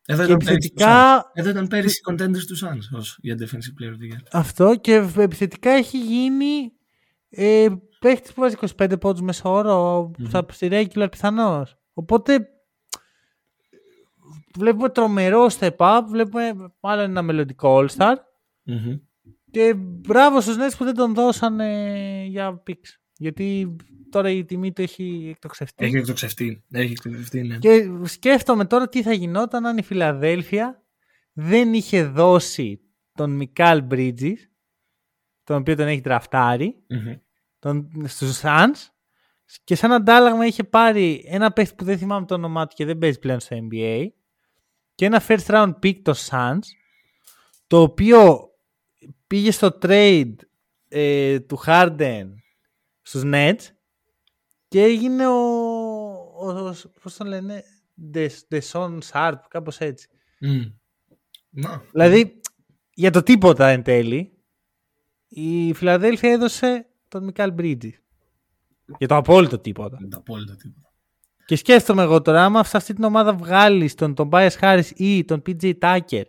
Εδώ, 0.06 0.22
ήταν 0.22 0.34
επιθετικά... 0.34 1.24
Εδώ 1.34 1.50
ήταν 1.50 1.66
πέρυσι 1.68 2.00
contenders 2.10 2.44
του 2.46 2.58
Suns 2.58 3.02
για 3.18 3.36
Defensive 3.38 3.82
Player 3.82 3.90
of 3.90 3.96
the 3.96 4.14
Year. 4.14 4.26
Αυτό 4.32 4.76
και 4.80 4.94
επιθετικά 5.16 5.70
έχει 5.70 5.98
γίνει 5.98 6.72
ε, 7.28 7.66
παίχτης 8.00 8.32
που 8.32 8.40
βάζει 8.40 8.56
25 8.76 9.00
πόντους 9.00 9.20
μεσόωρο 9.20 10.10
mm-hmm. 10.18 10.42
στη 10.52 10.68
regular 10.70 11.06
πιθανώς. 11.10 11.76
Οπότε 11.92 12.48
βλέπουμε 14.58 14.88
τρομερό 14.88 15.46
step 15.58 15.76
up, 15.76 16.00
βλέπουμε 16.08 16.72
μάλλον 16.80 17.04
ένα 17.04 17.22
μελλοντικό 17.22 17.76
All-Star 17.78 18.14
mm-hmm. 18.66 19.00
και 19.50 19.74
μπράβο 19.76 20.40
στους 20.40 20.56
Nets 20.56 20.74
που 20.78 20.84
δεν 20.84 20.94
τον 20.94 21.14
δώσανε 21.14 22.24
για 22.28 22.62
picks. 22.66 22.98
Γιατί 23.16 23.76
τώρα 24.10 24.30
η 24.30 24.44
τιμή 24.44 24.72
του 24.72 24.82
έχει 24.82 25.28
εκτοξευτεί. 25.30 25.84
Έχει 25.84 25.96
εκτοξευτεί. 25.96 26.64
Έχει 26.70 26.92
εκτοξευτεί 26.92 27.42
ναι. 27.42 27.58
Και 27.58 27.90
σκέφτομαι 28.02 28.64
τώρα 28.64 28.88
τι 28.88 29.02
θα 29.02 29.12
γινόταν 29.12 29.66
αν 29.66 29.78
η 29.78 29.82
Φιλαδέλφια 29.82 30.82
δεν 31.32 31.74
είχε 31.74 32.04
δώσει 32.04 32.80
τον 33.12 33.30
Μικάλ 33.30 33.84
Bridges, 33.90 34.36
τον 35.44 35.56
οποίο 35.56 35.76
τον 35.76 35.86
έχει 35.86 36.00
τραφτάρει, 36.00 36.74
mm-hmm. 36.90 37.20
τον, 37.58 37.90
στους 38.06 38.40
Suns 38.42 38.88
και 39.64 39.74
σαν 39.74 39.92
αντάλλαγμα 39.92 40.46
είχε 40.46 40.64
πάρει 40.64 41.24
ένα 41.26 41.52
παίχτη 41.52 41.74
που 41.74 41.84
δεν 41.84 41.98
θυμάμαι 41.98 42.26
το 42.26 42.34
όνομά 42.34 42.66
του 42.66 42.74
και 42.76 42.84
δεν 42.84 42.98
παίζει 42.98 43.18
πλέον 43.18 43.40
στο 43.40 43.58
NBA 43.70 44.06
και 45.00 45.06
ένα 45.06 45.22
first 45.28 45.46
round 45.46 45.72
pick 45.82 46.02
το 46.02 46.14
Suns 46.30 46.58
το 47.66 47.82
οποίο 47.82 48.50
πήγε 49.26 49.50
στο 49.50 49.78
trade 49.82 50.34
ε, 50.88 51.40
του 51.40 51.58
Harden 51.66 52.26
στους 53.02 53.22
Nets 53.24 53.60
και 54.68 54.82
έγινε 54.82 55.26
ο, 55.26 55.38
ο 56.38 56.74
πώς 57.02 57.16
το 57.16 57.24
λένε 57.24 57.64
Deson 58.50 58.98
Sharp 59.12 59.38
κάπως 59.48 59.78
έτσι. 59.78 60.08
Mm. 60.40 60.72
δηλαδή 61.92 62.40
για 62.94 63.10
το 63.10 63.22
τίποτα 63.22 63.68
εν 63.68 63.82
τέλει 63.82 64.38
η 65.28 65.72
Φιλαδέλφια 65.72 66.30
έδωσε 66.30 66.86
τον 67.08 67.24
Μικάλ 67.24 67.52
Μπρίτζι 67.52 67.98
για 68.98 69.08
το 69.08 69.16
απόλυτο 69.16 69.58
τίποτα. 69.58 69.98
Το 70.10 70.16
απόλυτο 70.16 70.56
τίποτα 70.56 70.89
και 71.50 71.56
σκέφτομαι 71.56 72.02
εγώ 72.02 72.22
τώρα, 72.22 72.44
άμα 72.44 72.64
σε 72.64 72.76
αυτή 72.76 72.94
την 72.94 73.04
ομάδα 73.04 73.34
βγάλεις 73.34 73.94
τον, 73.94 74.14
τον 74.14 74.28
Bias 74.32 74.50
Harris 74.60 74.90
ή 74.94 75.24
τον 75.24 75.42
PJ 75.46 75.72
Tucker 75.78 76.22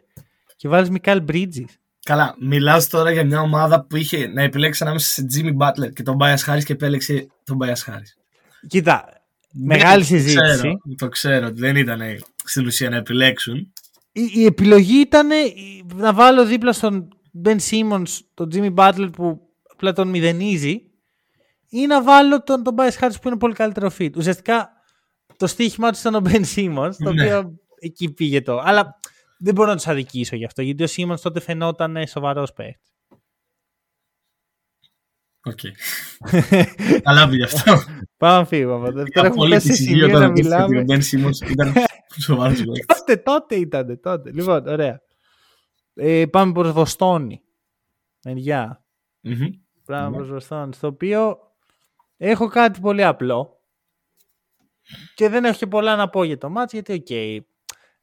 και 0.55 0.67
βάλεις 0.67 0.89
Μικάλ 0.89 1.23
Bridges. 1.27 1.65
Καλά, 2.03 2.35
μιλάς 2.39 2.87
τώρα 2.87 3.11
για 3.11 3.25
μια 3.25 3.41
ομάδα 3.41 3.85
που 3.85 3.95
είχε 3.95 4.27
να 4.27 4.41
επιλέξει 4.41 4.83
ανάμεσα 4.83 5.09
σε 5.09 5.25
Jimmy 5.33 5.57
Butler 5.57 5.93
και 5.93 6.03
τον 6.03 6.17
Bias 6.21 6.37
Harris 6.45 6.63
και 6.63 6.73
επέλεξε 6.73 7.27
τον 7.43 7.57
Bias 7.61 7.91
Harris. 7.91 8.11
Κοίτα, 8.67 9.21
μεγάλη 9.51 10.03
συζήτηση. 10.03 10.51
Ξέρω, 10.53 10.77
το 10.97 11.09
ξέρω 11.09 11.47
ότι 11.47 11.59
δεν 11.59 11.75
ήταν 11.75 12.01
στην 12.43 12.65
ουσία 12.65 12.89
να 12.89 12.95
επιλέξουν. 12.95 13.73
Η, 14.11 14.31
η 14.33 14.45
επιλογή 14.45 14.99
ήταν 14.99 15.27
να 15.95 16.13
βάλω 16.13 16.45
δίπλα 16.45 16.73
στον 16.73 17.07
Ben 17.43 17.57
Simmons 17.69 18.19
τον 18.33 18.49
Jimmy 18.53 18.73
Butler 18.73 19.09
που 19.13 19.39
απλά 19.73 19.93
τον 19.93 20.07
μηδενίζει 20.07 20.81
ή 21.69 21.85
να 21.85 22.03
βάλω 22.03 22.43
τον, 22.43 22.63
τον 22.63 22.75
Bias 22.77 22.99
Harris 22.99 23.15
που 23.21 23.27
είναι 23.27 23.37
πολύ 23.37 23.53
καλύτερο 23.53 23.91
fit. 23.99 24.15
Ουσιαστικά 24.15 24.80
το 25.41 25.47
στοίχημα 25.47 25.91
του 25.91 25.97
ήταν 25.99 26.15
ο 26.15 26.21
Ben 26.25 26.43
Simmons, 26.55 26.95
το 27.03 27.13
ναι. 27.13 27.23
οποίο 27.23 27.53
εκεί 27.79 28.13
πήγε 28.13 28.41
το. 28.41 28.57
Αλλά 28.57 28.99
δεν 29.39 29.53
μπορώ 29.53 29.69
να 29.69 29.75
τους 29.75 29.87
αδικήσω 29.87 30.35
γι' 30.35 30.45
αυτό, 30.45 30.61
γιατί 30.61 30.83
ο 30.83 30.87
Simmons 30.89 31.19
τότε 31.21 31.39
φαινόταν 31.39 32.07
σοβαρός 32.07 32.53
παίκτης. 32.53 32.91
Οκ. 35.43 35.59
Καλά 37.03 37.29
πήγε 37.29 37.43
αυτό. 37.43 37.77
Πάμε 38.17 38.37
να 38.37 38.45
φύγουμε 38.45 38.73
από 38.75 38.83
αυτό. 38.83 39.03
Τώρα 39.13 39.27
έχουμε 39.27 39.49
πέσει 39.49 39.66
σε 39.66 39.73
σημείο 39.73 40.19
να 40.19 40.29
μιλάμε. 40.29 40.79
Ο 40.79 40.83
Ben 40.87 40.99
Simmons 40.99 41.49
ήταν 41.49 41.73
σοβαρός 42.25 42.57
παίκτης. 42.57 42.85
Τότε, 42.85 43.17
τότε 43.17 43.55
ήταν, 43.55 43.99
τότε. 44.01 44.31
Λοιπόν, 44.31 44.67
ωραία. 44.67 45.01
Ε, 45.93 46.25
πάμε 46.25 46.51
προς 46.51 46.71
Βοστόνη. 46.71 47.41
Μεριά. 48.23 48.83
Πάμε 49.85 50.15
προς 50.17 50.29
Βοστόνη, 50.29 50.73
στο 50.73 50.87
οποίο 50.87 51.37
έχω 52.17 52.47
κάτι 52.47 52.79
πολύ 52.79 53.03
απλό. 53.03 53.60
Και 55.15 55.29
δεν 55.29 55.45
έχω 55.45 55.57
και 55.57 55.67
πολλά 55.67 55.95
να 55.95 56.09
πω 56.09 56.23
για 56.23 56.37
το 56.37 56.49
ματς, 56.49 56.73
γιατί 56.73 56.93
OK, 56.93 57.05
okay, 57.09 57.39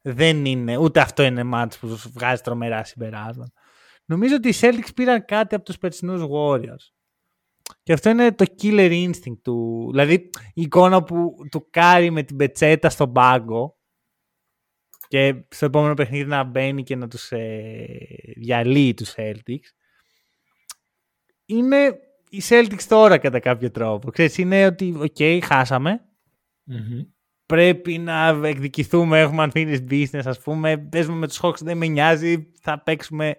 δεν 0.01 0.45
είναι, 0.45 0.77
ούτε 0.77 0.99
αυτό 0.99 1.23
είναι 1.23 1.43
ματς 1.43 1.77
που 1.77 1.99
βγάζει 2.13 2.41
τρομερά 2.41 2.83
συμπεράσματα. 2.83 3.53
Νομίζω 4.05 4.35
ότι 4.35 4.49
οι 4.49 4.53
Celtics 4.59 4.93
πήραν 4.95 5.25
κάτι 5.25 5.55
από 5.55 5.63
τους 5.63 5.77
περσινούς 5.77 6.21
Warriors. 6.31 6.93
Και 7.83 7.93
αυτό 7.93 8.09
είναι 8.09 8.31
το 8.31 8.45
killer 8.61 9.09
instinct 9.09 9.39
του. 9.43 9.87
Δηλαδή 9.89 10.13
η 10.53 10.61
εικόνα 10.61 11.03
του 11.03 11.67
Κάρι 11.69 12.09
με 12.09 12.23
την 12.23 12.35
πετσέτα 12.35 12.89
στον 12.89 13.11
πάγκο 13.11 13.77
και 15.07 15.45
στο 15.49 15.65
επόμενο 15.65 15.93
παιχνίδι 15.93 16.29
να 16.29 16.43
μπαίνει 16.43 16.83
και 16.83 16.95
να 16.95 17.07
τους 17.07 17.31
ε, 17.31 17.85
διαλύει 18.35 18.93
τους 18.93 19.13
Celtics. 19.17 19.69
Είναι 21.45 21.99
οι 22.29 22.41
Celtics 22.49 22.83
τώρα 22.87 23.17
κατά 23.17 23.39
κάποιο 23.39 23.71
τρόπο. 23.71 24.11
Ξέρεις, 24.11 24.37
είναι 24.37 24.65
ότι, 24.65 24.95
OK, 24.97 25.15
okay, 25.17 25.39
χάσαμε, 25.43 26.08
Πρέπει 27.45 27.97
να 27.97 28.27
εκδικηθούμε, 28.43 29.19
έχουμε 29.19 29.47
unfinished 29.47 29.89
business, 29.89 30.21
ας 30.25 30.39
πούμε. 30.39 30.77
Παίζουμε 30.77 31.17
με 31.17 31.27
τους 31.27 31.39
Hawks, 31.41 31.59
δεν 31.59 31.77
με 31.77 31.87
νοιάζει. 31.87 32.51
Θα 32.61 32.81
παίξουμε 32.83 33.35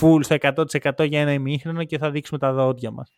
full 0.00 0.18
στο 0.20 0.36
100% 0.40 1.08
για 1.08 1.20
ένα 1.20 1.32
ημίχρονο 1.32 1.84
και 1.84 1.98
θα 1.98 2.10
δείξουμε 2.10 2.38
τα 2.38 2.52
δόντια 2.52 2.90
μας. 2.90 3.10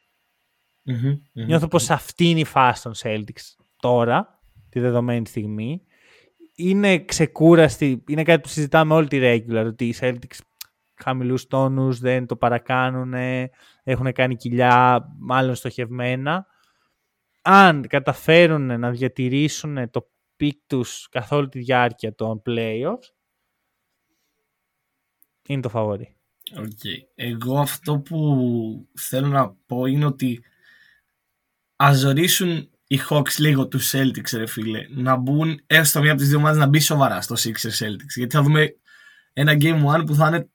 Mm-hmm, 0.91 1.19
Νιώθω 1.33 1.69
πως 1.69 1.91
αυτή 1.91 2.25
είναι 2.25 2.41
η 2.41 2.45
φάση 2.45 2.83
των 2.83 2.93
Celtics 3.03 3.65
τώρα, 3.77 4.41
τη 4.69 4.81
δεδομένη 4.81 5.27
στιγμή. 5.27 5.83
Είναι 6.55 7.05
ξεκούραστη, 7.05 8.05
είναι 8.09 8.23
κάτι 8.23 8.41
που 8.41 8.49
συζητάμε 8.49 8.95
όλη 8.95 9.09
τη 9.09 9.19
regular, 9.23 9.65
ότι 9.67 9.85
οι 9.85 9.95
Celtics 10.01 10.39
χαμηλούς 10.95 11.47
τόνους 11.47 11.99
δεν 11.99 12.27
το 12.27 12.37
παρακάνουν, 12.37 13.15
έχουν 13.83 14.13
κάνει 14.13 14.37
κοιλιά 14.37 15.07
μάλλον 15.19 15.55
στοχευμένα 15.55 16.47
αν 17.43 17.87
καταφέρουν 17.87 18.81
να 18.81 18.91
διατηρήσουν 18.91 19.91
το 19.91 20.11
peak 20.37 20.61
τους 20.67 21.09
καθ' 21.11 21.33
όλη 21.33 21.49
τη 21.49 21.59
διάρκεια 21.59 22.15
των 22.15 22.43
playoffs, 22.47 23.13
είναι 25.49 25.61
το 25.61 25.69
φαβορή. 25.69 26.17
Okay. 26.55 26.99
Εγώ 27.15 27.59
αυτό 27.59 27.99
που 27.99 28.89
θέλω 28.95 29.27
να 29.27 29.51
πω 29.67 29.87
είναι 29.87 30.05
ότι 30.05 30.43
αζωρίσουν 31.77 32.71
οι 32.87 33.01
Hawks 33.09 33.37
λίγο 33.39 33.69
τους 33.69 33.93
Celtics, 33.95 34.31
ρε 34.33 34.47
φίλε. 34.47 34.87
Να 34.91 35.17
μπουν 35.17 35.63
έστω 35.67 36.01
μία 36.01 36.11
από 36.11 36.21
τις 36.21 36.29
δύο 36.29 36.39
ομάδες 36.39 36.59
να 36.59 36.67
μπει 36.67 36.81
σοβαρά 36.81 37.21
στο 37.21 37.35
Sixers 37.39 37.85
Celtics. 37.85 38.15
Γιατί 38.17 38.37
θα 38.37 38.43
δούμε 38.43 38.77
ένα 39.33 39.57
Game 39.61 39.85
One 39.85 40.07
που 40.07 40.15
θα 40.15 40.27
είναι 40.29 40.49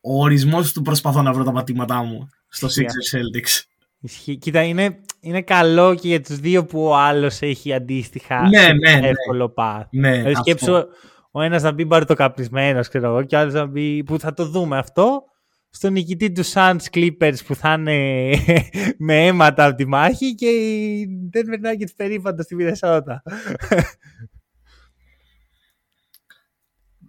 ο 0.00 0.22
ορισμός 0.22 0.72
του 0.72 0.82
προσπαθώ 0.82 1.22
να 1.22 1.32
βρω 1.32 1.44
τα 1.44 1.52
πατήματά 1.52 2.02
μου 2.02 2.28
στο 2.48 2.68
Sixers 2.68 3.16
Celtics. 3.16 3.62
Ισχύει. 4.00 4.36
Κοίτα, 4.36 4.62
είναι, 4.62 5.00
είναι 5.20 5.42
καλό 5.42 5.94
και 5.94 6.08
για 6.08 6.20
τους 6.20 6.36
δύο 6.38 6.64
που 6.64 6.84
ο 6.84 6.96
άλλος 6.96 7.42
έχει 7.42 7.72
αντίστοιχα 7.72 8.48
Ναι, 8.48 8.66
ναι, 8.72 9.00
ναι. 9.00 9.08
εύκολο 9.08 9.54
path. 9.56 9.82
Ναι, 9.90 10.10
Δηλαδή 10.10 10.30
αυτό. 10.32 10.42
σκέψου 10.42 10.88
ο 11.30 11.42
ένας 11.42 11.62
να 11.62 11.72
μπει 11.72 11.84
μπαρουτοκαπνισμένος, 11.84 12.88
ξέρω 12.88 13.06
εγώ, 13.08 13.22
και 13.22 13.36
ο 13.36 13.38
άλλος 13.38 13.54
να 13.54 13.66
μπει. 13.66 14.02
που 14.04 14.18
θα 14.18 14.32
το 14.32 14.46
δούμε 14.48 14.78
αυτό. 14.78 15.22
Στον 15.70 15.92
νικητή 15.92 16.32
του 16.32 16.44
Suns 16.46 16.76
Clippers 16.92 17.34
που 17.46 17.54
θα 17.54 17.72
είναι 17.72 18.30
με 18.98 19.26
αίματα 19.26 19.64
από 19.66 19.74
τη 19.76 19.86
μάχη 19.86 20.34
και 20.34 20.46
η 20.46 21.06
Denver 21.34 21.66
Nuggets 21.66 21.92
περίπατο 21.96 22.42
στη 22.42 22.54
Μινεσότα. 22.54 23.22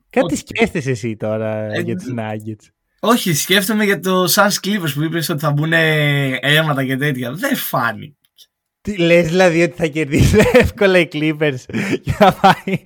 Κάτι 0.10 0.34
Οκ. 0.34 0.40
σκέφτεσαι 0.40 0.92
εσύ 0.92 1.16
τώρα 1.16 1.56
Ε, 1.74 1.80
για 1.82 1.96
τους 1.96 2.14
Nuggets; 2.18 2.68
Όχι, 3.00 3.34
σκέφτομαι 3.34 3.84
για 3.84 4.00
το 4.00 4.24
Suns 4.24 4.56
Clippers 4.64 4.92
που 4.94 5.04
είπες 5.04 5.30
ότι 5.30 5.40
θα 5.40 5.52
μπουν 5.52 5.74
αίματα 6.40 6.86
και 6.86 6.98
τέτοια. 6.98 7.32
Δεν 7.32 7.56
φάνηκε. 7.56 8.14
Τι 8.82 8.98
λες 8.98 9.28
δηλαδή 9.28 9.62
ότι 9.62 9.74
θα 9.78 9.88
κερδίσει 9.88 10.38
εύκολα 10.54 11.00
οι 11.00 11.08
Clippers; 11.12 11.60
Και 12.04 12.12
θα 12.12 12.34
πάει... 12.42 12.82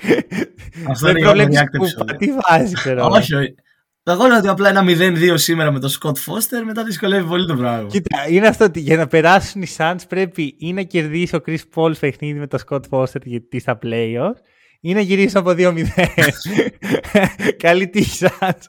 Αυτό 0.90 1.06
Δεν 1.08 1.16
είναι 1.16 1.26
προβλέπεις 1.26 1.60
overreact 1.60 1.78
που 1.78 1.86
episode. 1.86 2.16
τι 2.18 2.28
βάζει, 2.42 2.74
ξέρω. 2.74 3.00
εγώ. 3.00 3.08
όχι, 3.16 3.36
όχι. 3.36 3.56
Εγώ 4.04 4.28
λέω 4.28 4.38
ότι 4.38 4.48
απλά 4.48 4.70
ένα 4.70 4.84
0-2 4.88 5.34
σήμερα 5.36 5.72
με 5.72 5.80
τον 5.80 5.90
Scott 5.90 6.14
Foster 6.14 6.64
μετά 6.66 6.84
δυσκολεύει 6.84 7.28
πολύ 7.28 7.48
το 7.48 7.56
πράγμα. 7.56 7.88
Κοίτα, 7.90 8.28
είναι 8.30 8.48
αυτό 8.48 8.66
ότι 8.66 8.80
για 8.80 8.98
να 8.98 9.08
περάσουν 9.08 9.62
οι 9.62 9.68
Suns 9.78 10.00
πρέπει 10.08 10.56
ή 10.60 10.74
να 10.74 10.82
κερδίσει 10.82 11.36
ο 11.36 11.44
Chris 11.48 11.58
Paul 11.76 11.92
παιχνίδι 12.00 12.40
με 12.40 12.48
τον 12.48 12.60
Scott 12.70 12.82
Foster 12.90 13.22
γιατί 13.24 13.60
στα 13.60 13.80
playoffs 13.84 14.40
ή 14.86 14.94
να 14.94 15.00
γυρίσει 15.00 15.38
από 15.38 15.50
2-0. 15.58 15.84
Καλή 17.58 17.90
τύχη 17.90 18.26
Suns. 18.40 18.60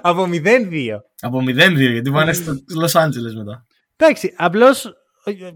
από 0.00 0.26
0-2. 0.30 0.96
Από 1.20 1.38
0-2 1.38 1.46
γιατί 1.90 2.10
πάνε 2.10 2.32
στο 2.32 2.52
Los 2.82 3.02
Angeles 3.02 3.34
μετά. 3.36 3.66
Εντάξει, 3.96 4.34
απλώς. 4.36 4.92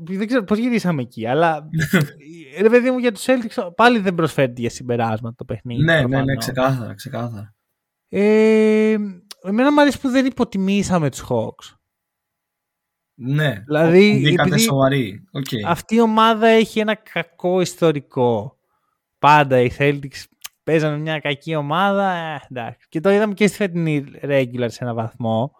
Δεν 0.08 0.26
ξέρω 0.26 0.44
πώς 0.44 0.58
γυρίσαμε 0.58 1.02
εκεί, 1.02 1.26
αλλά 1.26 1.68
ρε 2.62 2.68
παιδί 2.68 2.90
μου 2.90 2.98
για 2.98 3.12
τους 3.12 3.24
Celtics 3.26 3.68
πάλι 3.76 3.98
δεν 3.98 4.14
προσφέρεται 4.14 4.60
για 4.60 4.70
συμπεράσματα 4.70 5.34
το 5.36 5.44
παιχνίδι. 5.44 5.82
ναι, 5.84 5.92
ναι, 5.94 6.00
ναι, 6.00 6.08
προφανώς. 6.08 6.36
ξεκάθαρα, 6.38 6.94
ξεκάθαρα. 6.94 7.54
Ε, 8.08 8.96
εμένα 9.44 9.72
μου 9.72 9.80
αρέσει 9.80 10.00
που 10.00 10.08
δεν 10.08 10.26
υποτιμήσαμε 10.26 11.10
τους 11.10 11.24
Hawks. 11.28 11.74
Ναι, 13.14 13.62
Δηλαδή, 13.66 14.20
Μπήκατε 14.22 14.48
επειδή- 14.48 14.64
σοβαροί. 14.64 15.22
Οκ. 15.32 15.46
Αυτή 15.66 15.94
η 15.94 16.00
ομάδα 16.00 16.46
έχει 16.46 16.80
ένα 16.80 16.94
κακό 16.94 17.60
ιστορικό. 17.60 18.58
Πάντα 19.20 19.60
οι 19.60 19.70
Celtics 19.78 20.24
παίζανε 20.64 20.96
μια 20.98 21.18
κακή 21.18 21.54
ομάδα. 21.54 22.10
ε, 22.12 22.40
εντάξει. 22.50 22.86
Και 22.88 23.00
το 23.00 23.10
είδαμε 23.10 23.34
και 23.34 23.46
στη 23.46 23.56
φετινή 23.56 24.04
regular 24.22 24.66
σε 24.70 24.78
έναν 24.84 24.94
βαθμό. 24.94 25.52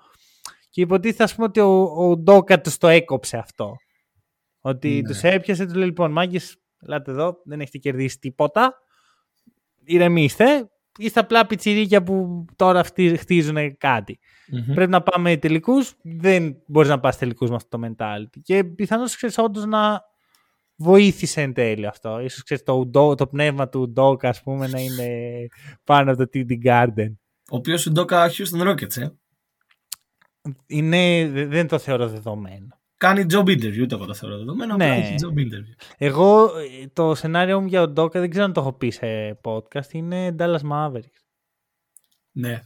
Και 0.71 0.81
υποτίθεται 0.81 1.23
ας 1.23 1.35
πούμε 1.35 1.47
ότι 1.47 1.61
ο, 1.61 1.83
ο 1.83 2.17
Ντόκα 2.17 2.61
τους 2.61 2.77
το 2.79 2.89
έκοψε 2.89 3.37
αυτό. 3.37 3.77
Ότι 4.61 4.89
Ναι. 4.89 5.03
τους 5.09 5.23
έπιασε, 5.23 5.65
τους 5.65 5.75
λέει 5.75 5.85
λοιπόν 5.87 6.13
μάγκες, 6.13 6.57
ελάτε 6.81 7.11
εδώ, 7.11 7.37
δεν 7.45 7.61
έχετε 7.61 7.79
κερδίσει 7.79 8.19
τίποτα. 8.19 8.75
Ηρεμήστε. 9.85 10.71
Είστε 10.99 11.21
απλά 11.21 11.47
πιτσιρίκια 11.47 12.03
που 12.03 12.45
τώρα 12.57 12.85
χτίζουν 13.19 13.77
κάτι. 13.77 14.19
Μμμ. 14.49 14.75
Πρέπει 14.75 14.91
να 14.91 15.03
πάμε 15.03 15.37
τελικούς. 15.37 15.95
Δεν 16.03 16.57
μπορείς 16.67 16.89
να 16.89 17.01
πας 17.01 17.17
τελικούς 17.19 17.49
με 17.51 17.55
αυτό 17.57 17.79
το 17.79 17.87
mentality. 17.89 18.41
Και 18.43 18.65
πιθανώς 18.65 19.17
ξέρεις 19.17 19.39
όντως 19.39 19.65
να 19.67 20.03
βοήθησε 20.81 21.41
εν 21.41 21.53
τέλει 21.53 21.87
αυτό. 21.87 22.29
σω 22.29 22.43
ξέρεις 22.43 22.63
το, 22.63 22.81
Udo- 22.81 23.17
το 23.17 23.27
πνεύμα 23.27 23.69
του 23.69 23.91
Ντόκα, 23.91 24.29
ας 24.29 24.43
πούμε, 24.43 24.67
να 24.69 24.81
είναι 24.81 25.09
πάνω 25.85 26.13
από 26.13 26.27
το 26.27 26.31
TD 26.35 26.53
Garden. 26.65 27.13
Ο 27.51 27.57
οποίος 27.57 27.87
ο 27.87 27.91
Ντόκα 27.91 28.31
Houston 28.31 28.69
Rockets, 28.69 28.97
ε. 28.97 29.09
Είναι, 30.67 31.29
δε- 31.29 31.47
δεν 31.47 31.67
το 31.69 31.79
θεωρώ 31.79 32.09
δεδομένο. 32.09 32.67
Κάνει 32.97 33.25
job 33.31 33.45
interview, 33.47 33.81
ούτε 33.83 33.95
εγώ 33.95 34.07
το 34.07 34.15
θεωρώ 34.15 34.39
δεδομένο. 34.39 34.77
Ναι. 34.77 34.87
Ναι. 34.89 34.97
Έχει 34.97 35.15
job 35.25 35.39
interview. 35.39 35.95
Εγώ 35.99 36.45
ε, 36.45 36.87
το 36.93 37.15
σενάριο 37.15 37.61
μου 37.61 37.67
για 37.67 37.81
τον 37.81 37.93
Ντόκα 37.93 38.21
δεν 38.21 38.31
ξέρω 38.31 38.45
αν 38.45 38.53
το 38.53 38.61
έχω 38.61 38.73
πει 38.73 38.91
σε 38.91 39.41
podcast. 39.45 39.91
Είναι 39.93 40.35
Dallas 40.39 40.61
Mavericks. 40.73 41.21
Ναι. 42.33 42.61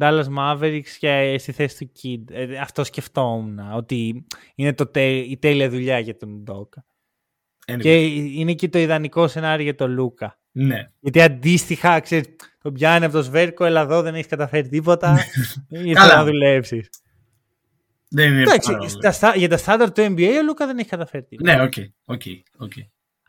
Dallas 0.00 0.24
Mavericks 0.38 0.88
και 0.98 1.36
στη 1.38 1.52
θέση 1.52 1.86
του 1.86 1.92
Kid. 2.02 2.30
Ε, 2.30 2.58
αυτό 2.58 2.84
σκεφτόμουν. 2.84 3.58
Ότι 3.74 4.26
είναι 4.54 4.72
το, 4.74 4.86
τε- 4.86 5.26
η 5.26 5.38
τέλεια 5.38 5.70
δουλειά 5.70 5.98
για 5.98 6.16
τον 6.16 6.42
Ντόκα. 6.42 6.84
Anyway. 7.72 7.78
Και 7.80 8.04
είναι 8.06 8.52
και 8.52 8.68
το 8.68 8.78
ιδανικό 8.78 9.28
σενάριο 9.28 9.64
για 9.64 9.74
τον 9.74 9.90
Λούκα. 9.90 10.38
Ναι. 10.52 10.90
Γιατί 11.00 11.20
αντίστοιχα, 11.22 12.00
ξέρεις, 12.00 12.26
τον 12.62 12.72
πιάνει 12.72 13.04
από 13.04 13.14
το 13.14 13.22
σβέρκο, 13.22 13.64
έλα 13.64 13.80
εδώ, 13.80 14.02
δεν 14.02 14.14
έχεις 14.14 14.26
καταφέρει 14.26 14.68
τίποτα. 14.68 15.18
Ήρθες 15.68 15.92
Καλά. 15.94 16.16
να 16.16 16.24
δουλέψεις. 16.24 16.88
Δεν 18.10 18.32
είναι 18.32 18.40
Εντάξει, 18.42 18.66
πάρα 18.66 18.78
πολύ. 18.78 18.90
στα, 18.90 19.12
στα- 19.12 19.36
για 19.36 19.48
τα 19.48 19.56
στάνταρ 19.56 19.92
του 19.92 20.02
NBA 20.02 20.30
ο 20.40 20.42
Λούκα 20.44 20.66
δεν 20.66 20.78
έχει 20.78 20.88
καταφέρει 20.88 21.24
τίποτα. 21.24 21.56
Ναι, 21.56 21.62
OK. 21.62 21.72
OK, 22.04 22.22
OK. 22.56 22.72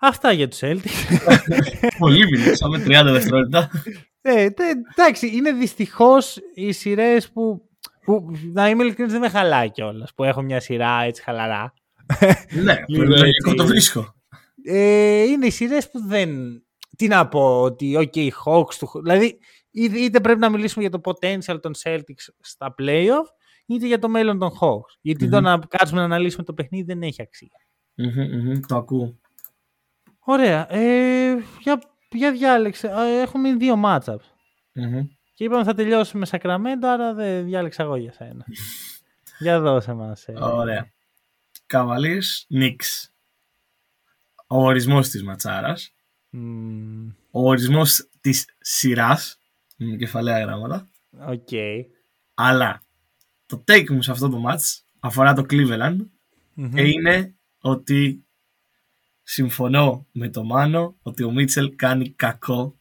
Αυτά 0.02 0.32
για 0.32 0.48
τους 0.48 0.60
Celtics. 0.62 1.18
Πολύ 2.00 2.26
μιλήσαμε, 2.30 2.78
30 2.86 3.04
δευτερόλεπτα. 3.12 3.70
ε, 4.22 4.50
τε- 4.50 4.76
εντάξει, 4.98 5.28
είναι 5.36 5.52
δυστυχώς 5.52 6.38
οι 6.56 6.72
σειρές 6.72 7.30
που, 7.32 7.70
που. 8.06 8.32
Να 8.54 8.70
είμαι 8.70 8.84
ειλικρινής, 8.84 9.12
δεν 9.12 9.22
με 9.22 9.30
χαλάει 9.30 9.72
κιόλας. 9.72 10.14
Που 10.14 10.24
έχω 10.24 10.42
μια 10.42 10.60
σειρά 10.60 11.02
έτσι 11.04 11.22
χαλαρά. 11.24 11.74
ναι, 12.64 12.76
Λίγο 12.88 13.04
λογικό 13.04 13.26
έτσι. 13.50 13.56
το 13.56 13.66
βρίσκω. 13.66 14.14
Ε, 14.64 15.22
είναι 15.24 15.46
οι 15.46 15.50
σειρές 15.50 15.90
που 15.92 16.06
δεν. 16.08 16.64
Τι 16.98 17.08
να 17.08 17.28
πω, 17.28 17.62
ότι 17.62 17.96
OK, 17.98 18.16
οι 18.16 18.34
Hawks 18.46 18.74
του. 18.80 18.90
Δηλαδή, 19.04 19.40
είτε, 19.72 19.98
είτε 20.00 20.20
πρέπει 20.20 20.40
να 20.40 20.50
μιλήσουμε 20.50 20.88
για 20.88 21.00
το 21.00 21.12
potential 21.12 21.62
των 21.62 21.74
Celtics 21.84 22.28
στα 22.40 22.76
playoff, 22.80 23.26
είτε 23.66 23.88
για 23.88 24.00
το 24.00 24.10
μέλλον 24.10 24.40
των 24.40 24.50
Hawks. 24.62 24.98
Γιατί 25.02 25.30
το 25.30 25.38
Μμμ. 25.38 25.44
να 25.44 25.60
κάτσουμε 25.60 26.00
να 26.00 26.06
αναλύσουμε 26.06 26.44
το 26.44 26.54
παιχνίδι 26.54 26.84
δεν 26.84 27.02
έχει 27.02 27.22
αξία. 27.22 27.62
Μμμ, 27.96 28.42
μμμ, 28.44 28.60
Το 28.68 28.76
ακούω. 28.76 29.20
Ωραία. 30.20 30.74
Ε, 30.74 31.36
για, 31.62 31.82
για 32.12 32.32
διάλεξε. 32.32 32.88
Ε, 32.88 33.22
Έχουμε 33.22 33.54
δύο 33.56 33.82
matchups. 33.86 34.26
Μμμ. 34.74 35.08
Και 35.34 35.44
είπαμε 35.44 35.64
θα 35.64 35.74
τελειώσουμε 35.74 36.26
με 36.32 36.40
Sacramento, 36.40 36.84
άρα 36.86 37.14
δεν 37.14 37.46
διάλεξα 37.46 37.84
εγώ 37.84 37.96
για 37.96 38.12
σένα. 38.12 38.46
για 39.40 39.60
δώσε 39.60 39.94
μας. 39.94 40.28
ε. 40.28 40.34
Ωραία. 40.40 40.92
Cavaliers, 41.66 42.46
Knicks. 42.50 43.09
Ο 44.52 44.66
ορισμός 44.66 45.10
της 45.10 45.24
ματσάρας. 45.24 45.94
Μμμ, 46.30 47.10
Ο 47.32 47.50
ορισμός 47.50 48.10
της 48.22 48.46
σειράς. 48.60 49.40
Με 49.76 49.96
κεφαλαία 49.96 50.40
γράμματα. 50.40 50.88
Οκ. 51.28 51.50
Αλλά 52.34 52.82
το 53.46 53.64
take 53.68 53.90
μου 53.90 54.02
σε 54.02 54.12
αυτό 54.12 54.30
το 54.30 54.44
match 54.48 54.82
αφορά 55.00 55.34
το 55.34 55.46
Cleveland 55.50 55.98
Μμμ. 56.54 56.74
και 56.74 56.82
είναι 56.82 57.36
ότι 57.60 58.26
συμφωνώ 59.24 60.08
με 60.12 60.30
το 60.30 60.44
Μάνο 60.44 60.96
ότι 61.02 61.24
ο 61.24 61.32
Mitchell 61.32 61.76
κάνει 61.76 62.10
κακό 62.10 62.80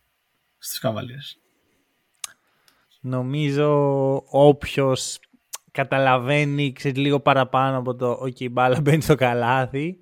στους 0.59 0.81
Cavaliers. 0.83 1.39
Νομίζω 3.01 3.69
όποιος 4.27 5.19
καταλαβαίνει 5.71 6.73
ξέρει, 6.73 7.01
λίγο 7.01 7.21
παραπάνω 7.21 7.79
από 7.79 7.95
το 7.95 8.11
«ΟΚ, 8.11 8.41
η 8.41 8.49
μπάλα 8.49 8.81
μπαίνει 8.81 9.03
στο 9.03 9.15
καλάθι», 9.15 9.99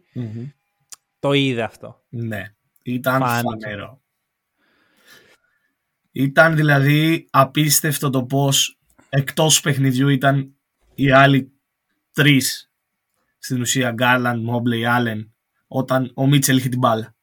το 1.27 1.33
είδε 1.33 1.63
αυτό. 1.63 2.05
Ναι, 2.09 2.55
ήταν 2.83 3.21
Φάνηκε. 3.21 3.67
φανερό. 3.67 4.03
Ήταν 6.13 6.57
δηλαδή 6.57 7.29
απίστευτο 7.31 8.11
το 8.11 8.25
πώς 8.25 8.79
εκτός 9.09 9.61
παιχνιδιού 9.61 10.09
ήταν 10.09 10.57
οι 10.95 11.11
άλλοι 11.11 11.53
τρεις 12.13 12.73
στην 13.39 13.61
ουσία 13.61 13.91
Γκάρλαντ, 13.91 14.43
Μόμπλε, 14.43 14.89
Άλεν 14.89 15.35
όταν 15.67 16.13
ο 16.15 16.27
Μίτσελ 16.27 16.57
είχε 16.57 16.69
την 16.69 16.79
μπάλα. 16.79 17.17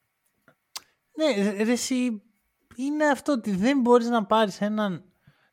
Ναι, 1.17 1.63
ρε, 1.63 1.71
εσύ, 1.71 2.21
είναι 2.75 3.05
αυτό 3.05 3.31
ότι 3.31 3.51
δεν 3.55 3.81
μπορείς 3.81 4.07
να 4.07 4.25
πάρεις 4.25 4.61
έναν... 4.61 5.03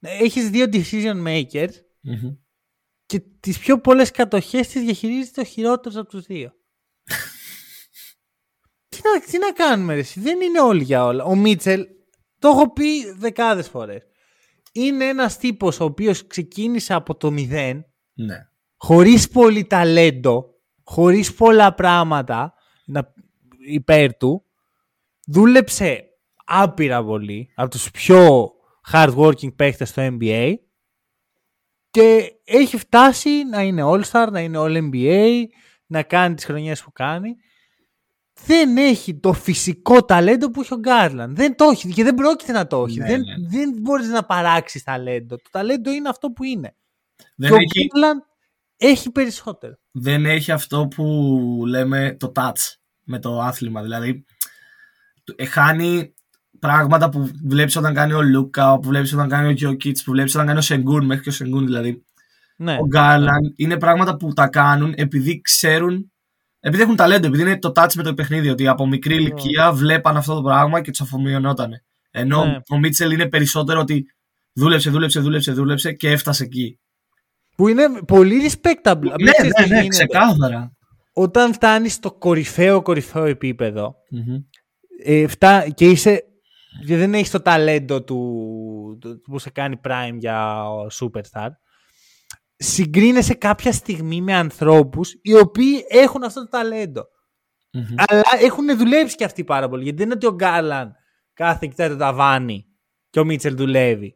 Έχεις 0.01 0.51
δύο 0.51 0.67
decision 0.73 1.27
makers 1.27 1.73
και 3.07 3.21
τις 3.41 3.59
πιο 3.59 3.81
πολλές 3.81 4.11
κατοχές 4.11 4.69
τις 4.69 4.83
διαχειρίζεται 4.83 5.41
ο 5.41 5.45
χειρότερος 5.45 5.97
από 5.97 6.09
τους 6.09 6.27
δύο. 6.27 6.55
Τι, 9.03 9.09
να, 9.15 9.21
τι 9.21 9.39
να 9.39 9.53
κάνουμε 9.53 9.95
ρε, 9.95 10.01
εσύ, 10.01 10.21
δεν 10.21 10.41
είναι 10.41 10.61
όλοι 10.61 10.83
για 10.83 11.05
όλα. 11.05 11.25
Ο 11.25 11.35
Μίτσελ, 11.37 11.87
το 12.39 12.49
έχω 12.49 12.73
πει 12.73 13.13
δεκάδες 13.13 13.69
φορές, 13.69 14.03
είναι 14.73 15.05
ένας 15.05 15.39
τύπος 15.39 15.81
ο 15.81 15.85
οποίος 15.85 16.27
ξεκίνησε 16.27 16.95
από 16.95 17.17
το 17.17 17.31
μηδέν 17.31 17.85
Ναι. 18.15 18.37
χωρίς 18.77 19.29
πολύ 19.29 19.65
ταλέντο, 19.65 20.45
χωρίς 20.85 21.35
πολλά 21.35 21.75
πράγματα 21.75 22.55
να, 22.87 23.13
υπέρ 23.67 24.17
του, 24.17 24.45
δούλεψε 25.27 26.05
άπειρα 26.45 27.05
πολύ 27.05 27.53
από 27.55 27.71
τους 27.71 27.91
πιο 27.91 28.51
hardworking 28.93 29.55
παίχτες 29.57 29.89
στο 29.89 30.09
NBA 30.11 30.55
και 31.91 32.33
έχει 32.45 32.77
φτάσει 32.77 33.45
να 33.45 33.63
είναι 33.63 33.83
All-Star, 33.85 34.29
να 34.31 34.41
είναι 34.41 34.59
All-NBA, 34.61 35.43
να 35.87 36.03
κάνει 36.03 36.35
τις 36.35 36.45
χρονιές 36.45 36.83
που 36.83 36.93
κάνει 36.93 37.35
δεν 38.47 38.77
έχει 38.77 39.15
το 39.15 39.33
φυσικό 39.33 40.05
ταλέντο 40.05 40.51
που 40.51 40.61
έχει 40.61 40.75
ο 40.75 40.79
Γκάρλαν. 40.79 41.35
Δεν 41.35 41.57
το 41.57 41.65
έχει 41.65 41.93
και 41.93 42.05
δεν 42.05 42.15
πρόκειται 42.15 42.53
να 42.53 42.67
το 42.67 42.85
έχει. 42.89 42.99
Ναι, 42.99 43.07
δεν, 43.07 43.21
ναι. 43.21 43.49
δεν 43.49 43.75
μπορείς 43.81 44.09
να 44.09 44.25
παράξεις 44.25 44.83
ταλέντο. 44.83 45.37
Το 45.37 45.49
ταλέντο 45.51 45.91
είναι 45.91 46.09
αυτό 46.09 46.31
που 46.31 46.45
είναι. 46.45 46.75
Δεν 47.37 47.51
και 47.51 47.55
έχει, 47.55 47.81
ο 47.81 47.99
Γκάρλαν 47.99 48.25
έχει 48.77 49.11
περισσότερο. 49.11 49.75
δεν 49.91 50.27
έχει 50.27 50.53
αυτό 50.53 50.89
που 50.95 51.05
λέμε 51.67 52.17
το 52.19 52.33
touch 52.35 52.75
με 53.05 53.19
το 53.19 53.41
άθλημα. 53.41 53.83
Δηλαδή, 53.83 54.25
ε, 55.37 55.45
χάνει 55.45 56.15
πράγματα 56.59 57.09
που 57.09 57.31
βλέπεις 57.45 57.77
όταν 57.77 57.95
κάνει 57.95 58.13
ο 58.13 58.23
Λούκα, 58.23 58.79
που 58.79 58.89
βλέπεις 58.89 59.13
όταν 59.13 59.29
κάνει 59.29 59.47
ο 59.47 59.51
Γιώκητς, 59.51 60.03
που 60.03 60.11
βλέπεις 60.11 60.35
όταν 60.35 60.47
κάνει 60.47 60.59
ο 60.59 60.63
Σενγκούν, 60.63 61.05
μέχρι 61.05 61.23
και 61.23 61.29
ο 61.29 61.33
Σενγκούν 61.33 61.67
δηλαδή. 61.67 62.05
Ναι. 62.57 62.77
ο 62.81 62.87
Γκάρλαν 62.87 63.53
είναι 63.57 63.79
πράγματα 63.79 64.17
που 64.17 64.33
τα 64.33 64.49
κάνουν 64.49 64.93
επειδή 64.97 65.41
ξέρουν, 65.41 66.13
επειδή 66.61 66.83
έχουν 66.83 66.97
ταλέντο, 66.97 67.27
επειδή 67.27 67.43
είναι 67.43 67.59
το 67.59 67.73
touch 67.75 67.93
με 67.95 68.03
το 68.03 68.15
παιχνίδι, 68.15 68.49
ότι 68.49 68.69
από 68.69 68.87
μικρή 68.87 69.15
ηλικία 69.15 69.73
βλέπαν 69.73 70.17
αυτό 70.17 70.35
το 70.35 70.43
πράγμα 70.43 70.81
και 70.81 70.91
τους 70.91 71.01
αφομοιωνόταν. 71.01 71.71
Ενώ 72.11 72.45
Ναι. 72.45 72.59
ο 72.69 72.79
Μίτσελ 72.79 73.11
είναι 73.11 73.29
περισσότερο 73.29 73.81
ότι 73.81 74.05
δούλεψε, 74.55 74.91
δούλεψε, 74.91 75.21
δούλεψε, 75.21 75.53
δούλεψε 75.53 75.93
και 75.93 76.11
έφτασε 76.11 76.45
εκεί. 76.45 76.79
Που 77.57 77.69
είναι 77.69 77.83
πολύ 78.07 78.41
respectable. 78.51 78.83
Απλά 78.85 79.07
Ναι, 79.25 79.31
ξέρεις 79.31 79.53
ναι, 79.59 79.63
τι 79.65 79.69
ναι, 79.69 79.81
γίνεται. 79.81 79.89
ξεκάθαρα. 79.89 80.73
Όταν 81.13 81.53
φτάνεις 81.53 81.93
στο 81.93 82.13
κορυφαίο 82.13 82.83
κορυφαίο 82.83 83.25
επίπεδο 83.25 83.95
Μμμ. 84.11 84.37
ε, 85.05 85.27
φτά, 85.27 85.69
και 85.69 85.89
είσαι 85.89 86.25
και 86.87 86.97
δεν 86.97 87.15
έχεις 87.15 87.31
το 87.31 87.41
ταλέντο 87.41 88.03
του, 88.03 88.99
του- 89.01 89.21
που 89.21 89.39
σε 89.39 89.51
κάνει 89.51 89.81
prime 89.85 90.17
για 90.19 90.65
ο 90.71 90.87
superstar 91.01 91.49
συγκρίνεσαι 92.63 93.35
κάποια 93.35 93.73
στιγμή 93.73 94.21
με 94.21 94.35
ανθρώπους 94.35 95.15
οι 95.23 95.35
οποίοι 95.35 95.85
έχουν 95.89 96.23
αυτό 96.23 96.41
το 96.41 96.49
ταλέντο. 96.49 97.05
Μμμ. 97.73 97.95
αλλά 97.97 98.23
έχουν 98.41 98.79
δουλέψει 98.79 99.17
και 99.17 99.25
αυτοί 99.25 99.45
πάρα 99.45 99.69
πολύ 99.69 99.83
γιατί 99.83 99.99
δεν 99.99 100.07
είναι 100.07 100.15
ότι 100.15 100.27
ο 100.27 100.35
Γκάρλαν 100.35 100.95
κάθε 101.33 101.67
κοιτάει 101.67 101.89
το 101.89 101.97
ταβάνι 101.97 102.67
και 103.11 103.21
ο 103.21 103.25
Μίτσελ 103.25 103.57
δουλεύει. 103.57 104.15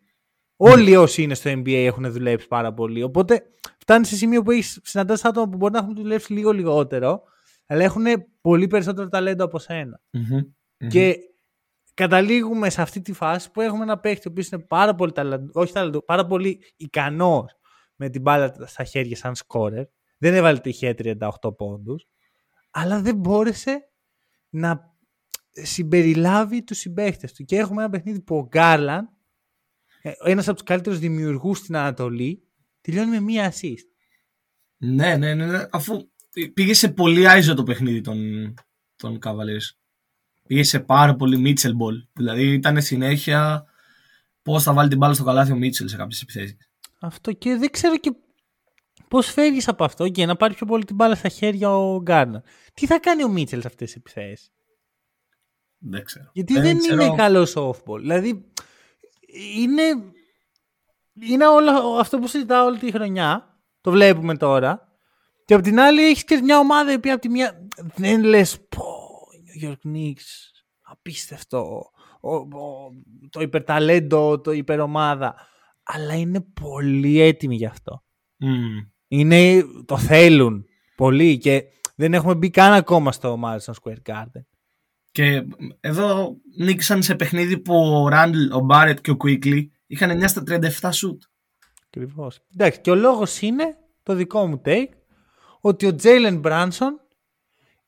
Όλοι 0.57 0.97
όσοι 0.97 1.23
είναι 1.23 1.35
στο 1.35 1.51
NBA 1.51 1.71
έχουν 1.71 2.13
δουλέψει 2.13 2.47
πάρα 2.47 2.75
πολύ 2.75 3.03
οπότε 3.03 3.43
φτάνει 3.79 4.07
σε 4.07 4.17
σημείο 4.17 4.43
που 4.43 4.51
έχεις 4.51 4.81
συναντάς 4.83 5.25
άτομα 5.25 5.49
που 5.49 5.57
μπορεί 5.57 5.73
να 5.73 5.79
έχουν 5.79 5.95
δουλέψει 5.95 6.33
λίγο 6.33 6.53
λιγότερο 6.53 7.23
αλλά 7.67 7.85
έχουν 7.85 8.05
πολύ 8.41 8.67
περισσότερο 8.67 9.09
ταλέντο 9.09 9.45
από 9.45 9.59
σένα. 9.59 10.01
Μμμ. 10.11 10.41
και 10.89 11.17
καταλήγουμε 11.95 12.71
σε 12.71 12.83
αυτή 12.83 13.01
τη 13.01 13.13
φάση 13.13 13.51
που 13.51 13.61
έχουμε 13.61 13.83
ένα 13.83 13.99
παίχτη 13.99 14.29
ο 14.29 14.31
οποίος 14.31 14.49
είναι 14.49 14.63
πάρα 14.63 14.95
πολύ 14.95 15.13
ταλαντο, 15.13 15.51
όχι 15.53 15.73
ταλαντο, 15.73 16.03
πάρα 16.03 16.27
πολύ 16.27 16.61
ικανός 16.77 17.59
με 17.97 18.09
την 18.09 18.21
μπάλα 18.21 18.55
στα 18.67 18.85
χέρια 18.85 19.17
σαν 19.17 19.35
σκόρερ. 19.35 19.85
Δεν 20.19 20.35
έβαλε 20.35 20.59
τυχαία 20.59 20.95
38 20.99 21.57
πόντους, 21.57 22.07
αλλά 22.71 23.01
δεν 23.01 23.17
μπόρεσε 23.17 23.89
να 24.49 24.95
συμπεριλάβει 25.51 26.63
τους 26.63 26.79
συμπαίχτες 26.79 27.33
του. 27.33 27.45
Και 27.45 27.57
έχουμε 27.57 27.83
ένα 27.83 27.91
παιχνίδι 27.91 28.21
που 28.21 28.37
ο 28.37 28.47
Γκάρλαν, 28.47 29.09
ε, 30.03 30.13
ένας 30.25 30.49
από 30.49 30.57
τους 30.57 30.67
καλύτερους 30.67 30.99
δημιουργούς 30.99 31.59
στην 31.59 31.77
Ανατολή, 31.77 32.43
τελειώνει 32.81 33.11
με 33.11 33.21
μία 33.21 33.53
assist. 33.53 33.87
Ναι, 34.77 35.17
ναι, 35.17 35.35
ναι, 35.35 35.47
ναι, 35.47 35.67
αφού 35.71 36.09
πήγε 36.55 36.75
σε 36.75 36.89
πολύ 36.89 37.29
άιζο 37.29 37.55
το 37.55 37.63
παιχνίδι 37.63 38.01
των, 38.01 38.19
των 38.97 39.19
Cavaliers. 39.23 39.77
Πήγε 40.47 40.63
σε 40.63 40.81
πάρα 40.81 41.17
πολύ 41.17 41.43
Mitchell 41.47 41.71
ball. 41.71 42.09
Δηλαδή 42.13 42.53
ήταν 42.53 42.83
συνέχεια 42.83 43.65
πώς 44.43 44.63
θα 44.63 44.73
βάλει 44.73 44.89
την 44.89 44.99
μπάλα 44.99 45.15
στο 45.15 45.25
καλάθι 45.25 45.53
ο 45.53 45.57
Μίτσελ 45.57 45.89
σε 45.89 45.97
κάποιες 45.97 46.23
επιθέσεις. 46.23 46.57
Αυτό 47.05 47.33
και 47.33 47.57
δεν 47.57 47.71
ξέρω 47.71 47.97
και 47.97 48.13
πώς 49.09 49.31
φεύγεις 49.31 49.69
από 49.69 49.85
αυτό 49.85 50.09
και 50.09 50.27
να 50.27 50.37
πάρει 50.37 50.55
πιο 50.55 50.67
πολύ 50.67 50.85
την 50.85 50.95
μπάλα 50.95 51.15
στα 51.15 51.29
χέρια 51.29 51.77
ο 51.77 52.01
Γκάρναρ. 52.03 52.41
Τι 52.75 52.87
θα 52.87 52.99
κάνει 52.99 53.25
ο 53.25 53.29
Μίτσελ 53.29 53.61
σε 53.61 53.67
αυτές 53.67 53.87
τις 53.93 53.97
επιθέσεις; 53.97 54.53
Δεν 55.79 56.05
ξέρω. 56.05 56.31
Γιατί 56.33 56.61
δεν, 56.61 56.79
ξέρω. 56.79 57.03
είναι 57.03 57.15
καλός 57.15 57.55
softball. 57.57 57.99
Δηλαδή 57.99 58.53
είναι, 59.57 59.83
είναι 61.21 61.47
όλο 61.47 61.71
αυτό 61.99 62.19
που 62.19 62.27
συζητάω 62.27 62.67
όλη 62.67 62.79
τη 62.79 62.91
χρονιά. 62.91 63.59
Το 63.81 63.91
βλέπουμε 63.91 64.37
τώρα. 64.37 64.89
Και 65.45 65.55
από 65.55 65.63
την 65.63 65.81
άλλη 65.81 66.05
έχεις 66.05 66.25
και 66.25 66.37
μια 66.43 66.59
ομάδα 66.59 66.93
η 66.93 66.95
οποία 66.95 67.13
από 67.13 67.23
τη 67.23 67.29
μια 67.29 67.69
δεν 67.95 68.23
λες 68.23 68.61
πω, 68.69 68.85
New 69.61 69.69
York 69.69 69.89
Knicks, 69.95 70.27
απίστευτο, 70.81 71.91
ο, 72.21 72.31
ο- 72.31 72.91
το 73.31 73.41
υπερταλέντο, 73.41 74.41
το 74.41 74.53
υπερομάδα. 74.53 75.35
Αλλά 75.85 76.15
είναι 76.19 76.41
πολύ 76.41 77.21
έτοιμοι 77.21 77.55
γι' 77.57 77.67
αυτό. 77.67 78.05
Μμμ. 78.37 78.79
Είναι, 79.09 79.65
το 79.87 79.99
θέλουν 79.99 80.65
πολύ 80.97 81.39
και 81.39 81.65
δεν 81.97 82.15
έχουμε 82.15 82.35
μπει 82.35 82.51
καν 82.51 82.73
ακόμα 82.73 83.13
στο 83.13 83.39
Madison 83.45 83.73
Square 83.83 84.13
Garden. 84.13 84.43
Και 85.13 85.47
εδώ 85.81 86.37
νίκησαν 86.59 87.03
σε 87.03 87.15
παιχνίδι 87.15 87.59
που 87.59 87.75
ο 87.75 88.09
Ράντλ, 88.09 88.53
ο 88.53 88.59
Μπάρετ 88.61 89.01
και 89.01 89.11
ο 89.11 89.17
Κουίκλι 89.17 89.73
είχαν 89.87 90.23
9 90.23 90.29
στα 90.29 90.43
37 90.81 90.89
σουτ. 90.93 91.23
Ακριβώς. 91.87 92.41
Εντάξει, 92.55 92.81
και 92.81 92.91
ο 92.91 92.95
λόγος 92.95 93.41
είναι 93.41 93.77
το 94.03 94.15
δικό 94.15 94.47
μου 94.47 94.61
take 94.65 94.89
ότι 95.61 95.87
ο 95.87 95.95
Τζέιλεν 95.95 96.39
Μπράνσον 96.39 97.01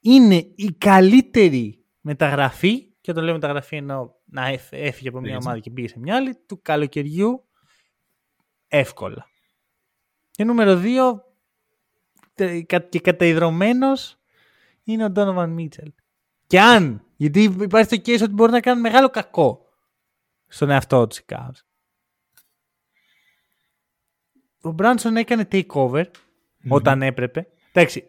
είναι 0.01 0.35
η 0.55 0.73
καλύτερη 0.79 1.85
μεταγραφή, 2.01 2.83
και 3.01 3.11
όταν 3.11 3.25
λέω 3.25 3.35
μεταγραφή 3.35 3.77
εννοώ 3.77 4.11
να 4.25 4.47
έφ- 4.49 4.73
έφυγε 4.73 5.09
από 5.09 5.21
μια 5.21 5.35
Έτσι. 5.35 5.47
ομάδα 5.47 5.61
και 5.61 5.71
πήγε 5.71 5.89
σε 5.89 5.99
μια 5.99 6.17
άλλη, 6.17 6.35
του 6.47 6.61
καλοκαιριού 6.63 7.46
εύκολα. 8.69 9.27
Και 10.31 10.45
νούμερο 10.45 10.77
δύο, 10.77 11.25
τε- 12.35 12.67
κα- 12.67 12.79
και 12.81 13.01
καταϊδρωμένος 13.01 14.19
είναι 14.85 15.05
ο 15.05 15.13
Donovan 15.17 15.49
Μίτσελ. 15.49 15.93
Και 16.47 16.61
αν, 16.61 17.05
γιατί 17.17 17.43
υπάρχει 17.43 18.01
το 18.01 18.11
case 18.11 18.23
ότι 18.23 18.33
μπορεί 18.33 18.53
να 18.53 18.61
κάνει 18.61 18.81
μεγάλο 18.81 19.09
κακό 19.11 19.69
στον 20.47 20.71
εαυτό 20.71 21.07
τους 21.07 21.19
οι 21.19 21.25
Cavs. 21.29 21.61
Ο 24.61 24.71
Μπράνσον 24.71 25.17
έκανε 25.17 25.49
takeover 25.53 26.05
όταν 26.69 27.03
έπρεπε. 27.03 27.47
Εντάξει, 27.73 28.07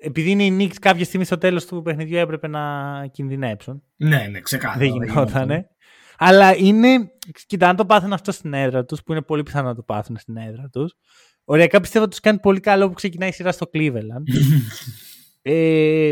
επειδή 0.00 0.30
είναι 0.30 0.44
οι 0.44 0.56
Knicks 0.60 0.76
κάποια 0.80 1.04
στιγμή 1.04 1.24
στο 1.24 1.38
τέλος 1.38 1.66
του 1.66 1.82
παιχνιδιού 1.82 2.16
έπρεπε 2.16 2.46
να 2.48 3.06
κινδυνέψουν. 3.06 3.82
Ναι, 3.96 4.26
ναι, 4.30 4.40
ξεκάθαρα. 4.40 4.78
Δεν 4.78 4.88
γινότανε. 4.88 5.70
Αλλά 6.22 6.56
είναι. 6.56 7.10
Κοίτα, 7.46 7.68
αν 7.68 7.76
το 7.76 7.86
πάθουν 7.86 8.12
αυτό 8.12 8.32
στην 8.32 8.54
έδρα 8.54 8.84
τους, 8.84 9.02
που 9.02 9.12
είναι 9.12 9.22
πολύ 9.22 9.42
πιθανό 9.42 9.68
να 9.68 9.74
το 9.74 9.82
πάθουν 9.82 10.16
στην 10.16 10.36
έδρα 10.36 10.68
τους. 10.72 10.94
Οριακά 11.44 11.80
πιστεύω 11.80 12.04
ότι 12.04 12.12
τους 12.12 12.20
κάνει 12.20 12.38
πολύ 12.38 12.60
καλό 12.60 12.88
που 12.88 12.94
ξεκινάει 12.94 13.28
η 13.28 13.32
σειρά 13.32 13.52
στο 13.52 13.70
Cleveland. 13.72 14.22
ε, 15.42 16.10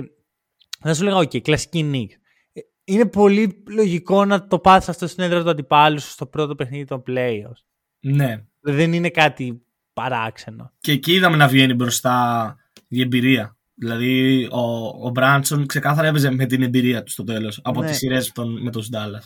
θα 0.80 0.94
σου 0.94 1.04
λέγα, 1.04 1.16
οκ, 1.16 1.36
κλασική 1.42 1.90
Knicks. 1.92 2.20
Ε, 2.52 2.60
Είναι 2.84 3.06
πολύ 3.06 3.62
λογικό 3.68 4.24
να 4.24 4.46
το 4.46 4.58
πάθεις 4.58 4.88
αυτό 4.88 5.06
στην 5.06 5.24
έδρα 5.24 5.42
του 5.42 5.50
αντιπάλου 5.50 6.00
σου 6.00 6.10
στο 6.10 6.26
πρώτο 6.26 6.54
παιχνίδι 6.54 6.84
των 6.84 7.02
playoffs. 7.06 7.62
Ναι. 8.00 8.44
Δεν 8.60 8.92
είναι 8.92 9.10
κάτι 9.10 9.62
παράξενο. 9.92 10.72
Και 10.80 10.92
εκεί 10.92 11.12
είδαμε 11.12 11.36
να 11.36 11.48
βγαίνει 11.48 11.74
μπροστά 11.74 12.56
η 12.88 13.00
εμπειρία. 13.00 13.56
Δηλαδή 13.74 14.44
ο, 14.50 14.86
ο 15.06 15.10
Μπράντσον 15.10 15.66
ξεκάθαρα 15.66 16.08
έπαιζε 16.08 16.30
με 16.30 16.46
την 16.46 16.62
εμπειρία 16.62 17.02
του 17.02 17.10
στο 17.10 17.24
τέλος 17.24 17.60
από 17.64 17.80
Ναι. 17.80 17.86
τις 17.88 17.98
σειρές 17.98 18.46
με 18.62 18.70
το 18.70 18.82
Ντάλας. 18.90 19.22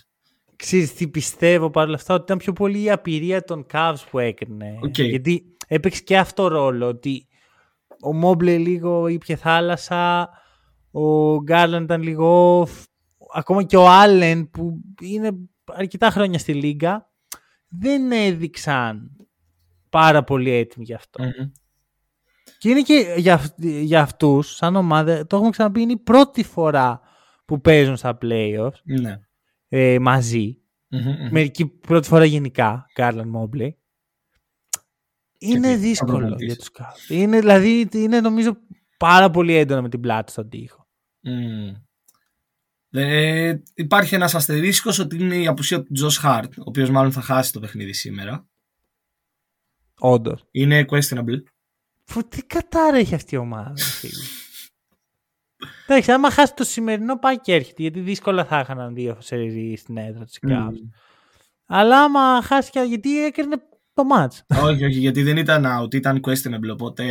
Ξέρεις 0.62 0.94
τι 0.94 1.08
πιστεύω 1.08 1.70
παρόλα 1.70 1.94
αυτά, 1.94 2.14
ότι 2.14 2.22
ήταν 2.22 2.38
πιο 2.38 2.52
πολύ 2.52 2.82
η 2.82 2.90
απειρία 2.90 3.44
των 3.44 3.66
Cavs 3.72 3.94
που 4.10 4.18
έκρινε. 4.18 4.78
Οκ. 4.82 4.98
Γιατί 4.98 5.56
έπαιξε 5.66 6.02
και 6.02 6.18
αυτό 6.18 6.48
ρόλο, 6.48 6.86
ότι 6.86 7.26
ο 8.02 8.12
Mobley 8.14 8.58
λίγο 8.58 9.06
ήπιε 9.06 9.36
θάλασσα, 9.36 10.30
ο 10.90 11.36
Garland 11.42 11.82
ήταν 11.82 12.02
λίγο 12.02 12.62
off, 12.62 12.84
ακόμα 13.34 13.62
και 13.62 13.76
ο 13.76 13.88
Allen 13.88 14.50
που 14.50 14.80
είναι 15.00 15.30
αρκετά 15.64 16.10
χρόνια 16.10 16.38
στη 16.38 16.54
Λίγκα, 16.54 17.10
δεν 17.68 18.12
έδειξαν 18.12 19.10
πάρα 19.88 20.24
πολύ 20.24 20.50
έτοιμοι 20.50 20.84
γι' 20.84 20.94
αυτό. 20.94 21.24
Και 22.58 22.68
είναι 22.70 22.82
και 22.82 23.14
για, 23.16 23.34
αυ- 23.34 23.62
για 23.64 24.00
αυτούς, 24.02 24.54
σαν 24.54 24.76
ομάδα, 24.76 25.26
το 25.26 25.36
έχουμε 25.36 25.50
ξαναπεί, 25.50 25.80
είναι 25.80 25.92
η 25.92 25.98
πρώτη 25.98 26.44
φορά 26.44 27.00
που 27.44 27.60
παίζουν 27.60 27.96
στα 27.96 28.18
playoffs 28.22 28.80
Ναι. 28.84 29.20
Ε, 29.74 29.98
μαζί. 29.98 30.58
Μμμ, 30.88 31.00
μμμ. 31.00 31.28
Μερική 31.30 31.66
πρώτη 31.66 32.08
φορά 32.08 32.24
γενικά, 32.24 32.86
Κάρλαν 32.92 33.28
Μόμπλε. 33.28 33.74
Είναι 35.38 35.74
τι, 35.74 35.76
δύσκολο 35.76 36.10
προγραμματίσεις. 36.10 36.54
για 36.54 36.56
τους 36.56 36.70
Cavs. 36.78 37.10
Είναι, 37.10 37.38
δηλαδή, 37.38 37.88
είναι 37.92 38.20
νομίζω 38.20 38.56
πάρα 38.96 39.30
πολύ 39.30 39.54
έντονα 39.54 39.82
με 39.82 39.88
την 39.88 40.00
πλάτη 40.00 40.30
στον 40.30 40.48
τοίχο. 40.48 40.88
Μμμ. 41.20 41.74
Ε, 42.90 43.62
υπάρχει 43.74 44.14
ένας 44.14 44.34
αστερίσκος 44.34 44.98
ότι 44.98 45.16
είναι 45.16 45.36
η 45.36 45.46
απουσία 45.46 45.82
του 45.82 45.92
Τζος 45.92 46.16
Χάρτ, 46.16 46.58
ο 46.58 46.62
οποίος 46.64 46.90
μάλλον 46.90 47.12
θα 47.12 47.20
χάσει 47.20 47.52
το 47.52 47.60
παιχνίδι 47.60 47.92
σήμερα. 47.92 48.48
Όντως. 49.98 50.46
Είναι 50.50 50.84
questionable. 50.88 51.42
Τι 52.28 52.42
κατάρα 52.42 52.96
έχει 52.96 53.14
αυτή 53.14 53.34
η 53.34 53.38
ομάδα, 53.38 53.72
ρε 53.76 53.84
φίλε. 53.84 54.22
Εντάξει, 55.86 56.12
άμα 56.12 56.30
χάσει 56.30 56.54
το 56.54 56.64
σημερινό 56.64 57.18
πάει 57.18 57.40
και 57.40 57.54
έρχεται, 57.54 57.82
γιατί 57.82 58.00
δύσκολα 58.00 58.44
θα 58.44 58.60
είχαν 58.60 58.94
δύο 58.94 59.16
σερί 59.20 59.76
στην 59.76 59.96
έδρα 59.96 60.24
του 60.24 60.48
Cavs. 60.48 60.78
Μμμ. 60.80 60.90
Αλλά 61.66 62.02
άμα 62.02 62.42
χάσει 62.42 62.70
και 62.70 62.80
γιατί 62.80 63.24
έκρινε 63.24 63.56
το 63.94 64.02
match. 64.14 64.56
όχι, 64.62 64.84
όχι, 64.84 64.98
γιατί 64.98 65.22
δεν 65.22 65.36
ήταν 65.36 65.64
out, 65.66 65.94
ήταν 65.94 66.20
questionable, 66.26 66.72
οπότε 66.72 67.04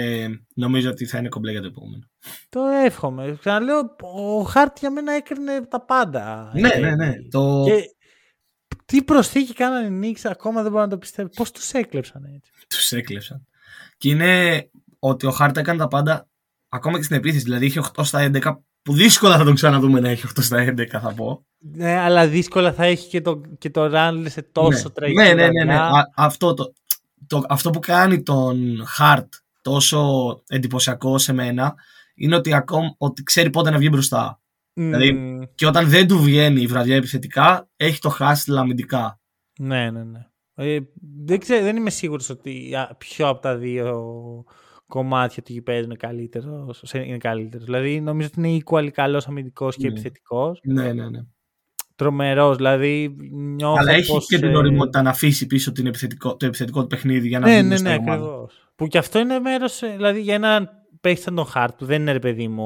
νομίζω 0.55 0.89
ότι 0.89 1.05
θα 1.05 1.17
είναι 1.17 1.29
κομπλέ 1.29 1.51
για 1.51 1.61
το 1.61 1.67
επόμενο. 1.67 2.03
Το 2.49 2.61
εύχομαι. 2.65 3.37
Ξαναλέω, 3.39 3.95
ο 4.01 4.41
Χάρτ 4.41 4.79
για 4.79 4.91
μένα 4.91 5.11
έκρινε 5.11 5.61
τα 5.61 5.85
πάντα. 5.85 6.51
Ναι, 6.55 6.75
ναι, 6.75 6.95
ναι. 6.95 7.13
Το... 7.29 7.63
Και 7.65 7.95
τι 8.85 9.03
προσθήκη 9.03 9.53
κάνανε 9.53 9.85
οι 9.85 9.89
Νίξ, 9.89 10.25
ακόμα 10.25 10.61
δεν 10.61 10.71
μπορώ 10.71 10.83
να 10.83 10.89
το 10.89 10.97
πιστεύω. 10.97 11.29
Πώς 11.35 11.51
τους 11.51 11.71
έκλεψαν 11.71 12.23
έτσι; 12.23 12.51
Τους 12.67 12.91
έκλεψαν. 12.91 13.47
Και 13.97 14.09
είναι 14.09 14.69
ότι 14.99 15.25
ο 15.25 15.31
Χάρτ 15.31 15.57
έκανε 15.57 15.79
τα 15.79 15.87
πάντα 15.87 16.29
ακόμα 16.73 16.97
και 16.97 17.03
στην 17.03 17.15
επίθεση. 17.15 17.43
Δηλαδή 17.43 17.65
είχε 17.65 17.81
8 17.95 18.01
στα 18.03 18.29
11, 18.33 18.57
που 18.81 18.93
δύσκολα 18.93 19.37
θα 19.37 19.43
τον 19.43 19.55
ξαναδούμε 19.55 19.99
να 19.99 20.09
έχει 20.09 20.27
8 20.27 20.31
στα 20.41 20.65
11, 20.69 20.87
θα 20.87 21.13
πω. 21.13 21.45
Ναι, 21.57 21.97
αλλά 21.97 22.27
δύσκολα 22.27 22.73
θα 22.73 22.85
έχει 22.85 23.07
και 23.07 23.21
το, 23.21 23.41
και 23.57 23.69
το 23.69 23.87
Ράντλ 23.87 24.25
σε 24.25 24.41
τόσο 24.41 24.83
ναι. 24.83 24.89
τραγικό. 24.89 25.21
Ναι, 25.21 25.33
ναι, 25.33 25.47
ναι. 25.47 25.63
ναι. 25.63 25.75
Α, 25.75 26.11
αυτό, 26.15 26.53
το, 26.53 26.73
το, 27.27 27.43
αυτό 27.49 27.69
που 27.69 27.79
κάνει 27.79 28.23
τον 28.23 28.85
Χάρτ 28.85 29.33
τόσο 29.61 30.41
εντυπωσιακό 30.47 31.17
σε 31.17 31.33
μένα 31.33 31.75
είναι 32.15 32.35
ότι, 32.35 32.53
ακόμα, 32.53 32.95
ότι 32.97 33.23
ξέρει 33.23 33.49
πότε 33.49 33.69
να 33.69 33.77
βγει 33.77 33.89
μπροστά. 33.91 34.41
Mm. 34.41 34.73
Δηλαδή, 34.73 35.39
και 35.55 35.67
όταν 35.67 35.89
δεν 35.89 36.07
του 36.07 36.19
βγαίνει 36.19 36.61
η 36.61 36.67
βραδιά 36.67 36.95
επιθετικά, 36.95 37.69
έχει 37.75 37.99
το 37.99 38.09
χάσει 38.09 38.51
αμυντικά. 38.57 39.19
Ναι, 39.59 39.91
ναι, 39.91 40.03
ναι. 40.03 40.25
Ε, 40.53 40.79
δεν, 41.25 41.39
ξέρω, 41.39 41.63
δεν 41.63 41.75
είμαι 41.75 41.89
σίγουρος 41.89 42.29
ότι 42.29 42.75
ποιο 42.97 43.27
από 43.27 43.41
τα 43.41 43.55
δύο 43.57 44.03
κομμάτια 44.91 45.43
του 45.43 45.51
γηπέδου 45.53 45.83
είναι 45.83 45.95
καλύτερος. 45.95 46.83
Είναι 46.93 47.17
καλύτερος. 47.17 47.65
Δηλαδή 47.65 48.01
νομίζω 48.01 48.27
ότι 48.37 48.47
είναι 48.47 48.61
equal 48.65 48.89
καλός 48.89 49.27
αμυντικός 49.27 49.75
και 49.75 49.87
Ναι. 49.87 49.91
επιθετικός. 49.91 50.59
Ναι, 50.63 50.93
ναι, 50.93 51.09
ναι. 51.09 51.19
Τρομερός. 51.95 52.55
Δηλαδή 52.57 53.15
νιώθω. 53.31 53.79
Αλλά 53.79 53.91
έχει 53.91 54.11
πως, 54.11 54.27
και 54.27 54.37
την 54.39 54.47
ε, 54.49 54.57
οριμότητα 54.57 55.01
να 55.01 55.09
αφήσει 55.09 55.45
πίσω 55.47 55.71
την 55.71 55.85
επιθετικό, 55.87 56.37
το 56.37 56.45
επιθετικό 56.45 56.81
του 56.81 56.87
παιχνίδι 56.87 57.27
για 57.27 57.39
να 57.39 57.47
Ναι, 57.47 57.59
βγει 57.59 57.67
ναι, 57.67 57.75
στα 57.75 57.89
ναι, 57.89 57.95
ομάδα. 57.95 58.13
ακριβώς. 58.13 58.71
Που 58.75 58.87
και 58.87 58.97
αυτό 58.97 59.19
είναι 59.19 59.39
μέρος. 59.39 59.79
Δηλαδή 59.95 60.21
για 60.21 60.33
έναν 60.33 60.69
παίχτη 61.01 61.21
σαν 61.21 61.35
τον 61.35 61.45
Χάρτ 61.45 61.75
που 61.77 61.85
δεν 61.85 62.01
είναι 62.01 62.11
ρε 62.11 62.19
παιδί 62.19 62.47
μου 62.47 62.63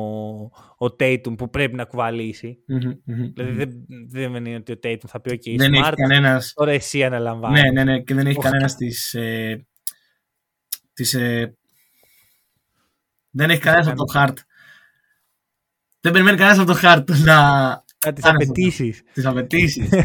ο 0.77 0.85
Tatum 0.85 1.37
που 1.37 1.49
πρέπει 1.49 1.75
να 1.75 1.83
κουβαλήσει. 1.85 2.57
Μμμ, 2.67 2.77
μμμ, 3.05 3.31
Δηλαδή 3.33 3.51
μμμ. 3.51 3.57
δεν, 3.57 4.31
δεν 4.31 4.45
είναι 4.45 4.55
ότι 4.55 4.71
ο 4.71 4.75
Tatum 4.83 5.05
θα 5.07 5.21
πει: 5.21 5.31
OK, 5.43 5.55
δεν 5.57 5.73
έχει 5.73 5.83
Smart, 5.87 5.93
κανένα. 5.95 6.41
τώρα 6.53 6.71
εσύ 6.71 7.03
αναλαμβάνεις. 7.03 7.61
Ναι, 7.61 7.69
ναι, 7.71 7.83
ναι, 7.83 7.99
και 7.99 8.13
δεν 8.13 8.27
έχει 8.27 8.37
Όχι. 8.37 8.47
κανένας 8.47 8.75
τις, 8.75 9.13
ε, 9.13 9.67
τις, 10.93 11.13
ε, 11.13 11.57
δεν 13.35 13.49
έχει 13.49 13.61
κανένας 13.61 13.87
από 13.87 13.97
το 13.97 14.05
χάρτ. 14.11 14.37
Δεν 15.99 16.11
περιμένει 16.11 16.37
κανένας 16.37 16.59
από 16.59 16.67
το 16.71 16.77
χάρτ 16.77 17.09
να. 17.09 17.83
Τις 17.97 18.03
Κάνε 18.03 18.17
αυτό. 18.17 18.29
απαιτήσεις. 18.29 19.03
τις 19.13 19.25
απαιτήσεις. 19.25 19.89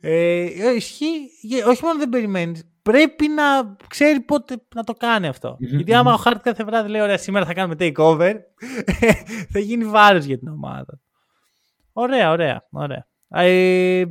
ε, 0.00 0.74
ισχύει, 0.76 1.28
γε- 1.42 1.66
όχι 1.66 1.84
μόνο 1.84 1.98
δεν 1.98 2.08
περιμένεις, 2.08 2.64
πρέπει 2.82 3.28
να 3.28 3.76
ξέρει 3.88 4.20
πότε 4.20 4.56
να 4.74 4.84
το 4.84 4.92
κάνει 4.92 5.26
αυτό. 5.26 5.56
Μμμ, 5.58 5.76
Γιατί 5.76 5.94
άμα 5.94 6.10
μμμ. 6.10 6.16
ο 6.16 6.18
Χάρτ 6.18 6.42
κάθε 6.42 6.64
βράδυ 6.64 6.88
λέει: 6.88 7.00
Ωραία, 7.00 7.18
σήμερα 7.18 7.46
θα 7.46 7.54
κάνουμε 7.54 7.74
takeover, 7.78 8.34
θα 9.52 9.58
γίνει 9.58 9.84
βάρος 9.84 10.24
για 10.24 10.38
την 10.38 10.48
ομάδα. 10.48 11.00
Ωραία, 11.92 12.30
ωραία, 12.30 12.66
ωραία. 12.70 13.06
Ε, 13.28 14.04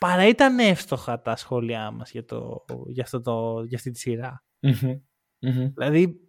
παρά 0.00 0.26
ήταν 0.26 0.58
εύστοχα 0.58 1.20
τα 1.20 1.36
σχόλιά 1.36 1.90
μας 1.90 2.10
για, 2.10 2.24
το, 2.24 2.64
για, 2.88 3.02
αυτό 3.02 3.20
το, 3.20 3.62
για 3.66 3.76
αυτή 3.76 3.90
τη 3.90 3.98
σειρά. 3.98 4.44
Μμμ, 4.60 4.94
μμμ. 5.40 5.72
Δηλαδή, 5.74 6.20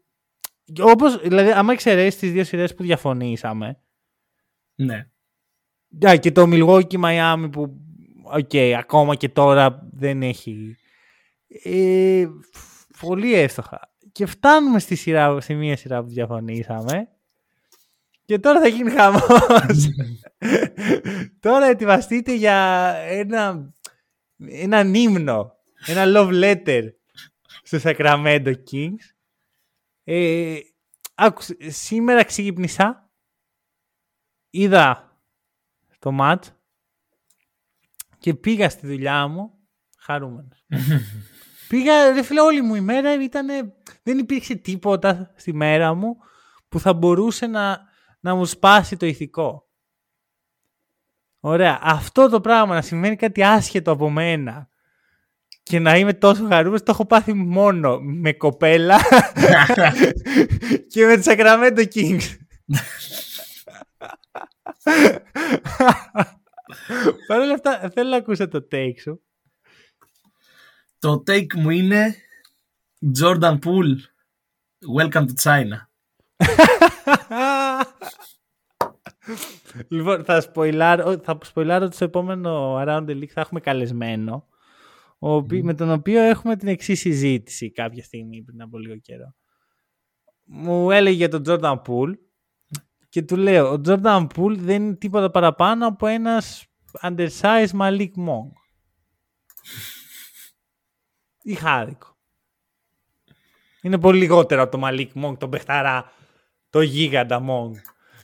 όπως, 0.79 1.21
δηλαδή 1.21 1.51
άμα 1.51 1.73
εξαιρέσεις 1.73 2.19
τις 2.19 2.31
δύο 2.31 2.43
σειρές 2.43 2.75
που 2.75 2.83
διαφωνήσαμε, 2.83 3.81
Ναι. 4.75 5.09
Yeah, 6.01 6.19
και 6.19 6.31
το 6.31 6.43
Milwaukee 6.47 6.99
Miami 7.03 7.49
που 7.51 7.81
οκ, 8.23 8.55
ακόμα 8.77 9.15
και 9.15 9.29
τώρα 9.29 9.87
δεν 9.91 10.21
έχει 10.21 10.77
ε, 11.63 12.25
πολύ 12.99 13.33
εύστοχα. 13.33 13.79
Και 14.11 14.25
φτάνουμε 14.25 14.79
στη, 14.79 14.95
σειρά, 14.95 15.41
στη 15.41 15.55
μία 15.55 15.77
σειρά 15.77 16.03
που 16.03 16.09
διαφωνήσαμε 16.09 17.07
και 18.25 18.39
τώρα 18.39 18.59
θα 18.59 18.67
γίνει 18.67 18.91
χαμός. 18.91 19.89
τώρα 21.39 21.65
ετοιμαστείτε 21.65 22.35
για 22.35 22.93
ένα, 23.09 23.73
έναν 24.47 24.93
ύμνο, 24.93 25.51
ένα 25.85 26.03
love 26.05 26.43
letter 26.43 26.83
στο 27.63 27.77
Sacramento 27.83 28.53
Kings. 28.71 29.13
Ε, 30.03 30.59
άκουσε, 31.15 31.55
σήμερα 31.69 32.23
ξύπνησα, 32.23 33.11
είδα 34.49 35.15
το 35.99 36.17
match 36.19 36.41
και 38.17 38.33
πήγα 38.33 38.69
στη 38.69 38.87
δουλειά 38.87 39.27
μου 39.27 39.53
χαρούμενος. 39.97 40.65
πήγα, 41.69 42.11
ρε 42.11 42.23
φίλε, 42.23 42.41
όλη 42.41 42.61
μου 42.61 42.75
η 42.75 42.81
μέρα 42.81 43.13
ήταν, 43.23 43.47
δεν 44.03 44.17
υπήρξε 44.17 44.55
τίποτα 44.55 45.33
στη 45.35 45.53
μέρα 45.53 45.93
μου 45.93 46.17
που 46.69 46.79
θα 46.79 46.93
μπορούσε 46.93 47.47
να, 47.47 47.81
να 48.19 48.35
μου 48.35 48.45
σπάσει 48.45 48.97
το 48.97 49.05
ηθικό. 49.05 49.69
Ωραία. 51.39 51.79
Αυτό 51.81 52.29
το 52.29 52.41
πράγμα 52.41 52.73
να 52.73 52.81
σημαίνει 52.81 53.15
κάτι 53.15 53.43
άσχετο 53.43 53.91
από 53.91 54.09
μένα 54.09 54.70
και 55.71 55.79
να 55.79 55.97
είμαι 55.97 56.13
τόσο 56.13 56.47
χαρούμενος 56.47 56.83
το 56.83 56.91
έχω 56.91 57.05
πάθει 57.05 57.33
μόνο 57.33 57.99
με 57.99 58.33
κοπέλα 58.33 58.99
και 60.91 61.05
με 61.05 61.15
τους 61.15 61.25
Sacramento 61.27 61.85
Kings. 61.93 62.17
Παρ' 67.27 67.39
όλα 67.39 67.53
αυτά 67.53 67.89
θέλω 67.93 68.09
να 68.09 68.17
ακούσω 68.17 68.47
το 68.47 68.67
take 68.71 68.99
σου. 69.01 69.21
Το 70.99 71.23
take 71.27 71.53
μου 71.55 71.69
είναι 71.69 72.15
Jordan 73.19 73.59
Poole. 73.59 73.97
Welcome 74.97 75.25
to 75.25 75.33
China. 75.43 75.77
λοιπόν, 79.87 80.23
θα 80.23 80.41
σποιλάρω, 80.41 81.17
θα 81.23 81.37
σποιλάρω 81.41 81.85
ότι 81.85 81.95
στο 81.95 82.05
επόμενο 82.05 82.81
Around 82.83 83.05
the 83.05 83.11
League 83.11 83.31
θα 83.33 83.41
έχουμε 83.41 83.59
καλεσμένο 83.59 84.45
ο 85.23 85.35
οποί- 85.35 85.63
με 85.63 85.73
τον 85.73 85.91
οποίο 85.91 86.21
έχουμε 86.21 86.55
την 86.55 86.67
εξής 86.67 86.99
συζήτηση 86.99 87.71
κάποια 87.71 88.03
στιγμή 88.03 88.41
πριν 88.43 88.61
από 88.61 88.77
λίγο 88.77 88.97
καιρό. 88.97 89.35
Μου 90.43 90.91
έλεγε 90.91 91.15
για 91.15 91.29
τον 91.29 91.43
Jordan 91.47 91.81
Poole 91.87 92.13
και 93.09 93.21
του 93.21 93.35
λέω 93.37 93.71
ο 93.71 93.81
Jordan 93.85 94.27
Poole 94.35 94.55
δεν 94.57 94.83
είναι 94.83 94.95
τίποτα 94.95 95.31
παραπάνω 95.31 95.87
από 95.87 96.07
ένας 96.07 96.65
undersized 97.01 97.69
Malik 97.79 98.11
Monk. 98.17 98.51
Είχα 101.43 101.71
άδικο. 101.73 102.17
Είναι 103.81 103.99
πολύ 103.99 104.19
λιγότερο 104.19 104.61
από 104.61 104.77
το 104.77 104.87
Malik 104.87 105.07
Monk, 105.23 105.37
τον 105.39 105.49
παιχταρά, 105.49 106.11
το 106.69 106.81
γίγαντα 106.81 107.43
Monk. 107.49 107.71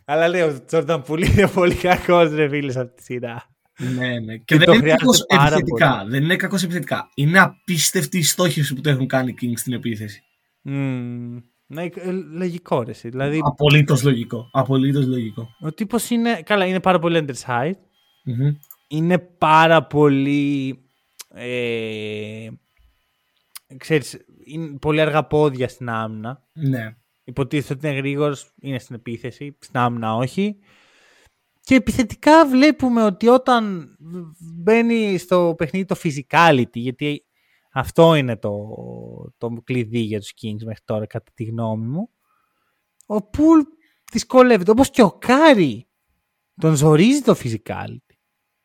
Αλλά 0.06 0.28
λέω, 0.28 0.48
ο 0.56 0.58
Jordan 0.72 1.04
Poole 1.04 1.28
είναι 1.30 1.48
πολύ 1.48 1.76
κακός 1.76 2.32
ρε 2.32 2.50
φίλε 2.50 2.72
σε 2.72 2.80
αυτή 2.80 2.96
τη 2.96 3.04
σειρά. 3.04 3.57
Ναι, 3.78 4.20
ναι. 4.20 4.38
Και, 4.38 4.44
Και 4.46 4.58
δεν 4.58 4.66
το 4.66 4.72
είναι 4.72 4.82
χρειάζεται 4.82 4.98
κακός 5.06 5.26
πάρα 5.28 5.56
επιθετικά. 5.56 5.98
πολύ. 5.98 6.12
Δεν 6.12 6.24
είναι 6.24 6.36
κακός 6.36 6.64
επιθετικά. 6.64 7.10
Είναι 7.16 7.40
απίστευτη 7.40 8.18
η 8.18 8.24
στόχευση 8.24 8.74
που 8.74 8.82
το 8.82 8.90
έχουν 8.90 9.08
κάνει 9.08 9.30
οι 9.30 9.36
Kings 9.42 9.58
στην 9.60 9.74
επίθεση. 9.74 10.22
Μμμ. 10.62 11.40
Ναι, 11.70 11.84
ε, 11.84 12.12
λογικό 12.32 12.84
ρε 12.84 12.92
εσύ. 12.92 13.10
Δηλαδή, 13.10 13.40
Απολύτως 13.44 14.04
λογικό. 14.04 14.50
Απολύτως 14.52 15.06
λογικό. 15.06 15.50
ο 15.60 15.72
τύπος 15.74 16.10
είναι, 16.10 16.42
καλά, 16.42 16.66
είναι 16.66 16.80
πάρα 16.80 17.00
πολύ 17.00 17.26
undersized. 17.28 17.72
Μμμ. 18.24 18.56
είναι 18.88 19.18
πάρα 19.20 19.84
πολύ 19.88 20.80
ε, 21.34 22.48
ξέρεις, 23.78 24.18
είναι 24.46 24.78
πολύ 24.78 25.02
αργά 25.02 25.24
πόδια 25.26 25.68
στην 25.68 25.90
άμυνα. 25.90 26.44
Ναι. 26.54 26.96
Υποτίθεται 27.24 27.74
ότι 27.74 27.88
είναι 27.88 27.96
γρήγορος, 27.98 28.52
είναι 28.62 28.80
στην 28.80 28.96
επίθεση, 28.96 29.58
στην 29.60 29.80
άμυνα 29.80 30.16
όχι. 30.16 30.56
Και 31.68 31.76
επιθετικά 31.76 32.48
βλέπουμε 32.48 33.04
ότι 33.04 33.28
όταν 33.28 33.96
μπαίνει 34.40 35.18
στο 35.18 35.56
παιχνίδι 35.58 35.86
το 35.86 35.96
physicality, 36.04 36.74
γιατί 36.74 37.26
αυτό 37.72 38.16
είναι 38.16 38.38
το, 38.38 38.54
το 39.38 39.62
κλειδί 39.64 40.00
για 40.00 40.20
τους 40.20 40.34
Kings 40.42 40.64
μέχρι 40.66 40.84
τώρα 40.86 41.06
κατά 41.06 41.32
τη 41.34 41.44
γνώμη 41.44 41.86
μου, 41.86 42.10
ο 43.06 43.30
Poole 43.30 43.62
δυσκολεύεται. 44.12 44.72
Όπως 44.72 44.90
και 44.90 45.02
ο 45.02 45.12
Κάρι 45.12 45.88
τον 46.56 46.76
ζορίζει 46.76 47.22
το 47.22 47.36
physicality. 47.44 48.16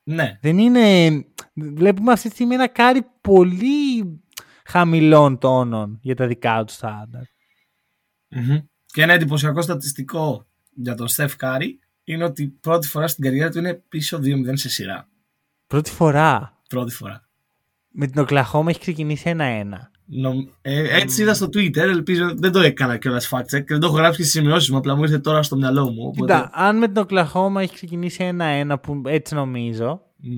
Ναι. 0.03 0.39
Δεν 0.41 0.59
είναι... 0.59 1.11
Βλέπουμε 1.55 2.13
αυτή 2.13 2.29
τη 2.29 2.35
στιγμή 2.35 2.55
ένα 2.55 2.69
Κάρι 2.69 3.03
πολύ 3.21 4.21
χαμηλών 4.65 5.39
τόνων 5.39 5.99
για 6.03 6.15
τα 6.15 6.27
δικά 6.27 6.65
του 6.65 6.73
στάνταρ. 6.73 7.23
Μμμ. 8.29 8.59
Και 8.87 9.03
ένα 9.03 9.13
εντυπωσιακό 9.13 9.63
στατιστικό 9.63 10.47
για 10.71 10.95
τον 10.95 11.09
Steph 11.09 11.37
Curry 11.37 11.82
είναι 12.05 12.25
ότι 12.25 12.47
πρώτη 12.61 12.89
φορά 12.89 13.09
στην 13.09 13.25
καριέρα 13.25 13.51
του 13.51 13.59
είναι 13.59 13.75
πίσω 13.89 14.19
2-0 14.23 14.51
σε 14.53 14.69
σειρά. 14.69 15.09
Πρώτη 15.67 15.91
φορά. 15.91 16.61
Πρώτη 16.69 16.93
φορά. 16.93 17.29
Με 17.89 18.07
την 18.07 18.21
Οκλαχώμα 18.21 18.71
έχει 18.71 18.81
ξεκινήσει 18.81 19.35
1-1. 19.37 19.91
Νομ- 20.05 20.49
ε, 20.63 20.97
έτσι 21.01 21.23
είδα 21.23 21.35
στο 21.35 21.47
Twitter, 21.47 21.77
ελπίζω 21.77 22.35
δεν 22.37 22.53
το 22.53 22.61
έκανα 22.61 22.97
κιόλας 22.97 23.29
fact 23.33 23.41
check 23.41 23.45
και 23.49 23.65
δεν 23.67 23.81
το 23.81 23.87
έχω 23.87 23.97
γράψει 23.97 24.17
και 24.17 24.23
στις 24.23 24.35
σημειώσεις 24.35 24.71
μου, 24.71 24.77
απλά 24.77 24.97
μου 24.97 25.03
ήρθε 25.03 25.19
τώρα 25.19 25.43
στο 25.43 25.57
μυαλό 25.57 25.91
μου. 25.91 26.07
Οπότε... 26.07 26.21
Κοίτα, 26.21 26.51
αν 26.53 26.79
με 26.79 26.87
την 26.87 26.97
Οκλαχώμα 26.97 27.63
έχει 27.63 27.75
ξεκινήσει 27.75 28.37
1-1 28.71 28.75
που 28.83 29.03
έτσι 29.05 29.35
νομίζω, 29.35 30.03
Μμ. 30.17 30.31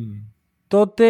τότε 0.68 1.04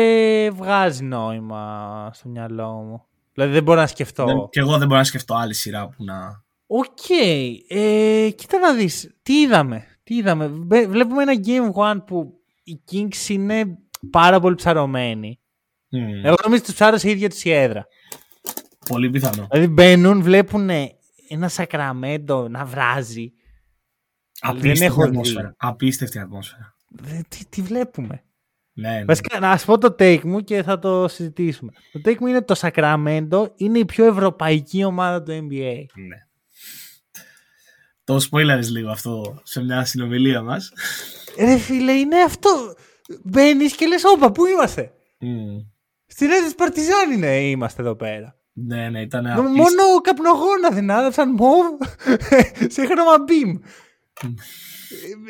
βγάζει 0.51 1.05
νόημα 1.05 2.11
στο 2.13 2.29
μυαλό 2.29 2.69
μου. 2.73 3.05
Δηλαδή 3.33 3.53
δεν 3.53 3.63
μπορώ 3.63 3.81
να 3.81 3.87
σκεφτώ. 3.87 4.25
Δεν, 4.25 4.49
και 4.51 4.61
εγώ 4.61 4.79
δεν 4.79 4.87
μπορώ 4.87 4.99
να 4.99 5.05
σκεφτώ 5.05 5.35
άλλη 5.35 5.55
σειρά 5.55 5.89
που 5.89 6.05
να. 6.05 6.43
OK. 6.67 6.85
Okay. 6.85 7.51
Ε, 7.69 8.31
κοίτα 8.37 8.59
να 8.59 8.75
δεις. 8.75 9.15
Τι 9.23 9.41
είδαμε; 9.41 9.87
Τι 10.05 10.15
είδαμε; 10.15 10.47
Βλέπουμε 10.87 11.23
ένα 11.23 11.41
Game 11.45 11.73
One 11.73 12.05
που 12.07 12.33
οι 12.65 12.81
Kings 12.91 13.29
είναι 13.29 13.79
πάρα 14.11 14.41
πολύ 14.41 14.55
ψαρωμένοι. 14.55 15.41
Mm. 15.91 16.25
Εγώ 16.25 16.35
νομίζω 16.45 16.57
ότι 16.57 16.61
τους 16.61 16.75
ψάρωσε 16.75 17.09
η 17.09 17.11
ίδια 17.11 17.29
τους 17.29 17.45
η 17.45 17.51
έδρα. 17.51 17.87
Πολύ 18.89 19.11
πιθανό. 19.11 19.47
Δηλαδή 19.51 19.73
μπαίνουν, 19.73 20.23
βλέπουν 20.23 20.71
ένα 21.29 21.49
Σακραμέντο 21.49 22.49
να 22.49 22.65
βράζει. 22.65 23.33
Απίστευτη 24.41 25.03
ατμόσφαιρα. 25.03 25.55
Απίστευτη 25.57 26.19
ατμόσφαιρα. 26.19 26.77
Τι, 27.29 27.47
τι 27.49 27.63
βλέπουμε; 27.63 28.25
Ναι, 28.73 28.89
ναι. 28.89 29.05
Βασικά, 29.05 29.41
να 29.41 29.57
σου 29.57 29.67
πω 29.67 29.79
το 29.79 29.95
take 29.99 30.23
μου 30.25 30.41
και 30.41 30.63
θα 30.63 30.79
το 30.79 31.09
συζητήσουμε. 31.09 31.73
Το 31.93 32.01
take 32.05 32.19
μου 32.19 32.27
είναι 32.27 32.43
το 32.43 32.55
Sacramento 32.59 33.47
είναι 33.57 33.79
η 33.79 33.85
πιο 33.85 34.05
ευρωπαϊκή 34.07 34.85
ομάδα 34.85 35.23
του 35.23 35.33
NBA. 35.33 35.85
Ναι. 35.95 36.24
Το 38.05 38.27
spoilers 38.31 38.67
λίγο 38.71 38.91
αυτό 38.91 39.41
σε 39.43 39.63
μια 39.63 39.85
συνομιλία 39.85 40.43
μας. 40.43 40.73
Ρε 41.39 41.57
φίλε, 41.59 41.93
είναι 41.93 42.23
αυτό. 42.23 42.75
Μπαίνεις 43.23 43.75
και 43.75 43.87
λες, 43.87 44.05
όπα, 44.05 44.33
πού 44.33 44.47
είμαστε; 44.47 44.93
Mm. 45.21 45.67
Στην 46.07 46.31
έδρα 46.31 46.55
Παρτιζάν 46.57 47.11
είναι, 47.13 47.41
είμαστε 47.41 47.83
εδώ 47.83 47.95
πέρα. 47.95 48.39
Ναι, 48.53 48.89
ναι, 48.89 49.01
ήταν 49.01 49.25
Μόνο 49.37 50.01
καπνογόνα 50.03 50.71
δεν 50.71 50.91
άδεψαν 50.91 51.31
μοβ 51.31 51.67
σε 52.75 52.87
χρώμα 52.87 53.19
μπιμ. 53.19 53.59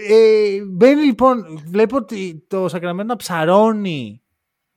Ε, 0.08 0.64
μπαίνει 0.64 1.02
λοιπόν, 1.02 1.62
βλέπω 1.66 1.96
ότι 1.96 2.44
το 2.48 2.68
Σακραμέντο 2.68 3.16
ψαρώνει 3.16 4.22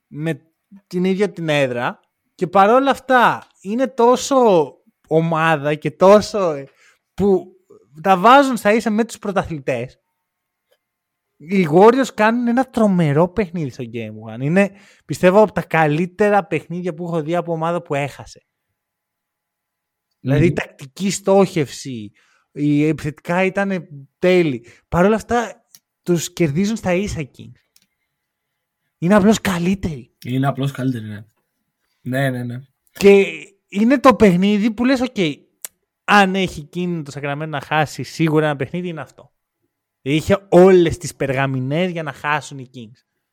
με 0.08 0.42
την 0.88 1.04
ίδια 1.04 1.30
την 1.32 1.50
έδρα 1.50 2.00
και 2.36 2.48
παρόλα 2.48 2.92
αυτά 2.92 3.48
είναι 3.62 3.88
τόσο 3.88 4.72
ομάδα 5.08 5.76
και 5.76 5.92
τόσο 5.92 6.52
ε, 6.52 6.68
που 7.14 7.57
τα 8.02 8.18
βάζουν 8.18 8.58
στα 8.58 8.74
ίσα 8.74 8.90
με 8.90 9.06
τους 9.06 9.20
πρωταθλητές 9.20 10.00
οι 11.38 11.68
Warriors 11.72 12.14
κάνουν 12.14 12.48
ένα 12.48 12.70
τρομερό 12.70 13.30
παιχνίδι 13.30 13.70
στο 13.70 13.84
Game 13.94 14.36
One. 14.36 14.42
Είναι 14.42 14.72
πιστεύω 15.06 15.42
από 15.42 15.52
τα 15.52 15.62
καλύτερα 15.62 16.46
παιχνίδια 16.46 16.94
που 16.94 17.04
έχω 17.04 17.22
δει 17.22 17.36
από 17.36 17.52
ομάδα 17.52 17.82
που 17.82 17.96
έχασε. 17.96 18.46
Δηλαδή 20.20 20.46
η 20.46 20.54
τακτική 20.54 21.12
στόχευση, 21.12 22.12
η 22.52 22.88
επιθετικά 22.88 23.44
ήταν 23.44 23.88
τέλη. 24.20 24.66
Παρ' 24.88 25.06
όλα 25.06 25.16
αυτά 25.16 25.66
τους 26.04 26.34
κερδίζουν 26.34 26.76
στα 26.76 26.94
ίσα 26.94 27.20
εκεί. 27.20 27.52
Είναι 28.98 29.16
απλώς 29.16 29.42
καλύτεροι. 29.42 30.16
Είναι 30.26 30.48
απλώς 30.48 30.72
καλύτεροι, 30.72 31.06
ναι. 31.06 31.26
Ναι, 32.02 32.30
ναι, 32.30 32.44
ναι. 32.44 32.60
Και 32.92 33.26
είναι 33.68 34.00
το 34.00 34.16
παιχνίδι 34.16 34.72
που 34.72 34.86
λες, 34.86 35.02
οκ, 35.02 35.18
αν 36.10 36.36
έχει 36.36 36.64
κίνητρο 36.64 37.04
το 37.04 37.12
Σακραμένο 37.12 37.52
να 37.52 37.62
χάσει 37.62 38.04
σίγουρα 38.04 38.46
ένα 38.46 38.56
παιχνίδι 38.56 38.88
είναι 38.88 39.02
αυτό. 39.02 39.32
Είχε 40.02 40.48
όλες 40.50 40.98
τις 40.98 41.16
περγαμηνές 41.16 41.92
για 41.92 42.04
να 42.04 42.12
χάσουν 42.12 42.58
οι 42.58 42.70
Kings. 42.74 43.28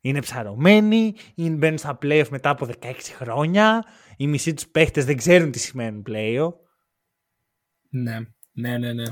Είναι 0.00 0.20
ψαρωμένοι, 0.20 1.14
είναι, 1.34 1.56
μπαίνουν 1.56 1.78
στα 1.78 1.98
playoff 2.02 2.28
μετά 2.30 2.50
από 2.50 2.68
16 2.80 2.94
χρόνια, 3.02 3.84
οι 4.16 4.26
μισοί 4.26 4.54
τους 4.54 4.68
παίχτες 4.68 5.04
δεν 5.04 5.16
ξέρουν 5.16 5.50
τι 5.50 5.58
σημαίνουν 5.58 6.04
playoff. 6.08 6.52
Ναι, 7.88 8.18
ναι, 8.52 8.78
ναι, 8.78 8.92
ναι. 8.92 9.04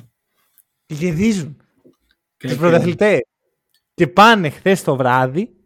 Και 0.87 0.95
κερδίζουν 0.95 1.62
και 2.37 2.49
τους 2.49 2.57
πρωταθλητές. 2.57 3.20
Και 3.95 4.09
πάνε 4.09 4.51
χθες 4.51 4.82
το 4.82 4.97
βράδυ 4.97 5.57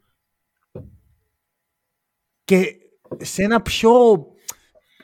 και 2.45 2.77
σε 3.16 3.43
ένα 3.43 3.62
πιο 3.62 4.27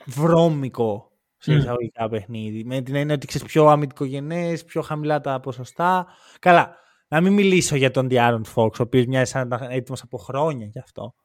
βρώμικο 0.05 1.11
σε 1.37 1.53
εισαγωγικά 1.53 2.09
παιχνίδι. 2.09 2.63
Με 2.63 2.81
την 2.81 2.95
έννοια 2.95 3.15
ότι 3.15 3.27
ξέρεις 3.27 3.47
πιο 3.47 3.67
αμυντικογενές, 3.67 4.63
πιο 4.63 4.81
χαμηλά 4.81 5.21
τα 5.21 5.39
ποσοστά. 5.39 6.07
Καλά. 6.39 6.83
Να 7.07 7.21
μην 7.21 7.33
μιλήσω 7.33 7.75
για 7.75 7.91
τον 7.91 8.07
Διάρον 8.07 8.45
Φόξ, 8.45 8.79
ο 8.79 8.83
οποίος 8.83 9.05
μοιάζει 9.05 9.31
σαν 9.31 9.47
να 9.47 9.55
ήταν 9.55 9.71
έτοιμος 9.71 10.01
από 10.01 10.17
χρόνια 10.17 10.65
γι' 10.65 10.79
αυτό. 10.79 11.15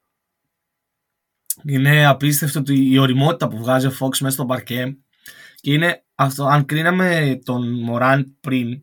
Είναι 1.64 2.06
απίστευτο 2.06 2.62
η 2.66 2.98
οριμότητα 2.98 3.48
που 3.48 3.56
βγάζει 3.56 3.86
ο 3.86 3.90
Φόξ 3.90 4.20
μέσα 4.20 4.34
στο 4.34 4.46
παρκέ. 4.46 4.98
Και 5.54 5.72
είναι 5.72 6.04
αυτό, 6.14 6.44
αν 6.44 6.64
κρίναμε 6.64 7.38
τον 7.44 7.82
Μωράν 7.82 8.36
πριν, 8.40 8.82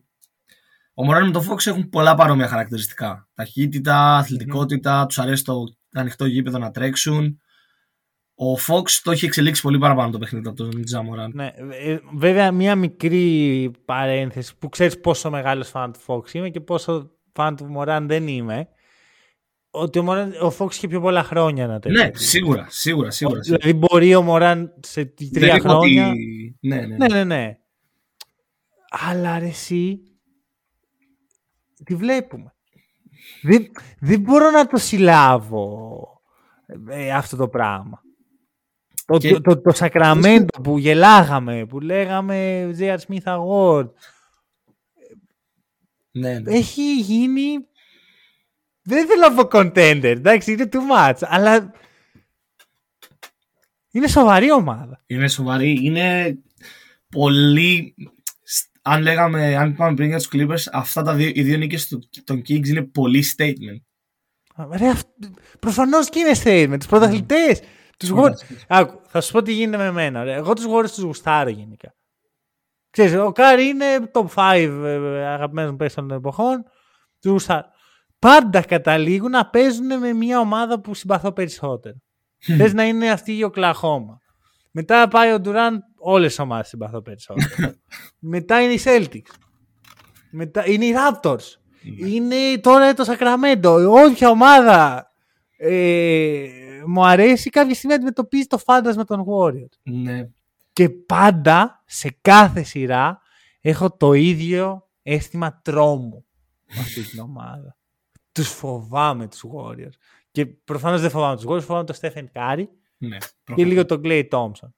ο 0.94 1.04
Μωράν 1.04 1.26
με 1.26 1.32
τον 1.32 1.42
Φόξ 1.42 1.66
έχουν 1.66 1.88
πολλά 1.88 2.14
παρόμοια 2.14 2.48
χαρακτηριστικά. 2.48 3.28
Ταχύτητα, 3.34 4.16
αθλητικότητα, 4.16 5.04
mm. 5.04 5.08
τους 5.08 5.18
αρέσει 5.18 5.44
το 5.44 5.64
ανοιχτό 5.92 6.26
γήπεδο 6.26 6.58
να 6.58 6.70
τρέξουν. 6.70 7.40
Ο 8.40 8.54
Fox 8.54 8.90
το 9.02 9.10
έχει 9.10 9.24
εξελίξει 9.24 9.62
πολύ 9.62 9.78
παραπάνω 9.78 10.10
το 10.10 10.18
παιχνίδι 10.18 10.48
από 10.48 10.56
τον 10.56 10.84
Τζαμοράν. 10.84 11.30
Ναι, 11.34 11.52
ε, 11.70 11.98
βέβαια, 12.16 12.52
μία 12.52 12.76
μικρή 12.76 13.70
παρένθεση 13.84 14.56
που 14.58 14.68
ξέρεις 14.68 15.00
πόσο 15.00 15.30
μεγάλος 15.30 15.68
φαν 15.68 15.92
του 15.92 16.00
Fox 16.06 16.34
είμαι 16.34 16.50
και 16.50 16.60
πόσο 16.60 17.10
φαν 17.32 17.56
του 17.56 17.64
Μωράν 17.64 18.06
δεν 18.06 18.28
είμαι. 18.28 18.68
Ότι 19.70 19.98
ο, 19.98 20.02
Μωράν, 20.02 20.32
ο 20.42 20.54
Fox 20.58 20.72
είχε 20.72 20.88
πιο 20.88 21.00
πολλά 21.00 21.22
χρόνια 21.22 21.66
να 21.66 21.78
το 21.78 21.88
Ναι, 21.88 22.10
σίγουρα, 22.14 22.66
σίγουρα, 22.68 23.10
σίγουρα. 23.10 23.40
Δηλαδή 23.40 23.72
μπορεί 23.72 24.14
ο 24.14 24.22
Μωράν 24.22 24.74
σε 24.80 25.04
τρία 25.32 25.60
χρόνια. 25.60 26.12
Ναι, 26.60 26.76
ναι, 26.76 26.96
ναι, 26.96 27.06
ναι, 27.06 27.24
ναι. 27.24 27.58
Αλλά 28.88 29.38
ρε, 29.38 29.46
εσύ. 29.46 30.00
Τι 31.84 31.94
βλέπουμε. 31.94 32.54
Δεν, 33.42 33.66
δεν 34.00 34.20
μπορώ 34.20 34.50
να 34.50 34.66
το 34.66 34.76
συλλάβω 34.76 36.02
ε, 36.88 37.12
αυτό 37.12 37.36
το 37.36 37.48
πράγμα. 37.48 38.02
Το, 39.08 39.18
και... 39.18 39.40
το, 39.40 39.60
το, 39.60 39.70
Σακραμέντο 39.72 40.60
που 40.62 40.78
γελάγαμε, 40.78 41.66
που 41.66 41.80
λέγαμε 41.80 42.70
J.R. 42.78 42.96
Smith 43.08 43.24
Award. 43.24 43.88
Ναι, 46.10 46.38
ναι. 46.38 46.54
Έχει 46.54 47.00
γίνει. 47.00 47.66
Δεν 48.82 49.06
θέλω 49.06 49.20
να 49.28 49.34
πω 49.34 49.58
contender, 49.58 50.04
εντάξει, 50.04 50.52
είναι 50.52 50.68
too 50.72 50.76
much, 50.76 51.18
αλλά 51.20 51.72
είναι 53.90 54.08
σοβαρή 54.08 54.52
ομάδα. 54.52 55.02
Είναι 55.06 55.28
σοβαρή, 55.28 55.78
είναι 55.82 56.38
πολύ... 57.08 57.94
Αν 58.82 59.02
λέγαμε, 59.02 59.56
αν 59.56 59.70
είπαμε 59.70 59.94
πριν 59.94 60.08
για 60.08 60.18
τους 60.18 60.28
Clippers, 60.32 60.70
αυτά 60.72 61.02
τα 61.02 61.14
δύο, 61.14 61.30
οι 61.34 61.42
δύο 61.42 61.56
νίκες 61.56 61.98
των 62.24 62.38
Kings 62.48 62.66
είναι 62.66 62.82
πολύ 62.82 63.24
statement. 63.36 63.82
Ρε, 64.70 64.92
προφανώς 65.60 66.08
και 66.08 66.18
είναι 66.18 66.32
statement. 66.44 66.78
Τους 66.78 66.88
πρωταθλητές. 66.88 67.60
Τους 67.98 68.12
Άκου, 68.68 69.00
θα 69.06 69.20
σου 69.20 69.32
πω 69.32 69.42
τι 69.42 69.52
γίνεται 69.52 69.82
με 69.82 69.90
μένα. 69.90 70.20
Εγώ 70.20 70.52
τους 70.52 70.66
Warriors 70.68 70.90
τους 70.90 71.02
γουστάρω 71.02 71.50
γενικά. 71.50 71.94
Ξέρεις, 72.90 73.14
ο 73.14 73.32
Κάρι 73.32 73.66
είναι 73.66 74.10
top 74.12 74.26
5 74.34 74.54
ε, 74.84 75.26
αγαπημένων 75.26 75.76
παίκτων 75.76 76.08
all 76.08 76.11
of 76.11 76.13
των 76.13 76.16
εποχών. 76.16 76.64
Τους 77.20 77.30
γουστάρω. 77.30 77.66
Πάντα 78.18 78.62
καταλήγουν 78.62 79.30
να 79.30 79.48
παίζουν 79.48 79.98
με 79.98 80.12
μια 80.12 80.40
ομάδα 80.40 80.80
που 80.80 80.94
συμπαθώ 80.94 81.32
περισσότερο. 81.32 81.94
Θες 82.38 82.72
να 82.72 82.84
είναι 82.84 83.10
αυτή 83.10 83.36
η 83.36 83.42
Οκλαχώμα. 83.42 84.18
Μετά 84.70 85.08
πάει 85.08 85.32
ο 85.32 85.40
Ντουράν, 85.40 85.82
όλες 85.98 86.34
τι 86.34 86.42
ομάδες 86.42 86.68
συμπαθώ 86.68 87.02
περισσότερο. 87.02 87.72
Μετά 88.18 88.62
είναι 88.62 88.72
οι 88.72 88.80
Celtics. 88.84 89.34
Μετά 90.30 90.66
είναι 90.66 90.84
οι 90.84 90.94
Raptors. 90.94 91.56
είναι 92.06 92.58
τώρα 92.60 92.94
το 92.94 93.04
Sacramento. 93.06 93.86
Όποια 93.88 94.28
ομάδα 94.28 95.10
ε, 95.56 96.67
μου 96.88 97.06
αρέσει 97.06 97.50
κάποια 97.50 97.74
στιγμή 97.74 97.90
να 97.90 97.96
αντιμετωπίζει 97.96 98.46
το 98.46 98.58
φάντασμα 98.58 99.04
των 99.04 99.24
Warriors. 99.28 99.78
Ναι. 99.82 100.28
Και 100.72 100.88
πάντα 100.90 101.82
σε 101.86 102.16
κάθε 102.20 102.62
σειρά 102.62 103.20
έχω 103.60 103.96
το 103.96 104.12
ίδιο 104.12 104.88
αίσθημα 105.02 105.60
τρόμου 105.64 106.24
με 106.74 106.80
αυτή 106.80 107.02
την 107.02 107.20
ομάδα. 107.20 107.76
τους 108.32 108.48
φοβάμαι 108.48 109.28
τους 109.28 109.44
Warriors. 109.54 109.96
Και 110.30 110.46
προφανώς 110.46 111.00
δεν 111.00 111.10
φοβάμαι 111.10 111.36
τους 111.36 111.44
Warriors, 111.48 111.62
φοβάμαι 111.62 111.84
τον 111.84 111.94
Στέφεν 111.94 112.30
Κάρι 112.32 112.68
ναι, 112.98 113.16
και 113.54 113.64
λίγο 113.64 113.86
τον 113.86 114.00
Clay 114.04 114.28
Thompson. 114.28 114.68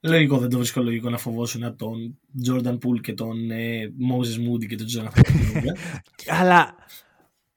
Λογικό, 0.00 0.38
δεν 0.38 0.50
το 0.50 0.56
βρίσκω 0.56 0.82
λογικό 0.82 1.10
να 1.10 1.18
φοβόσουν 1.18 1.76
τον 1.76 2.18
Jordan 2.46 2.78
Poole 2.78 3.00
και 3.00 3.14
τον 3.14 3.50
ε, 3.50 3.92
Moses 4.10 4.48
Moody 4.48 4.66
και 4.66 4.76
τον 4.76 4.86
Jonathan 4.86 5.22
Αλλά 6.40 6.74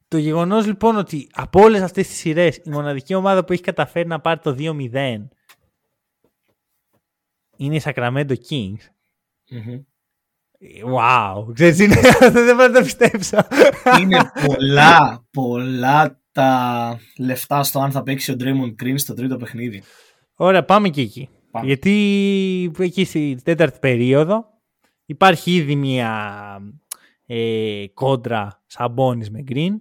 το 0.08 0.18
γεγονός 0.18 0.66
λοιπόν 0.66 0.98
ότι 0.98 1.30
από 1.34 1.62
όλες 1.62 1.82
αυτές 1.82 2.08
τις 2.08 2.18
σειρές 2.18 2.58
η 2.58 2.70
μοναδική 2.70 3.14
ομάδα 3.14 3.46
που 3.46 3.54
έχει 3.54 3.62
καταφέρει 3.62 4.08
να 4.08 4.20
πάρει 4.20 4.40
το 4.40 4.56
2-0 4.60 5.28
είναι 7.58 7.76
η 7.76 7.82
Sacramento 7.84 8.36
Kings. 8.50 8.84
Mm-hmm. 9.52 9.84
Wow, 10.94 11.54
ξέρεις, 11.54 11.80
είναι, 11.80 11.96
δεν 12.32 12.56
μπορώ 12.56 12.68
να 12.68 12.74
το 12.74 12.82
πιστέψω. 12.82 13.38
Είναι 14.02 14.32
πολλά, 14.46 15.26
πολλά 15.32 16.22
τα 16.32 17.00
λεφτά 17.18 17.64
στο 17.64 17.80
αν 17.80 17.92
θα 17.92 18.04
παίξει 18.04 18.32
ο 18.32 18.36
Draymond 18.40 18.84
Green 18.84 18.94
στο 18.96 19.14
τρίτο 19.14 19.38
παιχνίδι. 19.38 19.84
Ωραία, 20.36 20.66
πάμε 20.66 20.90
και 20.90 21.02
εκεί. 21.02 21.30
Γιατί 21.64 22.72
εκεί 22.80 23.06
στη 23.06 23.38
τέταρτη 23.44 23.80
περίοδο 23.80 24.46
υπάρχει 25.06 25.56
ήδη 25.56 25.76
μια 25.76 26.62
ε, 27.26 27.86
κόντρα 27.94 28.64
Σαμπόνις 28.66 29.30
με 29.32 29.44
Green 29.48 29.74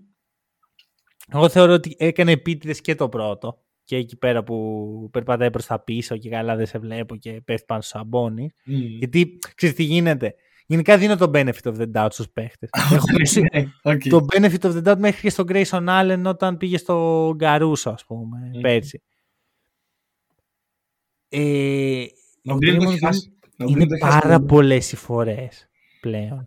Εγώ 1.32 1.48
θεωρώ 1.48 1.72
ότι 1.72 1.94
έκανε 1.98 2.30
επίτηδες 2.32 2.80
και 2.80 2.94
το 2.94 3.08
πρώτο. 3.08 3.60
Και 3.84 3.96
εκεί 3.96 4.16
πέρα 4.16 4.42
που 4.42 5.08
περπατάει 5.12 5.50
προς 5.50 5.66
τα 5.66 5.80
πίσω 5.80 6.16
και 6.16 6.28
καλά 6.28 6.56
δεν 6.56 6.66
σε 6.66 6.78
βλέπω 6.78 7.16
και 7.16 7.40
πέφτει 7.44 7.64
πάνω 7.66 7.80
στο 7.80 7.98
σαμπόνι. 7.98 8.50
Mm. 8.66 8.70
Γιατί 8.98 9.38
ξέρεις 9.54 9.74
τι 9.76 9.82
γίνεται. 9.82 10.34
Γενικά 10.66 10.98
δίνω 10.98 11.16
το 11.16 11.30
benefit 11.34 11.62
of 11.62 11.76
the 11.76 11.86
doubt 11.94 12.06
στους 12.10 12.28
παίχτες. 12.30 12.68
Έχω 12.92 13.04
δώσει 13.18 13.40
Ναι, 13.52 13.64
οκ. 13.82 14.00
το 14.08 14.26
benefit 14.32 14.60
of 14.60 14.82
the 14.82 14.92
doubt 14.92 14.98
μέχρι 14.98 15.20
και 15.20 15.30
στον 15.30 15.46
Grayson 15.48 15.86
Allen 15.88 16.22
όταν 16.26 16.56
πήγε 16.56 16.78
στο 16.78 17.32
Γκαρούσο, 17.36 17.90
ας 17.90 18.04
πούμε, 18.04 18.50
Μμμ. 18.54 18.60
πέρσι. 18.60 19.02
Ε, 21.28 22.04
Ο 22.44 22.52
ο 22.52 22.56
Green 22.56 22.58
το 22.60 22.76
Draymond 22.76 22.80
έχεις 22.82 22.94
Green 22.94 22.98
χάσει. 23.04 23.32
Ο 23.58 23.64
Green 23.64 23.68
είναι 23.68 23.86
το 23.86 23.94
έχεις 23.94 24.04
χάσει 24.06 24.18
πάρα 24.20 24.36
πολύ. 24.36 24.46
πολλές 24.46 24.92
οι 24.92 24.96
φορές 24.96 25.68
πλέον. 26.00 26.46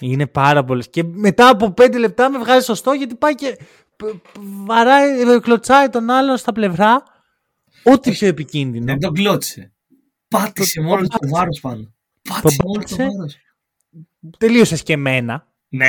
Είναι 0.00 0.26
πάρα 0.26 0.64
πολλές. 0.64 0.90
Και 0.90 1.02
μετά 1.04 1.48
από 1.48 1.70
πέντε 1.72 1.98
λεπτά 1.98 2.30
με 2.30 2.38
βγάζει 2.38 2.64
σωστό 2.64 2.92
γιατί 2.92 3.14
πάει 3.14 3.34
και 3.34 3.56
π- 3.58 3.60
π- 3.60 3.83
βαράει, 4.66 5.20
ε, 5.20 5.38
κλωτσάει 5.40 5.88
τον 5.88 6.10
άλλον 6.10 6.36
στα 6.36 6.52
πλευρά. 6.52 7.02
Ό,τι 7.84 8.10
πιο 8.10 8.28
επικίνδυνο. 8.28 8.84
Δεν 8.84 8.98
τον 8.98 9.14
κλώτσε. 9.14 9.72
Πάτησε 10.28 10.80
Το- 10.80 10.86
μόνο 10.86 11.00
το 11.00 11.06
το 11.06 11.16
πάτησε. 11.18 11.32
βάρος 11.34 11.60
πάνω. 11.60 11.94
Πάτησε 12.28 12.56
μόνο 12.64 12.72
το 12.74 12.80
πάτησε. 12.80 13.02
βάρος. 13.16 13.36
Τελείωσες 14.38 14.82
και 14.82 14.92
εμένα. 14.92 15.48
Ναι, 15.68 15.86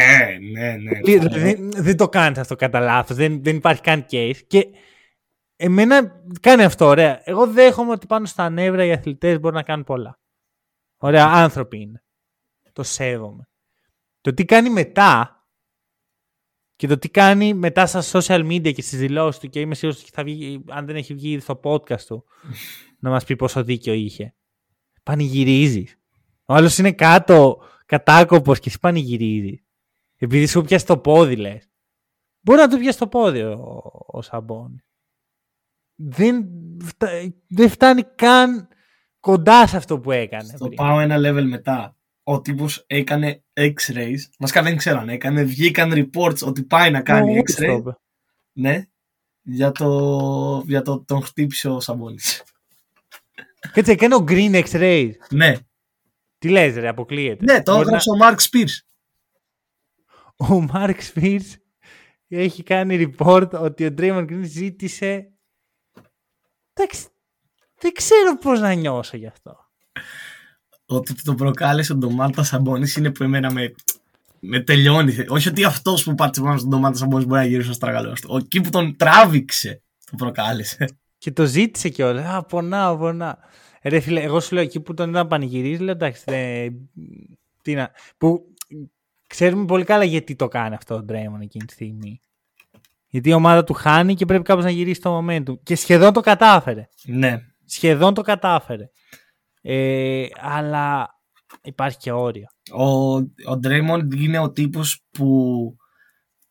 ναι, 0.52 0.76
ναι. 0.76 1.00
Δηλαδή, 1.04 1.70
δεν 1.76 1.98
το 1.98 2.10
κάνεις 2.10 2.38
αυτό 2.38 2.56
κατά 2.56 2.80
λάθος. 2.80 3.16
Δεν, 3.18 3.44
δεν 3.44 3.56
υπάρχει 3.56 3.82
καν 3.82 4.06
case. 4.12 4.40
Και 4.48 4.68
εμένα 5.56 6.22
κάνει 6.42 6.64
αυτό, 6.64 6.86
ωραία. 6.86 7.22
Εγώ 7.24 7.48
δέχομαι 7.48 7.92
ότι 7.92 8.06
πάνω 8.08 8.26
στα 8.26 8.50
νεύρα 8.50 8.86
οι 8.86 8.92
αθλητές 8.92 9.40
μπορούν 9.40 9.58
να 9.58 9.64
κάνουν 9.64 9.84
πολλά. 9.86 10.20
Ωραία, 10.98 11.26
άνθρωποι 11.26 11.82
είναι. 11.82 12.04
Το 12.74 12.84
σέβομαι. 12.84 13.50
Το 14.22 14.34
τι 14.34 14.46
κάνει 14.46 14.70
μετά 14.70 15.35
και 16.76 16.88
το 16.88 16.98
τι 16.98 17.10
κάνει 17.10 17.54
μετά 17.54 17.86
στα 17.86 18.04
social 18.20 18.46
media 18.52 18.74
και 18.74 18.82
στις 18.82 19.00
δηλώσεις 19.00 19.40
του 19.42 19.50
και 19.50 19.60
είμαι 19.60 19.76
σίγουρος 19.76 20.02
ότι 20.02 20.12
θα 20.14 20.24
βγει, 20.24 20.64
αν 20.70 20.86
δεν 20.86 20.96
έχει 20.96 21.14
βγει 21.14 21.30
ήδη 21.32 21.42
στο 21.42 21.60
podcast 21.64 22.02
του 22.02 22.26
να 23.00 23.10
μας 23.10 23.24
πει 23.26 23.36
πόσο 23.36 23.64
δίκιο 23.64 23.94
είχε. 23.94 24.36
Πανηγυρίζεις. 25.04 26.00
Ο 26.46 26.54
άλλος 26.54 26.78
είναι 26.78 26.92
κάτω 26.92 27.58
κατάκοπος 27.86 28.60
και 28.60 28.70
εσύ 28.70 28.80
πανηγυρίζεις. 28.80 29.64
Επειδή 30.18 30.48
σου 30.48 30.62
πιάσει 30.62 30.86
το 30.86 30.98
πόδι 30.98 31.36
λες. 31.36 31.70
Μπορεί 32.40 32.60
να 32.60 32.70
του 32.70 32.78
πιάσει 32.78 32.98
το 32.98 33.08
πόδι 33.08 33.42
ο, 33.42 33.82
ο 34.08 34.22
Σαμπόνι. 34.22 34.84
Δεν, 35.96 36.48
φτα- 36.84 37.34
δεν 37.48 37.70
φτάνει 37.70 38.04
καν 38.16 38.68
κοντά 39.20 39.68
σε 39.68 39.78
αυτό 39.78 40.00
που 40.00 40.12
έκανε. 40.12 40.56
Το 40.58 40.66
πριν. 40.66 40.76
πάω 40.78 41.00
ένα 41.00 41.16
level 41.18 41.46
μετά. 41.48 41.98
Ο 42.28 42.42
τύπος 42.42 42.84
έκανε 42.88 43.44
X-rays. 43.54 44.18
Βασικά 44.40 44.62
δεν 44.62 44.78
ξέρω 44.78 45.00
αν 45.00 45.10
έκανε. 45.10 45.44
Βγήκαν 45.44 45.92
reports 45.96 46.40
ότι 46.46 46.64
πάει 46.64 46.92
να 46.92 47.02
κάνει 47.02 47.38
Ο 47.40 47.42
X-ray. 47.52 47.78
Woodstock. 47.84 47.94
Ναι. 48.52 48.84
Για 49.42 49.72
το, 49.72 50.64
για 50.68 50.82
το 50.82 51.04
τον 51.04 51.22
χτύπησε 51.22 51.70
ο 51.70 51.80
Σαμπόνι. 51.80 52.20
Κάτσε, 53.74 53.92
έκανε 53.92 54.16
ο 54.16 54.24
Green 54.28 54.64
X-Ray. 54.66 55.12
ναι. 55.30 55.56
Τι 56.38 56.50
λες 56.50 56.76
ρε, 56.76 56.88
αποκλείεται. 56.88 57.44
Ναι, 57.54 57.64
το 57.64 57.72
Μπορεί 57.72 57.84
έγραψε 57.86 58.10
ο 58.10 58.14
Mark 58.22 58.36
Spears. 58.36 58.74
να- 60.38 60.56
Ο 60.56 60.66
Mark 60.74 60.96
Spears 61.14 61.54
έχει 62.28 62.64
κάνει 62.64 63.14
report 63.18 63.50
ότι 63.52 63.86
ο 63.86 63.94
Draymond 63.98 64.26
Green 64.30 64.42
ζήτησε... 64.44 65.32
Εντάξει, 66.74 67.08
δεν 67.80 67.92
ξέρω 67.92 68.38
πώς 68.38 68.60
να 68.60 68.74
νιώσω 68.74 69.18
γι' 69.18 69.28
αυτό. 69.28 69.58
Ότι 70.86 71.14
το 71.24 71.36
προκάλεσε 71.36 71.94
ο 71.94 71.96
Ντομάτα 71.96 72.44
Σαμπόνι 72.44 72.88
είναι 72.98 73.12
που 73.12 73.24
εμένα 73.24 73.52
με, 73.52 73.76
με 74.40 74.60
τελειώνει. 74.60 75.16
Όχι 75.28 75.48
ότι 75.50 75.64
αυτός 75.64 76.04
που 76.04 76.16
πάτησε 76.16 76.44
πάνω 76.44 76.58
στον 76.58 76.70
Ντομάτα 76.70 76.98
Σαμπόνι 76.98 77.26
μπορεί 77.26 77.40
να 77.40 77.48
γυρίσει 77.48 77.66
στο 77.66 77.76
στραγγαλό 77.76 78.14
του. 78.14 78.38
Εκεί 78.38 78.62
που 78.62 78.70
τον 78.70 78.96
τράβηξε 78.98 79.82
το 80.10 80.16
προκάλεσε. 80.16 80.98
Και 81.18 81.32
το 81.32 81.46
ζήτησε 81.46 81.90
κιόλας. 81.90 82.26
Α, 82.26 82.44
πονάω, 82.44 82.98
πονάω. 82.98 83.36
Ε, 83.82 83.90
Ρε 83.90 84.00
φίλε, 84.00 84.22
εγώ 84.22 84.40
σου 84.40 84.54
λέω 84.54 84.64
εκεί 84.64 84.80
που 84.80 84.94
τον 84.94 85.10
είδα 85.10 85.18
να 85.18 85.28
πανηγυρίζει, 85.28 85.84
λέω 85.84 85.94
εντάξει, 85.94 86.24
δεν... 86.26 86.90
τι 87.62 87.74
να... 87.74 87.92
Που 88.18 88.42
ξέρουμε 89.28 89.66
πολύ 89.66 89.84
καλά 89.84 90.04
γιατί 90.04 90.36
το 90.36 90.48
κάνει 90.48 90.76
αυτό 90.76 90.96
ο 90.96 91.06
Draymond 91.10 91.42
εκείνη 91.42 91.66
τη 91.66 91.74
στιγμή. 91.74 92.20
Γιατί 93.08 93.30
η 93.30 93.34
ομάδα 93.34 93.64
του 93.64 93.74
χάνει 93.74 94.16
και 94.16 94.26
πρέπει 94.26 94.44
κάπως 94.44 94.64
να 94.64 94.70
γυρίσει 94.70 95.02
το 95.02 95.18
momentum. 95.18 95.60
Και 95.64 95.76
σχεδόν 95.76 96.14
το 96.14 96.20
κατάφερε. 96.22 96.90
ναι. 97.06 97.40
Σχεδόν 97.66 98.14
το 98.14 98.22
κατάφερε. 98.22 98.90
Ε, 99.68 100.26
αλλά 100.42 101.10
υπάρχει 101.62 101.98
και 101.98 102.12
όριο. 102.12 102.48
Ο, 102.72 103.14
ο 103.50 103.58
Ντρέιμοντ 103.58 104.14
είναι 104.14 104.40
ο 104.40 104.52
τύπος 104.52 105.04
που 105.12 105.76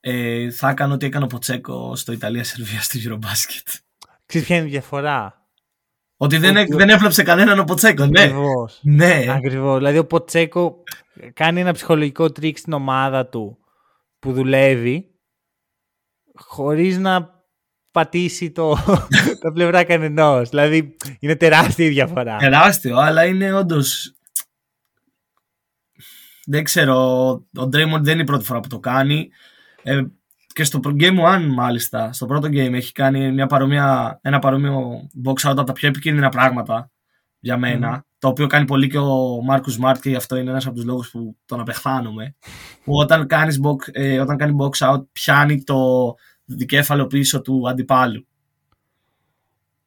ε, 0.01 0.51
θα 0.51 0.69
έκανε 0.69 0.93
ό,τι 0.93 1.07
έκανε 1.07 1.25
ο 1.25 1.29
Ποτσέκο 1.29 1.97
στο 1.97 2.13
Ιταλία-Σερβία 2.13 2.81
στο 2.81 2.99
Eurobasket. 3.05 3.79
Ξέρεις 4.27 4.47
ποια 4.47 4.57
είναι 4.57 4.67
η 4.67 4.71
διαφορά; 4.71 5.47
Ότι 6.17 6.37
δεν, 6.39 6.57
Ο- 6.57 6.77
δεν 6.77 6.89
έβλαψε 6.89 7.23
κανέναν 7.23 7.59
ο 7.59 7.65
Ποτσέκο, 7.65 8.07
ναι. 8.07 8.21
Ακριβώς. 8.23 8.81
Ναι. 8.83 9.25
Ακριβώς. 9.29 9.77
Δηλαδή 9.79 9.99
ο 9.99 10.07
Ποτσέκο 10.07 10.83
κάνει 11.35 11.61
ένα 11.61 11.73
ψυχολογικό 11.73 12.33
τρίκ 12.33 12.59
στην 12.59 12.73
ομάδα 12.73 13.27
του 13.27 13.59
που 14.19 14.33
δουλεύει 14.33 15.15
χωρίς 16.35 16.99
να 16.99 17.34
πατήσει 17.95 18.51
το, 18.51 18.77
τα 19.43 19.53
πλευρά 19.53 19.85
κανενός. 19.85 20.49
Δηλαδή 20.49 20.97
είναι 21.19 21.37
τεράστια 21.37 21.85
η 21.85 21.89
διαφορά. 21.89 22.37
Τεράστιο, 22.37 22.97
αλλά 22.97 23.25
είναι 23.25 23.53
όντως. 23.53 24.15
Δεν 26.47 26.65
ξέρω, 26.65 26.97
ο 27.57 27.67
Ντρέιμοντ 27.67 28.05
δεν 28.05 28.13
είναι 28.13 28.23
η 28.23 28.27
πρώτη 28.27 28.45
φορά 28.45 28.61
που 28.61 28.69
το 28.69 28.79
κάνει. 28.79 29.29
Ε, 29.83 30.03
και 30.53 30.65
στο 30.65 30.81
Game 30.85 31.21
One, 31.21 31.47
μάλιστα, 31.55 32.13
στο 32.13 32.27
πρώτο 32.27 32.49
game, 32.49 32.73
έχει 32.73 32.93
κάνει 32.93 33.33
μια 33.33 33.47
παρόμοια, 33.47 34.19
ένα 34.23 34.39
παρόμοιο 34.39 35.09
box 35.25 35.49
out 35.49 35.57
από 35.57 35.65
τα 35.65 35.73
πιο 35.73 35.89
επικίνδυνα 35.89 36.29
πράγματα 36.29 36.91
για 37.41 37.57
μένα. 37.57 38.05
Το 38.19 38.29
οποίο 38.29 38.47
κάνει 38.47 38.65
πολύ 38.65 38.89
και 38.89 38.99
ο 38.99 39.43
Μάρκου 39.43 39.73
Μάρτ 39.79 40.01
και 40.01 40.09
γι' 40.09 40.17
αυτό 40.17 40.37
είναι 40.37 40.51
ένας 40.51 40.67
από 40.67 40.75
τους 40.75 40.85
λόγους 40.85 41.11
που 41.11 41.37
τον 41.47 41.61
απεχθάνομαι. 41.61 42.35
Που 42.85 42.97
όταν, 42.97 43.27
κάνεις 43.27 43.61
box, 43.63 43.89
ε, 43.93 44.19
όταν 44.21 44.37
κάνει 44.37 44.57
box 44.61 44.89
out, 44.89 45.03
πιάνει 45.13 45.63
το 45.63 46.15
δικέφαλο 46.45 47.07
πίσω 47.07 47.41
του 47.41 47.69
αντιπάλου. 47.69 48.27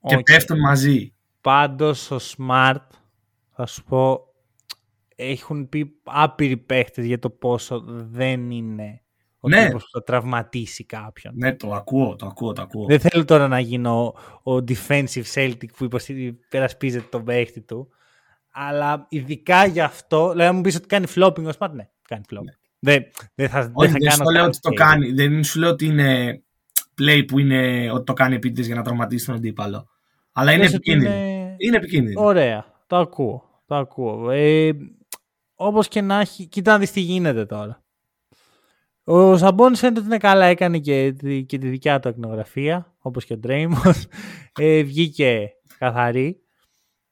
Και 0.07 0.15
Οκ. 0.15 0.23
πέφτουν 0.23 0.59
μαζί. 0.59 1.13
Πάντως 1.41 2.11
ο 2.11 2.17
Smart 2.37 2.85
θα 3.49 3.65
σου 3.65 3.83
πω 3.83 4.19
έχουν 5.15 5.69
πει 5.69 5.99
άπειροι 6.03 6.57
παίχτες 6.57 7.05
για 7.05 7.19
το 7.19 7.29
πόσο 7.29 7.83
δεν 7.87 8.51
είναι 8.51 9.01
ο 9.39 9.47
Ναι. 9.49 9.65
τύπος 9.65 9.83
που 9.83 9.89
θα 9.91 10.03
τραυματίσει 10.03 10.85
κάποιον. 10.85 11.33
Ναι, 11.37 11.55
το 11.55 11.73
ακούω, 11.73 12.15
το 12.15 12.25
ακούω, 12.25 12.53
το 12.53 12.61
ακούω. 12.61 12.85
Δεν 12.85 12.99
θέλω 12.99 13.25
τώρα 13.25 13.47
να 13.47 13.59
γίνω 13.59 14.13
ο, 14.43 14.53
ο 14.53 14.63
defensive 14.67 15.23
Celtic 15.33 15.65
που 15.77 15.87
υπερασπίζεται 16.45 17.07
τον 17.11 17.23
παίχτη 17.23 17.61
του. 17.61 17.89
Αλλά 18.51 19.05
ειδικά 19.09 19.65
γι' 19.65 19.81
αυτό, 19.81 20.29
δηλαδή 20.31 20.49
αν 20.49 20.55
μου 20.55 20.61
πεις 20.61 20.75
ότι 20.75 20.87
κάνει 20.87 21.05
flopping 21.15 21.43
ο 21.45 21.49
Smart, 21.59 21.71
ναι, 21.71 21.89
κάνει 22.07 22.23
flopping. 22.31 22.57
Δεν, 22.79 23.03
δεν 23.35 23.49
θα, 23.49 23.71
Όχι, 23.73 23.91
δεν 23.91 23.99
δεν 24.01 24.09
θα 24.11 24.15
σου 24.15 24.23
κάνω 24.23 24.29
λέω 24.31 24.41
καν 24.41 24.47
ότι 24.49 24.59
το 24.59 24.69
shade. 24.69 24.75
κάνει. 24.75 25.11
Δεν 25.11 25.43
σου 25.43 25.59
λέω 25.59 25.69
ότι 25.69 25.85
είναι 25.85 26.41
play 27.01 27.23
που 27.27 27.39
είναι 27.39 27.91
ότι 27.91 28.03
το 28.03 28.13
κάνει 28.13 28.35
επίτηδες 28.35 28.65
για 28.65 28.75
να 28.75 28.81
τραυματίσει 28.81 29.25
τον 29.25 29.35
αντίπαλο. 29.35 29.87
Αλλά 30.31 30.51
είναι 30.51 30.63
Λες 30.63 30.73
ότι 30.73 30.91
επικίνδυνο. 30.91 31.15
είναι- 31.15 31.55
Είναι 31.57 31.77
επικίνδυνο. 31.77 32.21
Ωραία, 32.23 32.65
το 32.87 32.95
ακούω. 32.97 33.61
Το 33.65 33.75
ακούω. 33.75 34.29
Ε, 34.31 34.71
όπως 35.55 35.87
και 35.87 36.01
να 36.01 36.19
έχει, 36.19 36.45
κοίτα 36.47 36.71
να 36.71 36.77
δεις 36.79 36.91
τι 36.91 36.99
γίνεται 36.99 37.45
τώρα. 37.45 37.81
Ο 39.03 39.37
Σαμπόνις 39.37 39.79
φαίνεται 39.79 39.99
ότι 39.99 40.07
είναι 40.07 40.17
καλά, 40.17 40.45
έκανε 40.45 40.79
και, 40.79 41.13
τη- 41.17 41.43
και 41.43 41.57
τη 41.57 41.67
δικιά 41.69 41.99
του 41.99 42.07
εκνογραφία, 42.07 42.95
όπως 42.99 43.25
και 43.25 43.33
ο 43.33 43.37
Ντρέιμον. 43.37 43.93
Ε, 44.59 44.83
βγήκε 44.83 45.49
καθαρή 45.77 46.41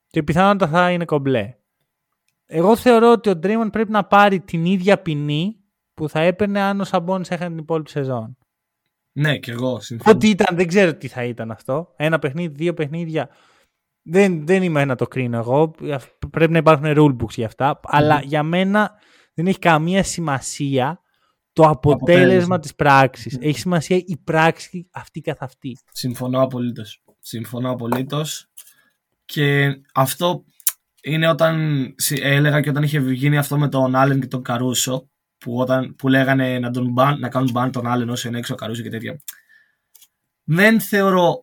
και 0.08 0.24
πιθανότατα 0.24 0.72
θα 0.72 0.92
είναι 0.92 1.06
κομπλέ. 1.06 1.56
Εγώ 2.46 2.76
θεωρώ 2.76 3.12
ότι 3.12 3.30
ο 3.30 3.36
Ντρέιμον 3.36 3.70
πρέπει 3.70 3.92
να 3.92 4.04
πάρει 4.06 4.40
την 4.40 4.66
ίδια 4.66 5.02
ποινή 5.02 5.60
που 5.94 6.10
θα 6.10 6.20
έπαιρνε 6.20 6.60
αν 6.62 6.80
ο 6.82 6.84
Σαμπόνις 6.84 7.30
έχανε 7.32 7.50
την 7.50 7.58
υπόλοιπη 7.58 7.90
σεζόν. 7.90 8.38
Ναι, 9.18 9.38
και 9.38 9.51
εγώ 9.51 9.80
συμφωνώ. 9.80 10.16
Ό,τι 10.16 10.30
ήταν, 10.30 10.55
δεν 10.55 10.68
ξέρω 10.68 10.95
τι 10.95 11.07
θα 11.07 11.24
ήταν 11.24 11.51
αυτό. 11.51 11.93
Ένα 11.95 12.20
παιχνίδι, 12.20 12.53
δύο 12.55 12.74
παιχνίδια. 12.74 13.30
Δεν, 14.01 14.45
δεν 14.45 14.63
είμαι 14.63 14.86
να 14.86 14.95
το 14.95 15.07
κρίνω 15.07 15.38
εγώ. 15.38 15.72
Πρέπει 16.32 16.51
να 16.51 16.57
υπάρχουν 16.57 16.86
rulebooks 16.97 17.34
για 17.36 17.45
αυτά. 17.45 17.80
Αλλά 17.84 18.22
για 18.22 18.43
μένα 18.43 18.91
δεν 19.34 19.47
έχει 19.47 19.59
καμία 19.59 20.03
σημασία 20.03 20.99
το 21.53 21.63
αποτέλεσμα, 21.63 22.24
αποτέλεσμα. 22.24 22.59
της 22.59 22.76
πράξης. 22.76 23.38
Έχει 23.41 23.59
σημασία 23.59 23.95
η 24.05 24.18
πράξη 24.24 24.88
αυτή 24.91 25.22
καθ' 25.22 25.43
αυτή. 25.43 25.78
Συμφωνώ 25.91 26.41
απολύτως. 26.41 27.03
Συμφωνώ 27.20 27.72
απολύτως. 27.72 28.47
Και 29.26 29.70
αυτό 29.93 30.43
είναι 31.01 31.30
όταν 31.30 31.86
συ- 31.97 32.20
έλεγα 32.24 32.61
και 32.61 32.70
όταν 32.70 32.84
είχε 32.84 32.99
γίνει 32.99 33.38
αυτό 33.38 33.57
με 33.57 33.70
τον 33.70 33.95
Άλεν 33.95 34.20
και 34.20 34.28
τον 34.28 34.41
Καρούσο 34.43 35.09
που, 35.46 35.58
όταν, 35.60 35.96
που 35.96 36.08
λέγανε 36.08 36.60
να, 36.60 36.72
τον 36.72 36.93
ban, 36.98 37.16
να 37.20 37.30
κάνουν 37.30 37.52
ban 37.56 37.70
τον 37.72 37.88
Άλεν 37.88 38.10
όσο 38.10 38.28
είναι 38.28 38.38
έξω 38.38 38.54
ο 38.54 38.58
Καρούσο 38.58 38.82
και 38.82 38.89
τέτοια. 38.89 39.22
Δεν 40.43 40.82
θεωρώ 40.82 41.41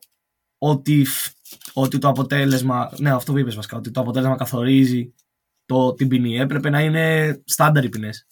ότι, 0.59 1.05
φ- 1.05 1.37
ότι 1.73 1.99
το 1.99 2.09
αποτέλεσμα, 2.09 2.93
ναι 2.99 3.11
αυτό 3.11 3.33
που 3.33 3.39
είπες 3.39 3.55
βασικά, 3.55 3.77
ότι 3.77 3.91
το 3.91 4.01
αποτέλεσμα 4.01 4.37
καθορίζει 4.37 5.15
το, 5.67 5.95
την 5.95 6.09
ποινή. 6.09 6.39
Έπρεπε 6.39 6.71
να 6.71 6.81
είναι 6.81 7.37
στάνταρ 7.45 7.85
οι 7.85 7.89
ποινές. 7.89 8.27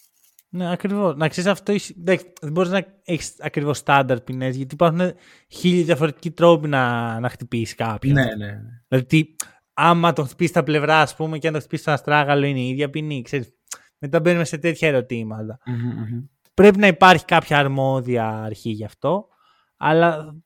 Ναι, 0.49 0.73
ακριβώς. 0.73 1.17
Να 1.17 1.29
ξέρεις 1.29 1.51
αυτό. 1.51 1.75
Δεν 1.97 2.21
μπορείς 2.53 2.71
να 2.71 2.87
έχεις 3.05 3.35
ακριβώς 3.39 3.79
στάνταρ 3.79 4.21
ποινές, 4.21 4.57
γιατί 4.57 4.75
υπάρχουν 4.75 5.13
χίλιοι 5.49 5.83
διαφορετικοί 5.83 6.31
τρόποι 6.31 6.69
να, 6.69 7.21
να 7.21 7.29
χτυπήσεις 7.29 7.75
κάποιον. 7.75 8.13
Ναι, 8.15 8.25
ναι. 8.25 8.35
ναι. 8.35 8.61
Δηλαδή, 8.89 9.37
άμα 9.73 10.13
το 10.13 10.25
χτυπήσεις 10.25 10.51
στα 10.51 10.63
πλευρά, 10.63 11.01
ας 11.01 11.17
πούμε, 11.17 11.39
και 11.39 11.47
αν 11.47 11.53
το 11.53 11.59
χτυπήσεις 11.59 11.85
στον 11.85 11.95
αστράγαλο, 11.95 12.47
είναι 12.47 12.61
η 12.61 12.69
ίδια 12.69 12.91
ποινή. 12.91 13.23
Ξέρεις. 13.23 13.53
Μετά 14.01 14.21
μπαίνουμε 14.21 14.45
σε 14.45 14.59
τέτοια 14.59 14.89
ερωτήματα. 14.89 15.59
Mm-hmm. 15.67 16.29
Πρέπει 16.55 16.79
να 16.79 16.87
υπάρχει 16.87 17.25
κάποια 17.25 17.59
αρμόδια 17.59 18.29
αρχή 18.29 18.71
γι' 18.71 18.85
αυτό. 18.85 19.29
Αλλά 19.77 20.37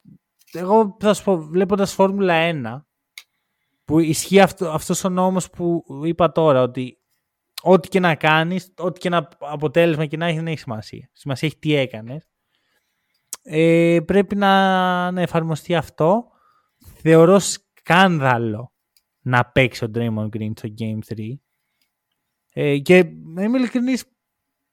εγώ 0.52 0.96
θα 1.00 1.14
σου 1.14 1.24
πω, 1.24 1.36
βλέποντας 1.36 1.92
Φόρμουλα 1.92 2.34
1, 2.52 2.82
που 3.84 3.98
ισχύει 3.98 4.40
αυτό, 4.40 4.70
αυτός 4.70 5.04
ο 5.04 5.08
νόμος 5.08 5.50
που 5.50 5.84
είπα 6.04 6.32
τώρα, 6.32 6.62
ότι 6.62 6.98
ό,τι 7.62 7.88
και 7.88 8.00
να 8.00 8.14
κάνεις, 8.14 8.72
ό,τι 8.76 9.00
και 9.00 9.08
να 9.08 9.28
αποτέλεσμα 9.38 10.06
και 10.06 10.16
να 10.16 10.24
έχεις, 10.24 10.36
δεν 10.36 10.46
έχει 10.46 10.58
σημασία. 10.58 11.08
Σημασία 11.12 11.48
έχει 11.48 11.58
τι 11.58 11.74
έκανες. 11.74 12.28
Ε, 13.42 13.98
πρέπει 14.04 14.36
να, 14.36 15.10
να 15.10 15.20
εφαρμοστεί 15.20 15.74
αυτό. 15.74 16.24
Θεωρώ 16.94 17.38
σκάνδαλο 17.38 18.72
να 19.20 19.44
παίξει 19.44 19.84
ο 19.84 19.90
Draymond 19.94 20.28
Green 20.28 20.50
στο 20.54 20.68
Game 20.78 21.14
3. 21.14 21.18
Ε, 22.56 22.78
και 22.78 23.04
να 23.24 23.42
είμαι 23.42 23.58
ειλικρινής, 23.58 24.04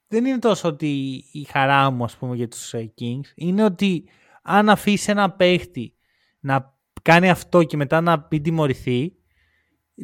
δεν 0.07 0.25
είναι 0.25 0.39
τόσο 0.39 0.67
ότι 0.67 1.23
η 1.31 1.43
χαρά 1.43 1.89
μου 1.89 2.03
ας 2.03 2.17
πούμε 2.17 2.35
για 2.35 2.47
τους 2.47 2.73
ε, 2.73 2.93
Kings, 2.99 3.31
είναι 3.35 3.63
ότι 3.63 4.03
αν 4.41 4.69
αφήσει 4.69 5.11
ένα 5.11 5.31
παίχτη 5.31 5.95
να 6.39 6.77
κάνει 7.01 7.29
αυτό 7.29 7.63
και 7.63 7.77
μετά 7.77 8.01
να 8.01 8.27
μην 8.31 8.43
τιμωρηθεί, 8.43 9.15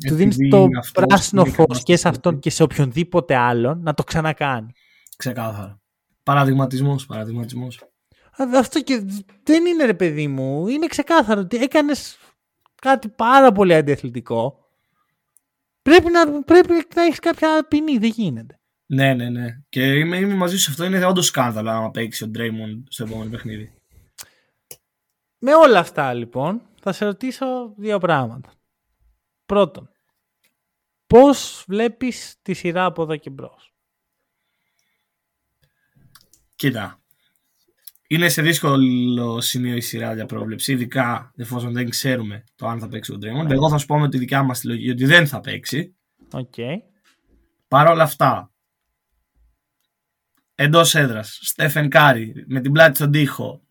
του 0.07 0.15
δίνεις 0.15 0.37
το 0.49 0.67
πράσινο 0.93 1.45
φως 1.45 1.83
και 1.83 1.95
σε 1.95 2.07
αυτόν 2.07 2.39
και 2.39 2.49
σε 2.49 2.63
οποιονδήποτε 2.63 3.35
άλλον 3.35 3.81
να 3.81 3.93
το 3.93 4.03
ξανακάνει. 4.03 4.71
Ξεκάθαρα. 5.17 5.81
Παραδειγματισμός, 6.23 7.05
παραδειγματισμός. 7.05 7.83
Αυτό 8.55 8.81
και 8.81 9.05
δεν 9.43 9.65
είναι 9.65 9.85
ρε 9.85 9.93
παιδί 9.93 10.27
μου. 10.27 10.67
Είναι 10.67 10.87
ξεκάθαρο 10.87 11.41
ότι 11.41 11.57
έκανες 11.57 12.17
κάτι 12.81 13.09
πάρα 13.09 13.51
πολύ 13.51 13.75
αντιαθλητικό. 13.75 14.66
Πρέπει 15.87 16.11
να, 16.11 16.43
πρέπει 16.43 16.87
να 16.95 17.03
έχεις 17.03 17.19
κάποια 17.19 17.67
ποινή. 17.67 17.97
Δεν 17.97 18.09
γίνεται. 18.09 18.59
Ναι, 18.85 19.13
ναι, 19.13 19.29
ναι. 19.29 19.59
Και 19.69 19.93
είμαι, 19.93 20.17
είμαι 20.17 20.33
μαζί 20.33 20.57
σου. 20.57 20.71
Αυτό 20.71 20.83
είναι 20.83 21.05
όντως 21.05 21.25
σκάνδαλο 21.25 21.69
άμα 21.69 21.91
παίξεις 21.91 22.21
ο 22.21 22.27
Ντρέιμον 22.27 22.85
στο 22.89 23.03
επόμενο 23.03 23.29
παιχνίδι. 23.29 23.73
Με 25.37 25.55
όλα 25.55 25.79
αυτά 25.79 26.13
λοιπόν 26.13 26.61
θα 26.81 26.91
σε 26.91 27.05
ρωτήσω 27.05 27.73
δύο 27.77 27.97
πράγματα. 27.97 28.51
Πρώτον, 29.45 29.89
πώς 31.07 31.63
βλέπεις 31.67 32.35
τη 32.41 32.53
σειρά 32.53 32.85
από 32.85 33.03
εδώ 33.03 33.15
και 33.15 33.29
μπρος; 33.29 33.73
Κοίτα, 36.55 37.01
είναι 38.07 38.29
σε 38.29 38.41
δύσκολο 38.41 39.41
σημείο 39.41 39.75
η 39.75 39.81
σειρά 39.81 40.13
για 40.13 40.25
πρόβλεψη, 40.25 40.71
ειδικά 40.71 41.31
εφόσον 41.35 41.73
δεν 41.73 41.89
ξέρουμε 41.89 42.43
το 42.55 42.67
αν 42.67 42.79
θα 42.79 42.87
παίξει 42.87 43.11
ο 43.13 43.17
Draymond. 43.21 43.49
Εγώ 43.51 43.69
θα 43.69 43.77
σου 43.77 43.85
πω 43.85 43.99
με 43.99 44.09
τη 44.09 44.17
δικιά 44.17 44.43
μας 44.43 44.59
τη 44.59 44.67
λογική 44.67 44.89
ότι 44.89 45.05
δεν 45.05 45.27
θα 45.27 45.39
παίξει. 45.39 45.95
Okay. 46.31 46.75
Παρ' 47.67 47.87
όλα 47.87 48.03
αυτά, 48.03 48.51
εντός 50.55 50.95
έδρας, 50.95 51.39
Στέφεν 51.41 51.89
Κάρι 51.89 52.45
με 52.47 52.61
την 52.61 52.71
πλάτη 52.71 52.95
στον 52.95 53.11
τοίχο, 53.11 53.61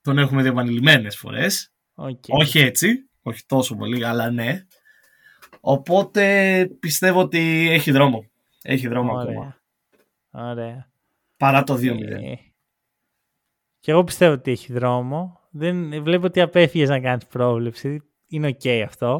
τον 0.00 0.18
έχουμε 0.18 0.42
δει 0.42 0.48
επανειλημμένες 0.48 1.16
φορές. 1.16 1.72
Okay. 1.94 2.28
Όχι 2.28 2.58
έτσι, 2.58 3.08
όχι 3.22 3.42
τόσο 3.46 3.76
πολύ, 3.76 4.06
αλλά 4.06 4.30
ναι. 4.30 4.66
Οπότε 5.60 6.66
πιστεύω 6.80 7.20
ότι 7.20 7.68
έχει 7.70 7.90
δρόμο. 7.90 8.30
Έχει 8.62 8.88
δρόμο 8.88 9.12
Ωραία. 9.12 9.22
ακόμα. 9.22 9.56
Ωραία. 10.30 10.90
Παρά 11.36 11.62
το 11.62 11.74
2-0. 11.74 12.51
Ε, 13.82 13.84
και 13.84 13.90
εγώ 13.90 14.04
πιστεύω 14.04 14.32
ότι 14.32 14.50
έχει 14.50 14.72
δρόμο. 14.72 15.40
Δεν, 15.50 16.02
βλέπω 16.02 16.26
ότι 16.26 16.40
απέφυγες 16.40 16.88
να 16.88 17.00
κάνεις 17.00 17.26
πρόβλεψη. 17.26 18.02
Είναι 18.28 18.46
οκ 18.46 18.84
αυτό. 18.86 19.18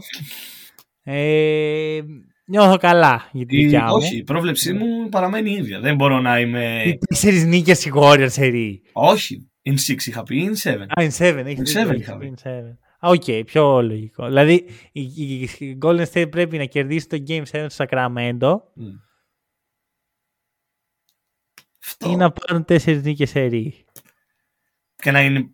Ε, 1.02 2.00
νιώθω 2.46 2.76
καλά 2.76 3.28
για 3.32 3.46
τη 3.46 3.56
δικιά 3.56 3.84
μου. 3.84 3.94
Όχι, 3.94 4.16
η 4.16 4.22
πρόβλεψή 4.22 4.72
μου 4.72 5.08
παραμένει 5.08 5.50
η 5.50 5.54
ίδια. 5.54 5.80
Δεν 5.80 5.96
μπορώ 5.96 6.20
να 6.20 6.40
είμαι. 6.40 6.82
Οι 6.86 6.98
τέσσερις 6.98 7.44
νίκες 7.44 7.84
η 7.84 7.92
Warriors 7.94 8.26
σερή. 8.30 8.82
Όχι, 8.92 9.50
in 9.62 9.92
6 9.92 10.06
είχα 10.06 10.22
πει, 10.22 10.50
in 10.62 10.70
7. 10.70 10.76
Α, 10.80 10.86
in 10.96 11.10
7. 11.18 11.44
In 11.46 11.92
7 11.92 11.96
είχα 11.96 12.16
πει. 12.16 12.34
Οκ, 13.04 13.22
okay, 13.26 13.42
πιο 13.46 13.82
λογικό. 13.82 14.26
Δηλαδή, 14.26 14.64
η, 14.92 15.02
η 15.58 15.78
Golden 15.82 16.04
State 16.12 16.30
πρέπει 16.30 16.58
να 16.58 16.64
κερδίσει 16.64 17.06
το 17.06 17.22
Game 17.26 17.42
7 17.52 17.66
στο 17.68 17.84
Sacramento 17.88 18.60
Mm. 22.00 22.10
ή 22.10 22.16
να 22.16 22.32
πάρουν 22.32 22.64
τέσσερις 22.64 23.02
νίκες 23.02 23.30
σερή; 23.30 23.84
Και 25.03 25.11
να 25.11 25.20
είναι. 25.20 25.50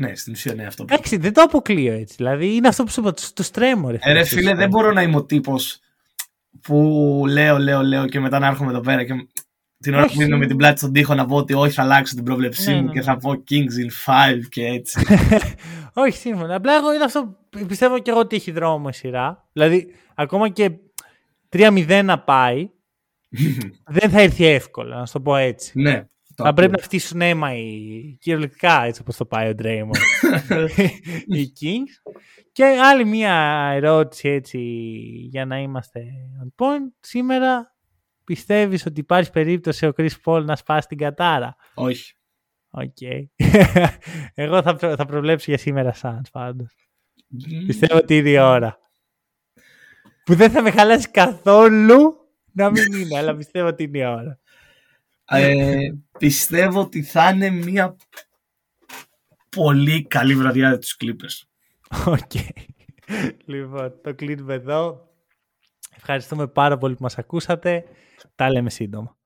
Ναι, 0.00 0.14
στην 0.14 0.32
ουσία 0.32 0.54
ναι, 0.54 0.66
αυτό. 0.66 0.82
Εντάξει, 0.88 1.16
δεν 1.16 1.32
το 1.32 1.42
αποκλείω 1.42 1.92
έτσι. 1.92 2.14
Δηλαδή, 2.16 2.54
είναι 2.54 2.68
αυτό 2.68 2.84
που 2.84 2.90
σου 2.90 3.00
είπα, 3.00 3.12
τους 3.12 3.44
τρέμω. 3.52 3.90
Ρε, 3.90 3.98
Ε, 4.00 4.12
ρε 4.12 4.24
φίλε, 4.24 4.54
δεν 4.54 4.68
μπορώ 4.68 4.92
να 4.92 5.02
είμαι 5.02 5.16
ο 5.16 5.24
τύπος 5.24 5.78
που 6.60 6.76
λέω, 7.28 7.58
λέω, 7.58 7.82
λέω 7.82 8.06
και 8.06 8.20
μετά 8.20 8.38
να 8.38 8.46
έρχομαι 8.46 8.70
εδώ 8.70 8.80
πέρα 8.80 9.04
και 9.04 9.12
την 9.78 9.94
ώρα 9.94 10.06
που 10.06 10.16
μείνω 10.16 10.36
με 10.38 10.46
την 10.46 10.56
πλάτη 10.56 10.78
στον 10.78 10.92
τοίχο 10.92 11.14
να 11.14 11.26
πω 11.26 11.36
ότι 11.36 11.52
όχι 11.54 11.72
θα 11.72 11.82
αλλάξω 11.82 12.14
την 12.14 12.24
πρόβλεψή 12.24 12.70
Ναι, 12.70 12.76
μου 12.76 12.82
ναι, 12.86 12.92
και 12.92 12.98
ναι. 12.98 13.04
θα 13.04 13.16
πω 13.16 13.30
Kings 13.50 13.52
in 14.06 14.36
5 14.36 14.40
και 14.48 14.66
έτσι. 14.66 15.06
Όχι, 15.94 16.16
σύμφωνα. 16.18 16.54
Απλά 16.54 16.74
εγώ 16.74 16.94
είναι 16.94 17.04
αυτό. 17.04 17.36
Πιστεύω 17.66 17.98
και 17.98 18.10
εγώ 18.10 18.20
ότι 18.20 18.36
έχει 18.36 18.50
δρόμο 18.50 18.86
η 18.88 18.94
σειρά. 18.94 19.48
Δηλαδή, 19.52 19.94
ακόμα 20.14 20.48
και 20.48 20.70
3-0 21.56 22.02
να 22.04 22.20
πάει, 22.20 22.70
δεν 23.98 24.10
θα 24.10 24.20
έρθει 24.20 24.44
εύκολα, 24.46 24.96
να 24.98 25.06
σου 25.06 25.12
το 25.12 25.20
πω 25.20 25.36
έτσι. 25.36 25.72
ναι. 25.80 26.04
Το 26.34 26.42
Θα 26.42 26.48
ακούω. 26.48 26.52
πρέπει 26.52 26.72
να 26.72 26.82
φτύσουν 26.82 27.20
αίμα 27.20 27.54
οι 27.54 28.16
κυριολεκτικά 28.20 28.82
έτσι 28.82 29.00
όπως 29.00 29.16
το 29.16 29.24
πάει 29.26 29.48
ο 29.50 29.54
Draymond. 29.58 29.98
οι 31.36 31.52
Kings. 31.60 32.12
Και 32.52 32.64
άλλη 32.64 33.04
μία 33.04 33.34
ερώτηση 33.74 34.28
έτσι 34.28 34.58
για 35.30 35.46
να 35.46 35.58
είμαστε 35.60 36.00
on 36.44 36.64
point. 36.64 36.92
Σήμερα 37.00 37.74
πιστεύεις 38.24 38.86
ότι 38.86 39.00
υπάρχει 39.00 39.30
περίπτωση 39.30 39.86
ο 39.86 39.92
Chris 39.96 40.08
Paul 40.24 40.44
να 40.44 40.56
σπάσει 40.56 40.88
την 40.88 40.98
κατάρα; 40.98 41.56
Όχι. 41.74 42.14
Οκ. 42.70 42.96
Εγώ 44.34 44.62
θα, 44.62 44.74
προ- 44.74 44.96
θα 44.96 45.04
προβλέψω 45.04 45.44
για 45.48 45.58
σήμερα 45.58 45.94
Suns 46.02 46.28
πάντως. 46.32 46.74
Πιστεύω 47.66 47.96
ότι 47.96 48.16
είναι 48.16 48.28
η 48.30 48.38
ώρα. 48.38 48.78
Που 50.24 50.34
δεν 50.34 50.50
θα 50.50 50.62
με 50.62 50.70
χαλάσει 50.70 51.10
καθόλου 51.10 52.14
να 52.52 52.70
μην 52.70 52.92
είναι, 52.92 53.18
αλλά 53.18 53.36
πιστεύω 53.36 53.68
ότι 53.68 53.82
είναι 53.82 53.98
η 53.98 54.04
ώρα. 54.04 54.38
Ε, 55.26 55.76
πιστεύω 56.18 56.80
ότι 56.80 57.02
θα 57.02 57.30
είναι 57.30 57.50
μια 57.50 57.96
πολύ 59.56 60.02
καλή 60.06 60.34
βραδιά 60.34 60.68
για 60.68 60.78
τους 60.78 60.96
Clippers. 61.00 61.48
Οκ. 62.06 62.32
Λοιπόν, 63.44 64.00
το 64.02 64.14
κλείνουμε 64.14 64.54
εδώ. 64.54 65.08
Ευχαριστούμε 65.96 66.46
πάρα 66.46 66.78
πολύ 66.78 66.94
που 66.94 67.02
μας 67.02 67.18
ακούσατε. 67.18 67.84
Τα 68.34 68.50
λέμε 68.50 68.70
σύντομα. 68.70 69.16